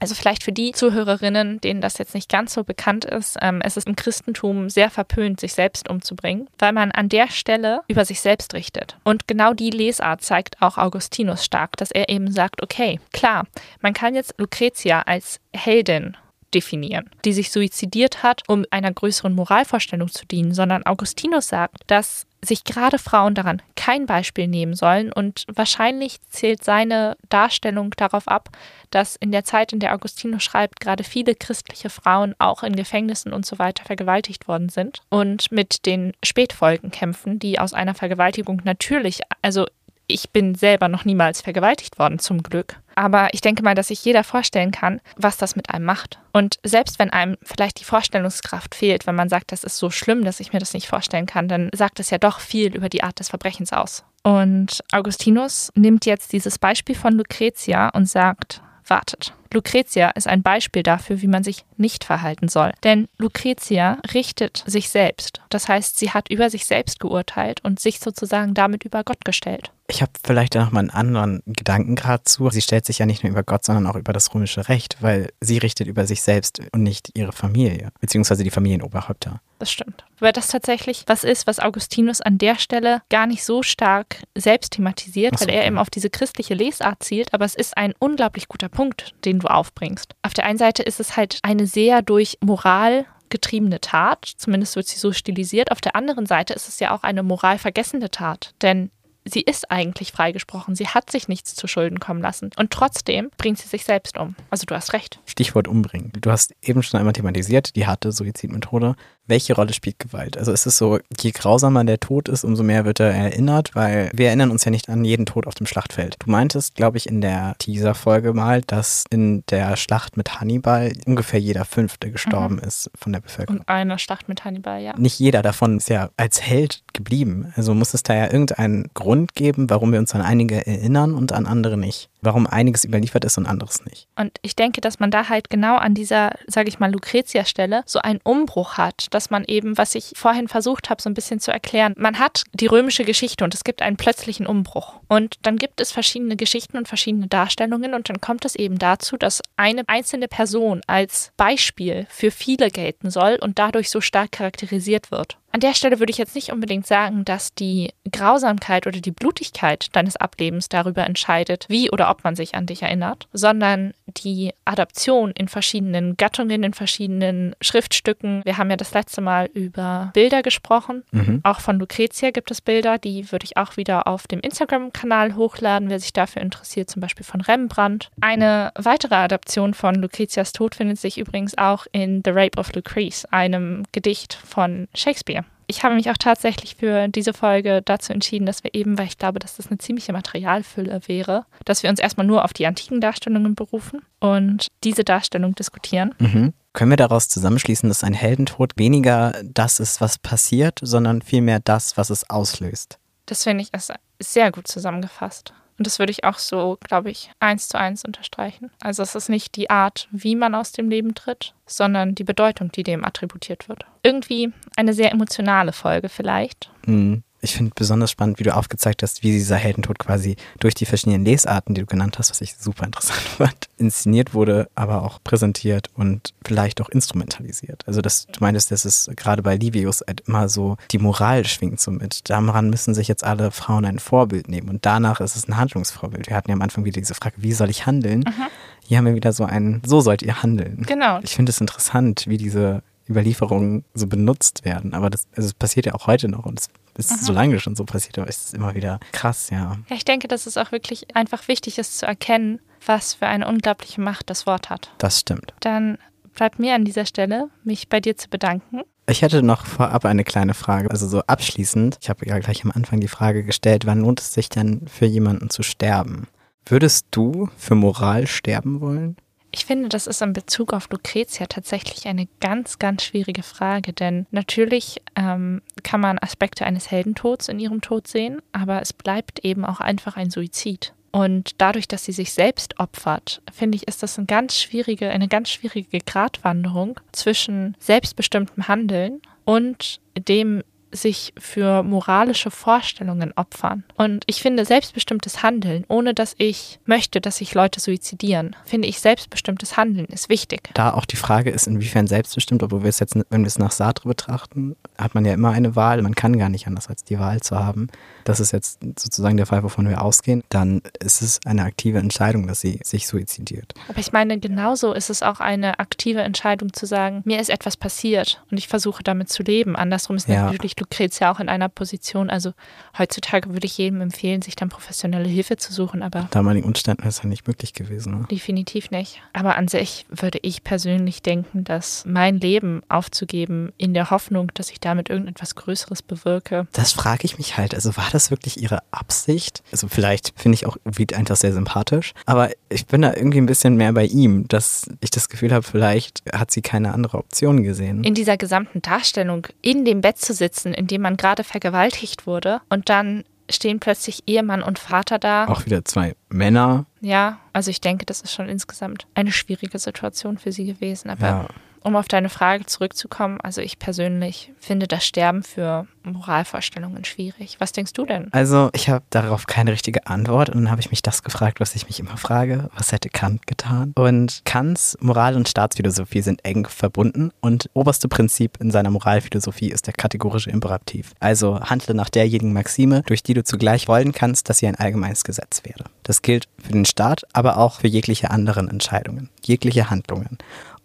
Also 0.00 0.14
vielleicht 0.14 0.44
für 0.44 0.52
die 0.52 0.72
Zuhörerinnen, 0.72 1.60
denen 1.60 1.80
das 1.80 1.98
jetzt 1.98 2.14
nicht 2.14 2.30
ganz 2.30 2.54
so 2.54 2.62
bekannt 2.62 3.04
ist, 3.04 3.36
ähm, 3.42 3.60
es 3.62 3.76
ist 3.76 3.88
im 3.88 3.96
Christentum 3.96 4.70
sehr 4.70 4.90
verpönt, 4.90 5.40
sich 5.40 5.54
selbst 5.54 5.88
umzubringen, 5.90 6.48
weil 6.58 6.72
man 6.72 6.92
an 6.92 7.08
der 7.08 7.28
Stelle 7.28 7.80
über 7.88 8.04
sich 8.04 8.20
selbst 8.20 8.54
richtet. 8.54 8.96
Und 9.04 9.26
genau 9.26 9.54
die 9.54 9.70
Lesart 9.70 10.22
zeigt 10.22 10.62
auch 10.62 10.78
Augustinus 10.78 11.44
stark, 11.44 11.76
dass 11.76 11.90
er 11.90 12.08
eben 12.08 12.30
sagt, 12.30 12.62
okay, 12.62 13.00
klar, 13.12 13.46
man 13.80 13.92
kann 13.92 14.14
jetzt 14.14 14.34
Lucretia 14.38 15.02
als 15.02 15.40
Heldin 15.52 16.16
definieren, 16.54 17.10
die 17.24 17.32
sich 17.32 17.50
suizidiert 17.50 18.22
hat, 18.22 18.42
um 18.48 18.64
einer 18.70 18.92
größeren 18.92 19.34
Moralvorstellung 19.34 20.08
zu 20.08 20.26
dienen, 20.26 20.54
sondern 20.54 20.86
Augustinus 20.86 21.48
sagt, 21.48 21.78
dass 21.86 22.26
sich 22.44 22.64
gerade 22.64 22.98
Frauen 22.98 23.34
daran 23.34 23.62
kein 23.74 24.06
Beispiel 24.06 24.46
nehmen 24.46 24.74
sollen 24.74 25.12
und 25.12 25.44
wahrscheinlich 25.52 26.20
zählt 26.30 26.62
seine 26.62 27.16
Darstellung 27.28 27.90
darauf 27.96 28.28
ab, 28.28 28.50
dass 28.90 29.16
in 29.16 29.32
der 29.32 29.44
Zeit, 29.44 29.72
in 29.72 29.80
der 29.80 29.92
Augustinus 29.92 30.44
schreibt, 30.44 30.80
gerade 30.80 31.04
viele 31.04 31.34
christliche 31.34 31.90
Frauen 31.90 32.34
auch 32.38 32.62
in 32.62 32.76
Gefängnissen 32.76 33.32
und 33.32 33.44
so 33.44 33.58
weiter 33.58 33.84
vergewaltigt 33.84 34.46
worden 34.46 34.68
sind 34.68 35.00
und 35.08 35.50
mit 35.50 35.84
den 35.84 36.12
Spätfolgen 36.24 36.90
kämpfen, 36.90 37.38
die 37.38 37.58
aus 37.58 37.72
einer 37.72 37.94
Vergewaltigung 37.94 38.62
natürlich, 38.64 39.20
also 39.42 39.66
ich 40.08 40.30
bin 40.30 40.54
selber 40.54 40.88
noch 40.88 41.04
niemals 41.04 41.42
vergewaltigt 41.42 41.98
worden, 41.98 42.18
zum 42.18 42.42
Glück. 42.42 42.80
Aber 42.96 43.28
ich 43.32 43.42
denke 43.42 43.62
mal, 43.62 43.76
dass 43.76 43.88
sich 43.88 44.04
jeder 44.04 44.24
vorstellen 44.24 44.72
kann, 44.72 45.00
was 45.16 45.36
das 45.36 45.54
mit 45.54 45.70
einem 45.70 45.84
macht. 45.84 46.18
Und 46.32 46.58
selbst 46.64 46.98
wenn 46.98 47.10
einem 47.10 47.36
vielleicht 47.44 47.78
die 47.78 47.84
Vorstellungskraft 47.84 48.74
fehlt, 48.74 49.06
wenn 49.06 49.14
man 49.14 49.28
sagt, 49.28 49.52
das 49.52 49.62
ist 49.62 49.78
so 49.78 49.90
schlimm, 49.90 50.24
dass 50.24 50.40
ich 50.40 50.52
mir 50.52 50.58
das 50.58 50.74
nicht 50.74 50.88
vorstellen 50.88 51.26
kann, 51.26 51.46
dann 51.46 51.70
sagt 51.72 52.00
es 52.00 52.10
ja 52.10 52.18
doch 52.18 52.40
viel 52.40 52.74
über 52.74 52.88
die 52.88 53.04
Art 53.04 53.20
des 53.20 53.28
Verbrechens 53.28 53.72
aus. 53.72 54.04
Und 54.24 54.82
Augustinus 54.90 55.70
nimmt 55.76 56.06
jetzt 56.06 56.32
dieses 56.32 56.58
Beispiel 56.58 56.96
von 56.96 57.14
Lucretia 57.14 57.90
und 57.90 58.06
sagt, 58.06 58.62
wartet. 58.86 59.32
Lucretia 59.52 60.10
ist 60.10 60.28
ein 60.28 60.42
Beispiel 60.42 60.82
dafür, 60.82 61.22
wie 61.22 61.26
man 61.26 61.44
sich 61.44 61.64
nicht 61.76 62.04
verhalten 62.04 62.48
soll. 62.48 62.72
Denn 62.84 63.08
Lucretia 63.18 63.98
richtet 64.12 64.64
sich 64.66 64.90
selbst. 64.90 65.40
Das 65.48 65.68
heißt, 65.68 65.98
sie 65.98 66.10
hat 66.10 66.30
über 66.30 66.50
sich 66.50 66.66
selbst 66.66 67.00
geurteilt 67.00 67.64
und 67.64 67.80
sich 67.80 68.00
sozusagen 68.00 68.54
damit 68.54 68.84
über 68.84 69.04
Gott 69.04 69.24
gestellt. 69.24 69.70
Ich 69.90 70.02
habe 70.02 70.12
vielleicht 70.22 70.54
noch 70.54 70.70
mal 70.70 70.80
einen 70.80 70.90
anderen 70.90 71.42
Gedanken 71.46 71.96
gerade 71.96 72.22
zu. 72.24 72.50
Sie 72.50 72.60
stellt 72.60 72.84
sich 72.84 72.98
ja 72.98 73.06
nicht 73.06 73.22
nur 73.22 73.30
über 73.30 73.42
Gott, 73.42 73.64
sondern 73.64 73.86
auch 73.86 73.96
über 73.96 74.12
das 74.12 74.34
römische 74.34 74.68
Recht, 74.68 74.98
weil 75.00 75.30
sie 75.40 75.56
richtet 75.56 75.86
über 75.86 76.06
sich 76.06 76.20
selbst 76.20 76.60
und 76.72 76.82
nicht 76.82 77.16
ihre 77.16 77.32
Familie, 77.32 77.88
beziehungsweise 77.98 78.44
die 78.44 78.50
Familienoberhäupter. 78.50 79.40
Das 79.58 79.72
stimmt. 79.72 80.04
Weil 80.20 80.32
das 80.32 80.48
tatsächlich 80.48 81.04
was 81.06 81.24
ist, 81.24 81.46
was 81.46 81.58
Augustinus 81.58 82.20
an 82.20 82.36
der 82.36 82.58
Stelle 82.58 83.00
gar 83.08 83.26
nicht 83.26 83.44
so 83.44 83.62
stark 83.62 84.22
selbst 84.36 84.74
thematisiert, 84.74 85.38
so, 85.38 85.46
weil 85.46 85.54
er 85.54 85.66
eben 85.66 85.78
auf 85.78 85.88
diese 85.88 86.10
christliche 86.10 86.54
Lesart 86.54 87.02
zielt. 87.02 87.32
Aber 87.32 87.46
es 87.46 87.54
ist 87.54 87.76
ein 87.76 87.94
unglaublich 87.98 88.48
guter 88.48 88.68
Punkt, 88.68 89.14
den 89.24 89.37
du 89.40 89.48
aufbringst. 89.48 90.14
Auf 90.22 90.34
der 90.34 90.44
einen 90.44 90.58
Seite 90.58 90.82
ist 90.82 91.00
es 91.00 91.16
halt 91.16 91.38
eine 91.42 91.66
sehr 91.66 92.02
durch 92.02 92.38
Moral 92.42 93.06
getriebene 93.30 93.80
Tat, 93.80 94.24
zumindest 94.36 94.76
wird 94.76 94.86
sie 94.86 94.98
so 94.98 95.12
stilisiert. 95.12 95.70
Auf 95.70 95.80
der 95.80 95.96
anderen 95.96 96.26
Seite 96.26 96.54
ist 96.54 96.68
es 96.68 96.80
ja 96.80 96.94
auch 96.94 97.02
eine 97.02 97.22
moralvergessende 97.22 98.10
Tat, 98.10 98.54
denn 98.62 98.90
sie 99.24 99.42
ist 99.42 99.70
eigentlich 99.70 100.12
freigesprochen. 100.12 100.74
Sie 100.74 100.88
hat 100.88 101.10
sich 101.10 101.28
nichts 101.28 101.54
zu 101.54 101.66
Schulden 101.66 102.00
kommen 102.00 102.22
lassen. 102.22 102.50
Und 102.56 102.70
trotzdem 102.70 103.30
bringt 103.36 103.58
sie 103.58 103.68
sich 103.68 103.84
selbst 103.84 104.18
um. 104.18 104.34
Also 104.50 104.64
du 104.66 104.74
hast 104.74 104.92
recht. 104.92 105.20
Stichwort 105.26 105.68
umbringen. 105.68 106.12
Du 106.20 106.30
hast 106.30 106.54
eben 106.62 106.82
schon 106.82 106.98
einmal 106.98 107.12
thematisiert, 107.12 107.76
die 107.76 107.86
harte 107.86 108.12
Suizidmethode. 108.12 108.96
Welche 109.28 109.54
Rolle 109.54 109.72
spielt 109.72 109.98
Gewalt? 109.98 110.36
Also 110.36 110.52
ist 110.52 110.66
es 110.66 110.78
so, 110.78 110.98
je 111.20 111.30
grausamer 111.30 111.84
der 111.84 112.00
Tod 112.00 112.28
ist, 112.28 112.44
umso 112.44 112.62
mehr 112.62 112.84
wird 112.84 112.98
er 113.00 113.12
erinnert, 113.12 113.74
weil 113.74 114.10
wir 114.14 114.28
erinnern 114.28 114.50
uns 114.50 114.64
ja 114.64 114.70
nicht 114.70 114.88
an 114.88 115.04
jeden 115.04 115.26
Tod 115.26 115.46
auf 115.46 115.54
dem 115.54 115.66
Schlachtfeld. 115.66 116.16
Du 116.18 116.30
meintest, 116.30 116.74
glaube 116.74 116.96
ich, 116.96 117.08
in 117.08 117.20
der 117.20 117.54
Teaser-Folge 117.58 118.32
mal, 118.32 118.62
dass 118.62 119.04
in 119.10 119.44
der 119.50 119.76
Schlacht 119.76 120.16
mit 120.16 120.40
Hannibal 120.40 120.92
ungefähr 121.06 121.38
jeder 121.38 121.64
Fünfte 121.64 122.10
gestorben 122.10 122.56
mhm. 122.56 122.62
ist 122.66 122.90
von 122.94 123.12
der 123.12 123.20
Bevölkerung. 123.20 123.60
Und 123.60 123.68
einer 123.68 123.98
Schlacht 123.98 124.28
mit 124.28 124.44
Hannibal, 124.44 124.80
ja. 124.80 124.98
Nicht 124.98 125.18
jeder 125.18 125.42
davon 125.42 125.76
ist 125.76 125.90
ja 125.90 126.10
als 126.16 126.40
Held 126.40 126.82
geblieben. 126.94 127.52
Also 127.54 127.74
muss 127.74 127.94
es 127.94 128.02
da 128.02 128.14
ja 128.14 128.24
irgendeinen 128.32 128.88
Grund 128.94 129.34
geben, 129.34 129.68
warum 129.70 129.92
wir 129.92 129.98
uns 129.98 130.14
an 130.14 130.22
einige 130.22 130.66
erinnern 130.66 131.14
und 131.14 131.32
an 131.32 131.46
andere 131.46 131.76
nicht 131.76 132.08
warum 132.20 132.46
einiges 132.46 132.84
überliefert 132.84 133.24
ist 133.24 133.38
und 133.38 133.46
anderes 133.46 133.84
nicht. 133.84 134.08
Und 134.16 134.32
ich 134.42 134.56
denke, 134.56 134.80
dass 134.80 134.98
man 134.98 135.10
da 135.10 135.28
halt 135.28 135.50
genau 135.50 135.76
an 135.76 135.94
dieser, 135.94 136.32
sage 136.46 136.68
ich 136.68 136.78
mal, 136.78 136.90
Lucretia-Stelle 136.90 137.82
so 137.86 138.00
einen 138.00 138.20
Umbruch 138.22 138.76
hat, 138.76 139.06
dass 139.10 139.30
man 139.30 139.44
eben, 139.44 139.78
was 139.78 139.94
ich 139.94 140.12
vorhin 140.16 140.48
versucht 140.48 140.90
habe, 140.90 141.00
so 141.00 141.08
ein 141.08 141.14
bisschen 141.14 141.40
zu 141.40 141.52
erklären, 141.52 141.94
man 141.96 142.18
hat 142.18 142.44
die 142.52 142.66
römische 142.66 143.04
Geschichte 143.04 143.44
und 143.44 143.54
es 143.54 143.64
gibt 143.64 143.82
einen 143.82 143.96
plötzlichen 143.96 144.46
Umbruch. 144.46 145.00
Und 145.08 145.36
dann 145.42 145.56
gibt 145.56 145.80
es 145.80 145.92
verschiedene 145.92 146.36
Geschichten 146.36 146.76
und 146.76 146.88
verschiedene 146.88 147.28
Darstellungen 147.28 147.94
und 147.94 148.08
dann 148.08 148.20
kommt 148.20 148.44
es 148.44 148.54
eben 148.54 148.78
dazu, 148.78 149.16
dass 149.16 149.42
eine 149.56 149.82
einzelne 149.86 150.28
Person 150.28 150.80
als 150.86 151.32
Beispiel 151.36 152.06
für 152.10 152.30
viele 152.30 152.70
gelten 152.70 153.10
soll 153.10 153.38
und 153.40 153.58
dadurch 153.58 153.90
so 153.90 154.00
stark 154.00 154.32
charakterisiert 154.32 155.10
wird. 155.10 155.38
An 155.58 155.62
der 155.62 155.74
Stelle 155.74 155.98
würde 155.98 156.12
ich 156.12 156.18
jetzt 156.18 156.36
nicht 156.36 156.52
unbedingt 156.52 156.86
sagen, 156.86 157.24
dass 157.24 157.52
die 157.52 157.90
Grausamkeit 158.12 158.86
oder 158.86 159.00
die 159.00 159.10
Blutigkeit 159.10 159.88
deines 159.90 160.14
Ablebens 160.14 160.68
darüber 160.68 161.04
entscheidet, 161.04 161.66
wie 161.68 161.90
oder 161.90 162.10
ob 162.10 162.22
man 162.22 162.36
sich 162.36 162.54
an 162.54 162.66
dich 162.66 162.82
erinnert, 162.82 163.26
sondern 163.32 163.92
die 164.06 164.52
Adaption 164.64 165.32
in 165.32 165.48
verschiedenen 165.48 166.16
Gattungen, 166.16 166.62
in 166.62 166.74
verschiedenen 166.74 167.56
Schriftstücken. 167.60 168.42
Wir 168.44 168.56
haben 168.56 168.70
ja 168.70 168.76
das 168.76 168.94
letzte 168.94 169.20
Mal 169.20 169.46
über 169.52 170.12
Bilder 170.14 170.42
gesprochen. 170.42 171.02
Mhm. 171.10 171.40
Auch 171.42 171.58
von 171.58 171.80
Lucretia 171.80 172.30
gibt 172.30 172.52
es 172.52 172.60
Bilder, 172.60 172.98
die 172.98 173.32
würde 173.32 173.44
ich 173.44 173.56
auch 173.56 173.76
wieder 173.76 174.06
auf 174.06 174.28
dem 174.28 174.38
Instagram-Kanal 174.38 175.34
hochladen, 175.34 175.90
wer 175.90 175.98
sich 175.98 176.12
dafür 176.12 176.40
interessiert, 176.40 176.88
zum 176.88 177.00
Beispiel 177.00 177.26
von 177.26 177.40
Rembrandt. 177.40 178.12
Eine 178.20 178.70
weitere 178.76 179.16
Adaption 179.16 179.74
von 179.74 179.96
Lucretias 179.96 180.52
Tod 180.52 180.76
findet 180.76 181.00
sich 181.00 181.18
übrigens 181.18 181.58
auch 181.58 181.88
in 181.90 182.22
The 182.24 182.30
Rape 182.30 182.60
of 182.60 182.72
Lucrece, 182.74 183.24
einem 183.32 183.82
Gedicht 183.90 184.34
von 184.34 184.86
Shakespeare 184.94 185.44
ich 185.68 185.84
habe 185.84 185.94
mich 185.94 186.10
auch 186.10 186.16
tatsächlich 186.16 186.76
für 186.76 187.08
diese 187.08 187.34
Folge 187.34 187.82
dazu 187.84 188.12
entschieden, 188.12 188.46
dass 188.46 188.64
wir 188.64 188.74
eben, 188.74 188.98
weil 188.98 189.06
ich 189.06 189.18
glaube, 189.18 189.38
dass 189.38 189.56
das 189.56 189.68
eine 189.68 189.78
ziemliche 189.78 190.12
Materialfülle 190.12 191.02
wäre, 191.06 191.44
dass 191.64 191.82
wir 191.82 191.90
uns 191.90 192.00
erstmal 192.00 192.26
nur 192.26 192.44
auf 192.44 192.54
die 192.54 192.66
antiken 192.66 193.00
Darstellungen 193.00 193.54
berufen 193.54 194.00
und 194.18 194.68
diese 194.82 195.04
Darstellung 195.04 195.54
diskutieren. 195.54 196.14
Mhm. 196.18 196.54
Können 196.72 196.90
wir 196.90 196.96
daraus 196.96 197.28
zusammenschließen, 197.28 197.88
dass 197.88 198.02
ein 198.02 198.14
Heldentod 198.14 198.72
weniger 198.76 199.34
das 199.44 199.78
ist, 199.78 200.00
was 200.00 200.18
passiert, 200.18 200.80
sondern 200.82 201.22
vielmehr 201.22 201.60
das, 201.60 201.96
was 201.96 202.10
es 202.10 202.28
auslöst? 202.30 202.98
Das 203.26 203.44
finde 203.44 203.62
ich 203.62 203.74
ist 203.74 203.92
sehr 204.20 204.50
gut 204.50 204.66
zusammengefasst. 204.66 205.52
Und 205.78 205.86
das 205.86 205.98
würde 206.00 206.10
ich 206.10 206.24
auch 206.24 206.38
so, 206.38 206.76
glaube 206.82 207.10
ich, 207.10 207.30
eins 207.38 207.68
zu 207.68 207.78
eins 207.78 208.04
unterstreichen. 208.04 208.70
Also 208.82 209.02
es 209.02 209.14
ist 209.14 209.28
nicht 209.28 209.54
die 209.54 209.70
Art, 209.70 210.08
wie 210.10 210.34
man 210.34 210.54
aus 210.54 210.72
dem 210.72 210.90
Leben 210.90 211.14
tritt, 211.14 211.54
sondern 211.66 212.16
die 212.16 212.24
Bedeutung, 212.24 212.72
die 212.72 212.82
dem 212.82 213.04
attributiert 213.04 213.68
wird. 213.68 213.84
Irgendwie 214.02 214.52
eine 214.76 214.92
sehr 214.92 215.12
emotionale 215.12 215.72
Folge 215.72 216.08
vielleicht. 216.08 216.70
Mhm. 216.84 217.22
Ich 217.40 217.54
finde 217.54 217.72
besonders 217.74 218.10
spannend, 218.10 218.38
wie 218.38 218.44
du 218.44 218.54
aufgezeigt 218.54 219.02
hast, 219.02 219.22
wie 219.22 219.30
dieser 219.30 219.56
Heldentod 219.56 219.98
quasi 219.98 220.36
durch 220.58 220.74
die 220.74 220.86
verschiedenen 220.86 221.24
Lesarten, 221.24 221.74
die 221.74 221.82
du 221.82 221.86
genannt 221.86 222.18
hast, 222.18 222.30
was 222.30 222.40
ich 222.40 222.56
super 222.56 222.84
interessant 222.84 223.20
fand, 223.38 223.68
inszeniert 223.76 224.34
wurde, 224.34 224.68
aber 224.74 225.02
auch 225.04 225.22
präsentiert 225.22 225.88
und 225.94 226.34
vielleicht 226.44 226.80
auch 226.80 226.88
instrumentalisiert. 226.88 227.86
Also 227.86 228.00
das, 228.00 228.26
du 228.26 228.40
meintest, 228.40 228.70
dass 228.70 228.84
es 228.84 229.08
gerade 229.14 229.42
bei 229.42 229.56
Livius 229.56 230.02
halt 230.06 230.22
immer 230.26 230.48
so, 230.48 230.76
die 230.90 230.98
Moral 230.98 231.46
schwingt 231.46 231.80
so 231.80 231.90
mit. 231.90 232.28
Daran 232.28 232.70
müssen 232.70 232.94
sich 232.94 233.06
jetzt 233.06 233.24
alle 233.24 233.50
Frauen 233.50 233.84
ein 233.84 234.00
Vorbild 234.00 234.48
nehmen 234.48 234.68
und 234.68 234.84
danach 234.84 235.20
ist 235.20 235.36
es 235.36 235.46
ein 235.48 235.56
Handlungsvorbild. 235.56 236.28
Wir 236.28 236.36
hatten 236.36 236.50
ja 236.50 236.54
am 236.54 236.62
Anfang 236.62 236.84
wieder 236.84 237.00
diese 237.00 237.14
Frage, 237.14 237.36
wie 237.38 237.52
soll 237.52 237.70
ich 237.70 237.86
handeln? 237.86 238.20
Mhm. 238.20 238.46
Hier 238.84 238.98
haben 238.98 239.04
wir 239.04 239.14
wieder 239.14 239.32
so 239.32 239.44
ein, 239.44 239.82
so 239.84 240.00
sollt 240.00 240.22
ihr 240.22 240.42
handeln. 240.42 240.84
Genau. 240.86 241.20
Ich 241.22 241.36
finde 241.36 241.50
es 241.50 241.60
interessant, 241.60 242.24
wie 242.26 242.38
diese 242.38 242.82
Überlieferungen 243.08 243.84
so 243.94 244.06
benutzt 244.06 244.64
werden. 244.64 244.94
Aber 244.94 245.10
das, 245.10 245.26
also 245.36 245.46
es 245.46 245.54
passiert 245.54 245.86
ja 245.86 245.94
auch 245.94 246.06
heute 246.06 246.28
noch 246.28 246.44
und 246.44 246.60
es 246.60 246.68
ist 246.98 247.22
mhm. 247.22 247.26
so 247.26 247.32
lange 247.32 247.60
schon 247.60 247.76
so 247.76 247.84
passiert, 247.84 248.18
aber 248.18 248.28
es 248.28 248.46
ist 248.46 248.54
immer 248.54 248.74
wieder 248.74 249.00
krass, 249.12 249.50
ja. 249.50 249.76
Ja, 249.88 249.96
ich 249.96 250.04
denke, 250.04 250.28
dass 250.28 250.46
es 250.46 250.56
auch 250.56 250.72
wirklich 250.72 251.14
einfach 251.14 251.48
wichtig 251.48 251.78
ist 251.78 251.98
zu 251.98 252.06
erkennen, 252.06 252.60
was 252.84 253.14
für 253.14 253.26
eine 253.26 253.46
unglaubliche 253.46 254.00
Macht 254.00 254.30
das 254.30 254.46
Wort 254.46 254.70
hat. 254.70 254.90
Das 254.98 255.20
stimmt. 255.20 255.54
Dann 255.60 255.98
bleibt 256.34 256.58
mir 256.58 256.74
an 256.74 256.84
dieser 256.84 257.06
Stelle, 257.06 257.50
mich 257.64 257.88
bei 257.88 258.00
dir 258.00 258.16
zu 258.16 258.28
bedanken. 258.28 258.82
Ich 259.08 259.22
hätte 259.22 259.42
noch 259.42 259.64
vorab 259.64 260.04
eine 260.04 260.22
kleine 260.22 260.54
Frage, 260.54 260.90
also 260.90 261.08
so 261.08 261.20
abschließend. 261.20 261.98
Ich 262.00 262.10
habe 262.10 262.26
ja 262.26 262.38
gleich 262.38 262.64
am 262.64 262.70
Anfang 262.70 263.00
die 263.00 263.08
Frage 263.08 263.42
gestellt, 263.42 263.86
wann 263.86 264.00
lohnt 264.00 264.20
es 264.20 264.34
sich 264.34 264.48
denn 264.48 264.86
für 264.86 265.06
jemanden 265.06 265.50
zu 265.50 265.62
sterben? 265.62 266.26
Würdest 266.66 267.06
du 267.10 267.48
für 267.56 267.74
Moral 267.74 268.26
sterben 268.26 268.80
wollen? 268.80 269.16
Ich 269.58 269.66
finde, 269.66 269.88
das 269.88 270.06
ist 270.06 270.22
in 270.22 270.34
Bezug 270.34 270.72
auf 270.72 270.88
Lucretia 270.88 271.46
tatsächlich 271.46 272.06
eine 272.06 272.28
ganz, 272.38 272.78
ganz 272.78 273.02
schwierige 273.02 273.42
Frage, 273.42 273.92
denn 273.92 274.24
natürlich 274.30 275.02
ähm, 275.16 275.62
kann 275.82 276.00
man 276.00 276.16
Aspekte 276.20 276.64
eines 276.64 276.92
Heldentods 276.92 277.48
in 277.48 277.58
ihrem 277.58 277.80
Tod 277.80 278.06
sehen, 278.06 278.40
aber 278.52 278.80
es 278.80 278.92
bleibt 278.92 279.40
eben 279.44 279.64
auch 279.64 279.80
einfach 279.80 280.16
ein 280.16 280.30
Suizid. 280.30 280.94
Und 281.10 281.60
dadurch, 281.60 281.88
dass 281.88 282.04
sie 282.04 282.12
sich 282.12 282.32
selbst 282.32 282.78
opfert, 282.78 283.42
finde 283.52 283.74
ich, 283.74 283.88
ist 283.88 284.04
das 284.04 284.16
eine 284.16 284.26
ganz 284.26 284.56
schwierige, 284.56 285.10
eine 285.10 285.26
ganz 285.26 285.50
schwierige 285.50 285.98
Gratwanderung 285.98 287.00
zwischen 287.10 287.76
selbstbestimmtem 287.80 288.68
Handeln 288.68 289.20
und 289.44 290.00
dem 290.16 290.62
sich 290.90 291.32
für 291.38 291.82
moralische 291.82 292.50
Vorstellungen 292.50 293.32
opfern. 293.36 293.84
Und 293.96 294.24
ich 294.26 294.40
finde 294.42 294.64
selbstbestimmtes 294.64 295.42
Handeln, 295.42 295.84
ohne 295.88 296.14
dass 296.14 296.34
ich 296.38 296.80
möchte, 296.86 297.20
dass 297.20 297.38
sich 297.38 297.54
Leute 297.54 297.80
suizidieren, 297.80 298.56
finde 298.64 298.88
ich 298.88 299.00
selbstbestimmtes 299.00 299.76
Handeln 299.76 300.06
ist 300.06 300.28
wichtig. 300.28 300.70
Da 300.74 300.92
auch 300.92 301.04
die 301.04 301.16
Frage 301.16 301.50
ist, 301.50 301.66
inwiefern 301.66 302.06
selbstbestimmt, 302.06 302.62
obwohl 302.62 302.82
wir 302.82 302.88
es 302.88 303.00
jetzt, 303.00 303.16
wenn 303.30 303.42
wir 303.42 303.46
es 303.46 303.58
nach 303.58 303.72
Sartre 303.72 304.08
betrachten, 304.08 304.76
hat 304.96 305.14
man 305.14 305.24
ja 305.24 305.34
immer 305.34 305.50
eine 305.50 305.76
Wahl. 305.76 306.00
Man 306.02 306.14
kann 306.14 306.38
gar 306.38 306.48
nicht 306.48 306.66
anders 306.66 306.88
als 306.88 307.04
die 307.04 307.18
Wahl 307.18 307.40
zu 307.40 307.58
haben. 307.58 307.88
Das 308.28 308.40
ist 308.40 308.52
jetzt 308.52 308.80
sozusagen 308.98 309.38
der 309.38 309.46
Fall, 309.46 309.62
wovon 309.62 309.88
wir 309.88 310.02
ausgehen. 310.02 310.42
Dann 310.50 310.82
ist 311.00 311.22
es 311.22 311.40
eine 311.46 311.62
aktive 311.62 311.98
Entscheidung, 311.98 312.46
dass 312.46 312.60
sie 312.60 312.78
sich 312.84 313.06
suizidiert. 313.06 313.72
Aber 313.88 313.98
ich 313.98 314.12
meine, 314.12 314.38
genauso 314.38 314.92
ist 314.92 315.08
es 315.08 315.22
auch 315.22 315.40
eine 315.40 315.78
aktive 315.78 316.20
Entscheidung 316.20 316.74
zu 316.74 316.84
sagen, 316.84 317.22
mir 317.24 317.40
ist 317.40 317.48
etwas 317.48 317.78
passiert 317.78 318.42
und 318.50 318.58
ich 318.58 318.68
versuche 318.68 319.02
damit 319.02 319.30
zu 319.30 319.42
leben. 319.42 319.76
Andersrum 319.76 320.16
ist 320.16 320.28
ja. 320.28 320.44
natürlich 320.44 320.78
Lucretia 320.78 321.32
auch 321.32 321.40
in 321.40 321.48
einer 321.48 321.70
Position, 321.70 322.28
also 322.28 322.52
heutzutage 322.98 323.54
würde 323.54 323.64
ich 323.64 323.78
jedem 323.78 324.02
empfehlen, 324.02 324.42
sich 324.42 324.56
dann 324.56 324.68
professionelle 324.68 325.28
Hilfe 325.28 325.56
zu 325.56 325.72
suchen, 325.72 326.02
aber. 326.02 326.28
Damaligen 326.30 326.66
Umständen 326.66 327.08
ist 327.08 327.22
ja 327.22 327.30
nicht 327.30 327.48
möglich 327.48 327.72
gewesen. 327.72 328.12
Ne? 328.12 328.26
Definitiv 328.30 328.90
nicht. 328.90 329.22
Aber 329.32 329.56
an 329.56 329.68
sich 329.68 330.04
würde 330.10 330.38
ich 330.42 330.64
persönlich 330.64 331.22
denken, 331.22 331.64
dass 331.64 332.04
mein 332.06 332.40
Leben 332.40 332.82
aufzugeben 332.90 333.72
in 333.78 333.94
der 333.94 334.10
Hoffnung, 334.10 334.50
dass 334.52 334.70
ich 334.70 334.80
damit 334.80 335.08
irgendetwas 335.08 335.54
Größeres 335.54 336.02
bewirke. 336.02 336.66
Das 336.72 336.92
frage 336.92 337.24
ich 337.24 337.38
mich 337.38 337.56
halt. 337.56 337.74
Also 337.74 337.96
war 337.96 338.08
das 338.12 338.17
wirklich 338.30 338.60
ihre 338.60 338.80
Absicht? 338.90 339.62
Also 339.72 339.88
vielleicht 339.88 340.32
finde 340.36 340.56
ich 340.56 340.66
auch 340.66 340.76
Wied 340.84 341.14
einfach 341.14 341.36
sehr 341.36 341.52
sympathisch, 341.52 342.12
aber 342.26 342.50
ich 342.68 342.86
bin 342.86 343.02
da 343.02 343.14
irgendwie 343.14 343.38
ein 343.38 343.46
bisschen 343.46 343.76
mehr 343.76 343.92
bei 343.92 344.04
ihm, 344.04 344.46
dass 344.48 344.88
ich 345.00 345.10
das 345.10 345.28
Gefühl 345.28 345.52
habe, 345.52 345.62
vielleicht 345.62 346.22
hat 346.32 346.50
sie 346.50 346.62
keine 346.62 346.92
andere 346.92 347.18
Option 347.18 347.62
gesehen. 347.62 348.04
In 348.04 348.14
dieser 348.14 348.36
gesamten 348.36 348.82
Darstellung, 348.82 349.46
in 349.62 349.84
dem 349.84 350.00
Bett 350.00 350.18
zu 350.18 350.32
sitzen, 350.34 350.74
in 350.74 350.86
dem 350.86 351.02
man 351.02 351.16
gerade 351.16 351.44
vergewaltigt 351.44 352.26
wurde 352.26 352.60
und 352.68 352.88
dann 352.88 353.24
stehen 353.50 353.80
plötzlich 353.80 354.24
Ehemann 354.26 354.62
und 354.62 354.78
Vater 354.78 355.18
da. 355.18 355.46
Auch 355.46 355.64
wieder 355.64 355.84
zwei 355.84 356.14
Männer. 356.28 356.84
Ja, 357.00 357.38
also 357.54 357.70
ich 357.70 357.80
denke, 357.80 358.04
das 358.04 358.20
ist 358.20 358.32
schon 358.32 358.48
insgesamt 358.48 359.06
eine 359.14 359.32
schwierige 359.32 359.78
Situation 359.78 360.36
für 360.36 360.52
sie 360.52 360.66
gewesen. 360.66 361.08
Aber 361.08 361.26
ja 361.26 361.46
um 361.82 361.96
auf 361.96 362.08
deine 362.08 362.28
Frage 362.28 362.66
zurückzukommen, 362.66 363.40
also 363.40 363.60
ich 363.60 363.78
persönlich 363.78 364.52
finde 364.58 364.86
das 364.86 365.04
Sterben 365.04 365.42
für 365.42 365.86
Moralvorstellungen 366.02 367.04
schwierig. 367.04 367.56
Was 367.58 367.72
denkst 367.72 367.92
du 367.92 368.06
denn? 368.06 368.28
Also 368.32 368.70
ich 368.72 368.88
habe 368.88 369.04
darauf 369.10 369.46
keine 369.46 369.72
richtige 369.72 370.06
Antwort 370.06 370.50
und 370.50 370.56
dann 370.56 370.70
habe 370.70 370.80
ich 370.80 370.90
mich 370.90 371.02
das 371.02 371.22
gefragt, 371.22 371.60
was 371.60 371.74
ich 371.74 371.86
mich 371.86 372.00
immer 372.00 372.16
frage, 372.16 372.70
was 372.76 372.92
hätte 372.92 373.08
Kant 373.08 373.46
getan? 373.46 373.92
Und 373.94 374.42
Kants 374.44 374.96
Moral- 375.00 375.36
und 375.36 375.48
Staatsphilosophie 375.48 376.22
sind 376.22 376.44
eng 376.44 376.66
verbunden 376.66 377.30
und 377.40 377.68
oberste 377.74 378.08
Prinzip 378.08 378.58
in 378.60 378.70
seiner 378.70 378.90
Moralphilosophie 378.90 379.70
ist 379.70 379.86
der 379.86 379.94
kategorische 379.94 380.50
Imperativ. 380.50 381.12
Also 381.20 381.60
handle 381.60 381.94
nach 381.94 382.08
derjenigen 382.08 382.52
Maxime, 382.52 383.02
durch 383.06 383.22
die 383.22 383.34
du 383.34 383.44
zugleich 383.44 383.88
wollen 383.88 384.12
kannst, 384.12 384.48
dass 384.48 384.58
sie 384.58 384.66
ein 384.66 384.76
allgemeines 384.76 385.24
Gesetz 385.24 385.62
wäre. 385.64 385.84
Das 386.02 386.22
gilt 386.22 386.48
für 386.58 386.72
den 386.72 386.84
Staat, 386.84 387.24
aber 387.32 387.58
auch 387.58 387.80
für 387.80 387.88
jegliche 387.88 388.30
anderen 388.30 388.68
Entscheidungen, 388.68 389.28
jegliche 389.42 389.90
Handlungen. 389.90 390.38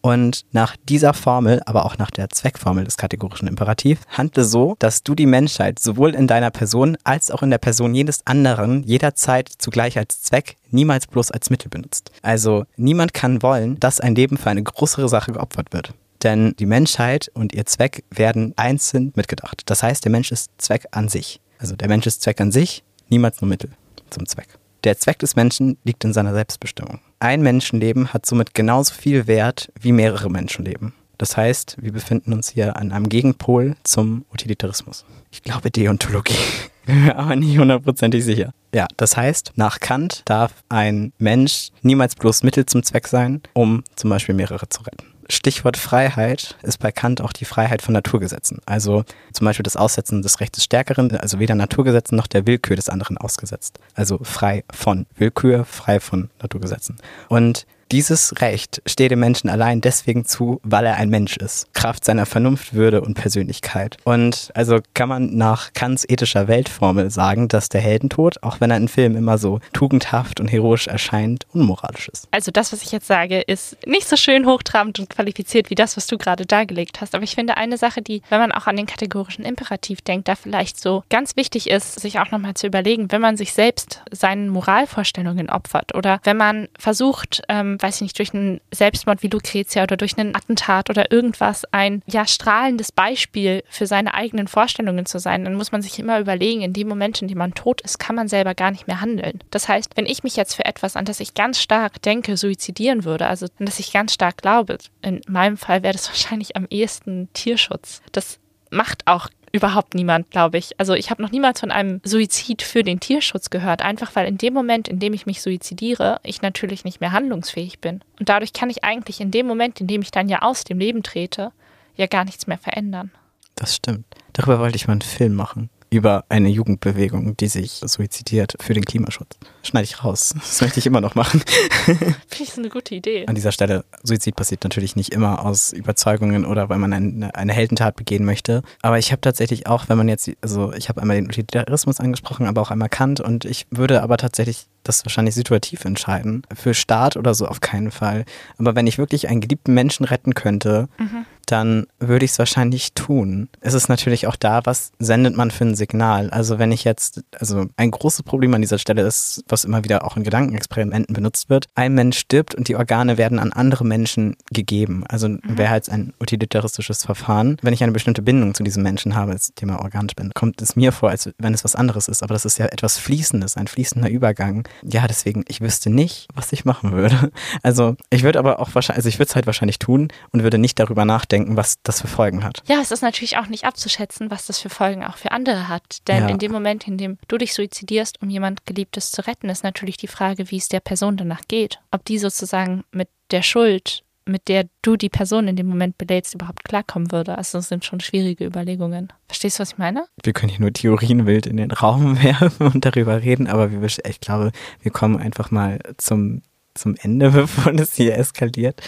Und 0.06 0.44
nach 0.52 0.76
dieser 0.90 1.14
Formel, 1.14 1.62
aber 1.66 1.86
auch 1.86 1.98
nach 1.98 2.12
der 2.12 2.30
Zweckformel 2.30 2.84
des 2.84 2.98
kategorischen 2.98 3.48
Imperativ, 3.48 4.02
handle 4.10 4.44
so, 4.44 4.76
dass 4.80 5.04
du 5.04 5.16
die 5.16 5.26
Menschheit 5.26 5.80
sowohl 5.80 6.14
in 6.14 6.28
deiner 6.28 6.52
Person 6.52 6.98
als 7.06 7.32
auch 7.32 7.42
in 7.42 7.50
der 7.50 7.58
Person 7.58 7.96
jedes 7.96 8.28
anderen 8.28 8.84
jederzeit 8.84 9.50
zugleich 9.60 9.98
als 9.98 10.22
Zweck, 10.22 10.58
niemals 10.72 11.08
bloß 11.08 11.32
als 11.32 11.50
Mittel 11.50 11.70
benutzt. 11.70 12.12
Also 12.22 12.66
niemand 12.76 13.14
kann 13.14 13.42
wollen, 13.42 13.80
dass 13.80 14.02
ein 14.02 14.14
Leben 14.14 14.36
für 14.36 14.50
eine 14.50 14.62
größere 14.62 15.08
Sache 15.08 15.32
geopfert 15.32 15.72
wird. 15.72 15.94
Denn 16.22 16.54
die 16.60 16.66
Menschheit 16.66 17.32
und 17.34 17.54
ihr 17.54 17.66
Zweck 17.66 18.04
werden 18.12 18.52
einzeln 18.58 19.14
mitgedacht. 19.16 19.62
Das 19.68 19.84
heißt, 19.84 20.04
der 20.04 20.12
Mensch 20.12 20.34
ist 20.34 20.52
Zweck 20.58 20.86
an 20.92 21.08
sich. 21.08 21.40
Also 21.60 21.78
der 21.78 21.88
Mensch 21.88 22.08
ist 22.08 22.22
Zweck 22.22 22.42
an 22.42 22.52
sich, 22.52 22.84
niemals 23.08 23.40
nur 23.40 23.48
Mittel 23.48 23.70
zum 24.10 24.26
Zweck. 24.26 24.50
Der 24.84 24.98
Zweck 24.98 25.20
des 25.20 25.38
Menschen 25.38 25.78
liegt 25.86 26.04
in 26.04 26.12
seiner 26.12 26.34
Selbstbestimmung. 26.34 27.00
Ein 27.24 27.42
Menschenleben 27.42 28.14
hat 28.14 28.26
somit 28.26 28.54
genauso 28.54 28.94
viel 28.94 29.28
Wert 29.28 29.72
wie 29.80 29.94
mehrere 29.94 30.30
Menschenleben. 30.30 30.92
Das 31.18 31.38
heißt, 31.38 31.78
wir 31.80 31.94
befinden 31.94 32.34
uns 32.34 32.50
hier 32.50 32.76
an 32.76 32.92
einem 32.92 33.08
Gegenpol 33.08 33.78
zum 33.84 34.26
Utilitarismus. 34.34 35.06
Ich 35.32 35.42
glaube 35.42 35.72
Deontologie, 35.72 36.36
aber 37.16 37.38
nicht 37.38 37.58
hundertprozentig 37.58 38.26
sicher. 38.26 38.52
Ja, 38.76 38.88
das 38.98 39.16
heißt, 39.16 39.54
nach 39.56 39.80
Kant 39.80 40.24
darf 40.26 40.52
ein 40.68 41.14
Mensch 41.18 41.70
niemals 41.82 42.16
bloß 42.16 42.44
Mittel 42.44 42.66
zum 42.66 42.84
Zweck 42.84 43.08
sein, 43.08 43.42
um 43.54 43.86
zum 43.96 44.10
Beispiel 44.10 44.36
mehrere 44.36 44.68
zu 44.68 44.82
retten. 44.82 45.13
Stichwort 45.30 45.78
Freiheit 45.78 46.58
ist 46.64 46.80
bei 46.80 46.92
Kant 46.92 47.22
auch 47.22 47.34
die 47.34 47.46
Freiheit 47.46 47.82
von 47.82 47.94
Naturgesetzen. 47.94 48.60
Also 48.66 49.04
zum 49.32 49.46
Beispiel 49.46 49.64
das 49.64 49.78
Aussetzen 49.78 50.22
des 50.22 50.40
Rechts 50.40 50.58
des 50.58 50.66
Stärkeren, 50.66 51.16
also 51.18 51.40
weder 51.40 51.56
Naturgesetzen 51.56 52.16
noch 52.16 52.28
der 52.28 52.46
Willkür 52.46 52.76
des 52.76 52.90
anderen 52.90 53.18
ausgesetzt. 53.18 53.80
Also 53.94 54.20
frei 54.24 54.64
von 54.72 55.06
Willkür, 55.16 55.66
frei 55.66 56.00
von 56.00 56.30
Naturgesetzen. 56.42 56.98
Und 57.30 57.66
dieses 57.94 58.42
Recht 58.42 58.82
steht 58.88 59.12
dem 59.12 59.20
Menschen 59.20 59.52
allein 59.52 59.80
deswegen 59.80 60.26
zu, 60.26 60.60
weil 60.64 60.84
er 60.84 60.96
ein 60.96 61.10
Mensch 61.10 61.38
ist, 61.38 61.72
Kraft 61.76 62.04
seiner 62.04 62.26
Vernunft, 62.26 62.74
Würde 62.74 63.02
und 63.02 63.14
Persönlichkeit. 63.14 63.98
Und 64.04 64.50
also 64.56 64.80
kann 64.96 65.10
man 65.10 65.38
nach 65.38 65.74
Kants 65.74 66.04
ethischer 66.10 66.48
Weltformel 66.48 67.12
sagen, 67.12 67.50
dass 67.50 67.70
der 67.70 67.82
Heldentod, 67.82 68.42
auch 68.42 68.60
wenn 68.60 68.72
er 68.72 68.78
in 68.78 68.88
Filmen 68.88 69.16
immer 69.16 69.38
so 69.38 69.60
tugendhaft 69.74 70.40
und 70.40 70.48
heroisch 70.48 70.88
erscheint, 70.88 71.46
unmoralisch 71.54 72.10
ist. 72.10 72.28
Also 72.32 72.50
das, 72.50 72.74
was 72.74 72.82
ich 72.82 72.92
jetzt 72.92 73.06
sage, 73.06 73.42
ist 73.42 73.78
nicht 73.86 74.10
so 74.10 74.16
schön 74.16 74.48
hochtrabend 74.48 74.98
und 74.98 75.12
qualifiziert 75.12 75.70
wie 75.70 75.76
das, 75.76 75.96
was 75.96 76.08
du 76.08 76.18
gerade 76.18 76.48
dargelegt 76.48 77.00
hast. 77.00 77.14
Aber 77.14 77.24
ich 77.24 77.36
finde 77.36 77.58
eine 77.58 77.78
Sache, 77.78 78.02
die, 78.02 78.24
wenn 78.30 78.40
man 78.40 78.52
auch 78.52 78.66
an 78.66 78.76
den 78.76 78.88
kategorischen 78.88 79.46
Imperativ 79.46 80.02
denkt, 80.02 80.28
da 80.28 80.34
vielleicht 80.34 80.80
so 80.80 81.04
ganz 81.12 81.36
wichtig 81.36 81.70
ist, 81.70 82.00
sich 82.00 82.18
auch 82.18 82.32
nochmal 82.32 82.56
zu 82.56 82.66
überlegen, 82.66 83.12
wenn 83.12 83.22
man 83.22 83.38
sich 83.38 83.54
selbst 83.54 84.02
seinen 84.10 84.50
Moralvorstellungen 84.50 85.52
opfert 85.52 85.94
oder 85.94 86.20
wenn 86.24 86.38
man 86.38 86.70
versucht, 86.80 87.44
ähm, 87.50 87.78
weiß 87.84 87.96
ich 87.96 88.02
nicht, 88.02 88.18
durch 88.18 88.34
einen 88.34 88.62
Selbstmord 88.72 89.22
wie 89.22 89.28
Lucretia 89.28 89.84
oder 89.84 89.98
durch 89.98 90.18
einen 90.18 90.36
Attentat 90.36 90.90
oder 90.90 91.12
irgendwas 91.12 91.66
ein 91.72 92.02
ja 92.08 92.26
strahlendes 92.26 92.92
Beispiel 92.92 93.64
für 93.70 93.86
seine 93.86 94.14
eigenen 94.14 94.48
Vorstellungen 94.48 95.06
zu 95.06 95.20
sein, 95.20 95.44
dann 95.44 95.56
muss 95.56 95.72
man 95.72 95.82
sich 95.82 96.00
immer 96.00 96.20
überlegen, 96.20 96.62
in 96.62 96.74
dem 96.74 96.88
Moment, 96.88 97.22
in 97.22 97.28
dem 97.28 97.38
man 97.38 97.54
tot 97.54 97.82
ist, 97.82 98.00
kann 98.00 98.16
man 98.16 98.30
selber 98.30 98.56
gar 98.56 98.72
nicht 98.72 98.88
mehr 98.88 99.02
handeln. 99.02 99.40
Das 99.52 99.68
heißt, 99.68 99.92
wenn 99.96 100.06
ich 100.06 100.24
mich 100.24 100.38
jetzt 100.38 100.56
für 100.56 100.66
etwas, 100.66 100.96
an 100.96 101.06
das 101.06 101.20
ich 101.20 101.34
ganz 101.34 101.60
stark 101.60 102.02
denke, 102.02 102.38
suizidieren 102.38 103.04
würde, 103.04 103.28
also 103.28 103.48
an 103.60 103.66
das 103.66 103.80
ich 103.80 103.92
ganz 103.92 104.14
stark 104.14 104.38
glaube, 104.38 104.78
in 105.02 105.22
meinem 105.28 105.58
Fall 105.58 105.84
wäre 105.84 105.94
das 105.94 106.08
wahrscheinlich 106.10 106.56
am 106.56 106.68
ehesten 106.70 107.30
Tierschutz. 107.34 108.02
Das 108.14 108.40
macht 108.72 109.06
auch 109.08 109.28
überhaupt 109.54 109.94
niemand, 109.94 110.32
glaube 110.32 110.58
ich. 110.58 110.78
Also 110.80 110.96
ich 110.96 111.12
habe 111.12 111.22
noch 111.22 111.32
niemals 111.32 111.60
von 111.60 111.72
einem 111.72 112.02
Suizid 112.04 112.64
für 112.64 112.84
den 112.84 113.00
Tierschutz 113.00 113.52
gehört, 113.52 113.82
einfach 113.82 114.16
weil 114.16 114.28
in 114.28 114.38
dem 114.38 114.54
Moment, 114.54 114.88
in 114.88 115.00
dem 115.00 115.14
ich 115.14 115.26
mich 115.26 115.42
suizidiere, 115.42 116.20
ich 116.24 116.42
natürlich 116.42 116.84
nicht 116.84 117.00
mehr 117.00 117.12
handlungsfähig 117.12 117.80
bin. 117.80 118.02
Und 118.20 118.30
dadurch 118.30 118.52
kann 118.52 118.72
ich 118.72 118.84
eigentlich 118.84 119.22
in 119.22 119.32
dem 119.32 119.46
Moment, 119.46 119.80
in 119.80 119.88
dem 119.88 120.02
ich 120.02 120.12
dann 120.12 120.28
ja 120.28 120.42
aus 120.42 120.64
dem 120.64 120.80
Leben 120.80 121.04
trete, 121.04 121.52
ja 121.96 122.08
gar 122.08 122.26
nichts 122.26 122.48
mehr 122.48 122.58
verändern. 122.58 123.12
Das 123.56 123.76
stimmt. 123.76 124.06
Darüber 124.34 124.60
wollte 124.60 124.76
ich 124.76 124.88
mal 124.88 124.94
einen 124.94 125.02
Film 125.02 125.36
machen. 125.36 125.70
Über 125.94 126.26
eine 126.30 126.50
Jugendbewegung, 126.50 127.38
die 127.38 127.48
sich 127.48 127.82
suizidiert 127.86 128.56
für 128.60 128.74
den 128.74 128.84
Klimaschutz. 128.86 129.38
Schneide 129.64 129.86
ich 129.86 130.04
raus. 130.04 130.34
Das 130.36 130.62
möchte 130.62 130.80
ich 130.80 130.86
immer 130.86 131.02
noch 131.02 131.16
machen. 131.16 131.42
Finde 131.86 132.16
ich 132.40 132.52
so 132.54 132.62
eine 132.62 132.70
gute 132.70 132.96
Idee. 132.96 133.26
An 133.28 133.36
dieser 133.36 133.52
Stelle, 133.52 133.86
Suizid 134.04 134.36
passiert 134.36 134.64
natürlich 134.64 134.96
nicht 134.96 135.14
immer 135.14 135.46
aus 135.46 135.72
Überzeugungen 135.72 136.46
oder 136.46 136.70
weil 136.70 136.78
man 136.80 136.94
eine, 136.94 137.36
eine 137.36 137.54
Heldentat 137.54 137.96
begehen 137.96 138.26
möchte. 138.26 138.64
Aber 138.82 138.98
ich 139.00 139.12
habe 139.12 139.22
tatsächlich 139.22 139.68
auch, 139.68 139.90
wenn 139.90 139.98
man 139.98 140.10
jetzt, 140.10 140.30
also 140.42 140.74
ich 140.74 140.90
habe 140.90 141.02
einmal 141.02 141.16
den 141.18 141.28
Utilitarismus 141.28 142.00
angesprochen, 142.00 142.48
aber 142.48 142.62
auch 142.62 142.72
einmal 142.72 142.90
Kant 142.90 143.20
und 143.22 143.46
ich 143.46 143.68
würde 143.70 144.02
aber 144.04 144.18
tatsächlich 144.18 144.68
das 144.84 145.06
wahrscheinlich 145.06 145.36
situativ 145.36 145.86
entscheiden. 145.86 146.44
Für 146.54 146.74
Staat 146.74 147.16
oder 147.16 147.34
so 147.34 147.48
auf 147.48 147.62
keinen 147.62 147.92
Fall. 147.92 148.26
Aber 148.58 148.76
wenn 148.76 148.88
ich 148.88 148.98
wirklich 148.98 149.30
einen 149.30 149.40
geliebten 149.40 149.74
Menschen 149.74 150.06
retten 150.06 150.34
könnte, 150.34 150.90
Mhm. 150.98 151.26
Dann 151.46 151.88
würde 152.00 152.26
ich 152.26 152.32
es 152.32 152.40
wahrscheinlich 152.40 152.94
tun. 152.94 153.50
Es 153.62 153.74
ist 153.74 153.90
natürlich 153.90 154.28
auch 154.28 154.36
da, 154.36 154.62
was 154.66 154.92
sendet 155.00 155.36
man 155.36 155.52
für 155.52 155.66
ein 155.66 155.76
Signal? 155.76 156.30
Also 156.30 156.60
wenn 156.60 156.72
ich 156.72 156.84
jetzt, 156.84 157.24
also 157.40 157.66
ein 157.78 157.92
großes 157.92 158.24
Problem 158.24 158.54
an 158.54 158.62
dieser 158.62 158.78
Stelle 158.78 159.02
ist, 159.02 159.44
was 159.48 159.66
immer 159.66 159.84
wieder 159.84 160.06
auch 160.06 160.18
in 160.18 160.24
Gedankenexperimenten 160.24 161.14
benutzt 161.14 161.50
wird, 161.50 161.68
ein 161.76 161.94
Mensch 161.94 162.18
stirbt 162.18 162.56
und 162.56 162.68
die 162.68 162.76
Organe 162.76 163.18
werden 163.18 163.40
an 163.40 163.52
andere 163.52 163.86
Menschen 163.86 164.36
gegeben. 164.52 165.04
Also 165.08 165.38
wäre 165.44 165.70
halt 165.70 165.90
ein 165.90 166.14
utilitaristisches 166.22 167.04
Verfahren. 167.06 167.58
Wenn 167.62 167.74
ich 167.74 167.84
eine 167.84 167.92
bestimmte 167.92 168.22
Bindung 168.22 168.54
zu 168.54 168.64
diesem 168.64 168.84
Menschen 168.84 169.16
habe, 169.16 169.34
das 169.34 169.54
Thema 169.56 169.80
Organspende, 169.80 170.34
kommt 170.34 170.62
es 170.62 170.76
mir 170.76 170.92
vor, 170.92 171.10
als 171.10 171.30
wenn 171.38 171.54
es 171.54 171.64
was 171.64 171.76
anderes 171.76 172.08
ist. 172.08 172.24
Aber 172.24 172.34
das 172.34 172.46
ist 172.46 172.58
ja 172.58 172.66
etwas 172.68 172.98
Fließendes, 172.98 173.58
ein 173.58 173.68
fließender 173.68 174.10
Übergang. 174.10 174.68
Ja, 174.84 175.08
deswegen, 175.08 175.44
ich 175.48 175.62
wüsste 175.62 175.90
nicht, 175.90 176.28
was 176.34 176.52
ich 176.54 176.66
machen 176.66 176.92
würde. 176.92 177.32
Also 177.62 177.96
ich 178.10 178.24
würde 178.24 178.40
aber 178.40 178.60
auch 178.60 178.74
wahrscheinlich, 178.74 178.98
also 178.98 179.10
ich 179.10 179.20
würde 179.20 179.30
es 179.30 179.36
halt 179.36 179.46
wahrscheinlich 179.46 179.80
tun 179.80 180.10
und 180.32 180.44
würde 180.44 180.58
nicht 180.58 180.80
darüber 180.80 181.06
nachdenken, 181.06 181.43
was 181.58 181.76
das 181.84 182.02
für 182.02 182.08
Folgen 182.08 182.44
hat. 182.44 182.64
Ja, 182.68 182.80
es 182.82 182.92
ist 182.92 183.02
natürlich 183.02 183.38
auch 183.38 183.48
nicht 183.48 183.66
abzuschätzen, 183.66 184.32
was 184.32 184.48
das 184.48 184.60
für 184.60 184.70
Folgen 184.70 185.04
auch 185.04 185.18
für 185.18 185.32
andere 185.32 185.68
hat. 185.68 186.08
Denn 186.08 186.24
Ja. 186.24 186.30
in 186.30 186.40
dem 186.40 186.52
Moment, 186.52 186.88
in 186.88 186.98
dem 186.98 187.18
du 187.28 187.38
dich 187.38 187.54
suizidierst, 187.54 188.22
um 188.22 188.30
jemand 188.30 188.66
Geliebtes 188.66 189.12
zu 189.12 189.26
retten, 189.28 189.50
ist 189.50 189.64
natürlich 189.64 189.98
die 189.98 190.08
Frage, 190.08 190.50
wie 190.52 190.58
es 190.58 190.70
der 190.70 190.80
Person 190.80 191.18
danach 191.18 191.42
geht. 191.48 191.80
Ob 191.92 192.06
die 192.06 192.18
sozusagen 192.18 192.84
mit 192.92 193.10
der 193.32 193.42
Schuld, 193.44 194.04
mit 194.26 194.48
der 194.48 194.70
du 194.82 194.96
die 194.96 195.10
Person 195.10 195.50
in 195.50 195.58
dem 195.58 195.68
Moment 195.68 195.98
belädst, 195.98 196.34
überhaupt 196.34 196.64
klarkommen 196.64 197.12
würde. 197.12 197.38
Also 197.38 197.58
das 197.58 197.68
sind 197.68 197.84
schon 197.84 198.00
schwierige 198.00 198.46
Überlegungen. 198.46 199.12
Verstehst 199.28 199.60
du, 199.60 199.62
was 199.62 199.74
ich 199.74 199.78
meine? 199.78 200.06
Wir 200.24 200.32
können 200.32 200.50
hier 200.50 200.62
nur 200.62 200.72
Theorien 200.72 201.26
wild 201.26 201.46
in 201.46 201.58
den 201.58 201.72
Raum 201.72 202.24
werfen 202.24 202.68
und 202.68 202.86
darüber 202.86 203.22
reden, 203.22 203.48
aber 203.48 203.72
wir, 203.72 203.82
ich 203.84 204.22
glaube, 204.22 204.52
wir 204.82 204.92
kommen 204.92 205.18
einfach 205.18 205.52
mal 205.52 205.80
zum, 205.98 206.42
zum 206.74 206.96
Ende, 207.02 207.32
bevor 207.32 207.74
es 207.74 207.96
hier 207.96 208.18
eskaliert. 208.18 208.82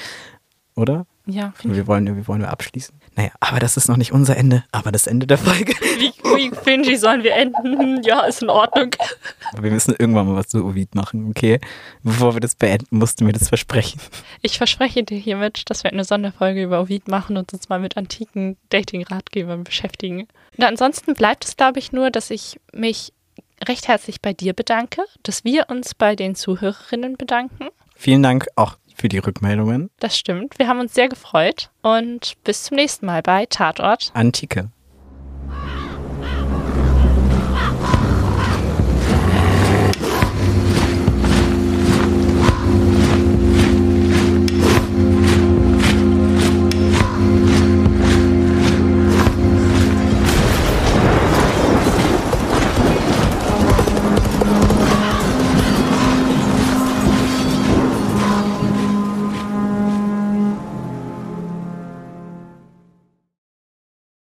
Oder? 0.75 1.05
Ja, 1.27 1.53
finde 1.55 1.75
Wir 1.75 1.87
wollen, 1.87 2.05
wir 2.05 2.27
wollen 2.27 2.41
wir 2.41 2.49
abschließen. 2.49 2.99
Naja, 3.15 3.31
aber 3.39 3.59
das 3.59 3.77
ist 3.77 3.87
noch 3.87 3.97
nicht 3.97 4.11
unser 4.11 4.37
Ende, 4.37 4.63
aber 4.71 4.91
das 4.91 5.07
Ende 5.07 5.25
der 5.25 5.37
Folge. 5.37 5.73
ich. 5.99 6.15
Wie, 6.25 6.35
wie 6.35 6.49
cringy 6.49 6.97
sollen 6.97 7.23
wir 7.23 7.33
enden? 7.33 8.03
Ja, 8.03 8.21
ist 8.25 8.41
in 8.41 8.49
Ordnung. 8.49 8.93
Wir 9.59 9.71
müssen 9.71 9.95
irgendwann 9.97 10.27
mal 10.27 10.35
was 10.35 10.49
zu 10.49 10.63
Ovid 10.65 10.93
machen, 10.93 11.29
okay? 11.29 11.59
Bevor 12.03 12.35
wir 12.35 12.41
das 12.41 12.55
beenden, 12.55 12.97
mussten 12.97 13.25
wir 13.25 13.33
das 13.33 13.49
versprechen. 13.49 13.99
Ich 14.41 14.57
verspreche 14.57 15.03
dir 15.03 15.17
hiermit, 15.17 15.69
dass 15.69 15.83
wir 15.83 15.91
eine 15.91 16.03
Sonderfolge 16.03 16.61
über 16.61 16.81
Ovid 16.81 17.07
machen 17.07 17.37
und 17.37 17.53
uns 17.53 17.69
mal 17.69 17.79
mit 17.79 17.97
antiken 17.97 18.57
Dating-Ratgebern 18.69 19.63
beschäftigen. 19.63 20.27
Und 20.57 20.63
ansonsten 20.63 21.13
bleibt 21.13 21.45
es, 21.45 21.55
glaube 21.55 21.79
ich, 21.79 21.93
nur, 21.93 22.11
dass 22.11 22.29
ich 22.29 22.59
mich 22.73 23.13
recht 23.67 23.87
herzlich 23.87 24.21
bei 24.21 24.33
dir 24.33 24.53
bedanke, 24.53 25.03
dass 25.23 25.43
wir 25.43 25.69
uns 25.69 25.95
bei 25.95 26.15
den 26.15 26.35
Zuhörerinnen 26.35 27.15
bedanken. 27.15 27.69
Vielen 27.95 28.21
Dank 28.21 28.47
auch 28.55 28.75
für 28.95 29.09
die 29.09 29.19
Rückmeldungen. 29.19 29.89
Das 29.99 30.17
stimmt. 30.17 30.57
Wir 30.57 30.67
haben 30.67 30.79
uns 30.79 30.93
sehr 30.93 31.09
gefreut 31.09 31.69
und 31.81 32.35
bis 32.43 32.63
zum 32.63 32.75
nächsten 32.77 33.05
Mal 33.05 33.21
bei 33.21 33.45
Tatort. 33.45 34.11
Antike. 34.13 34.69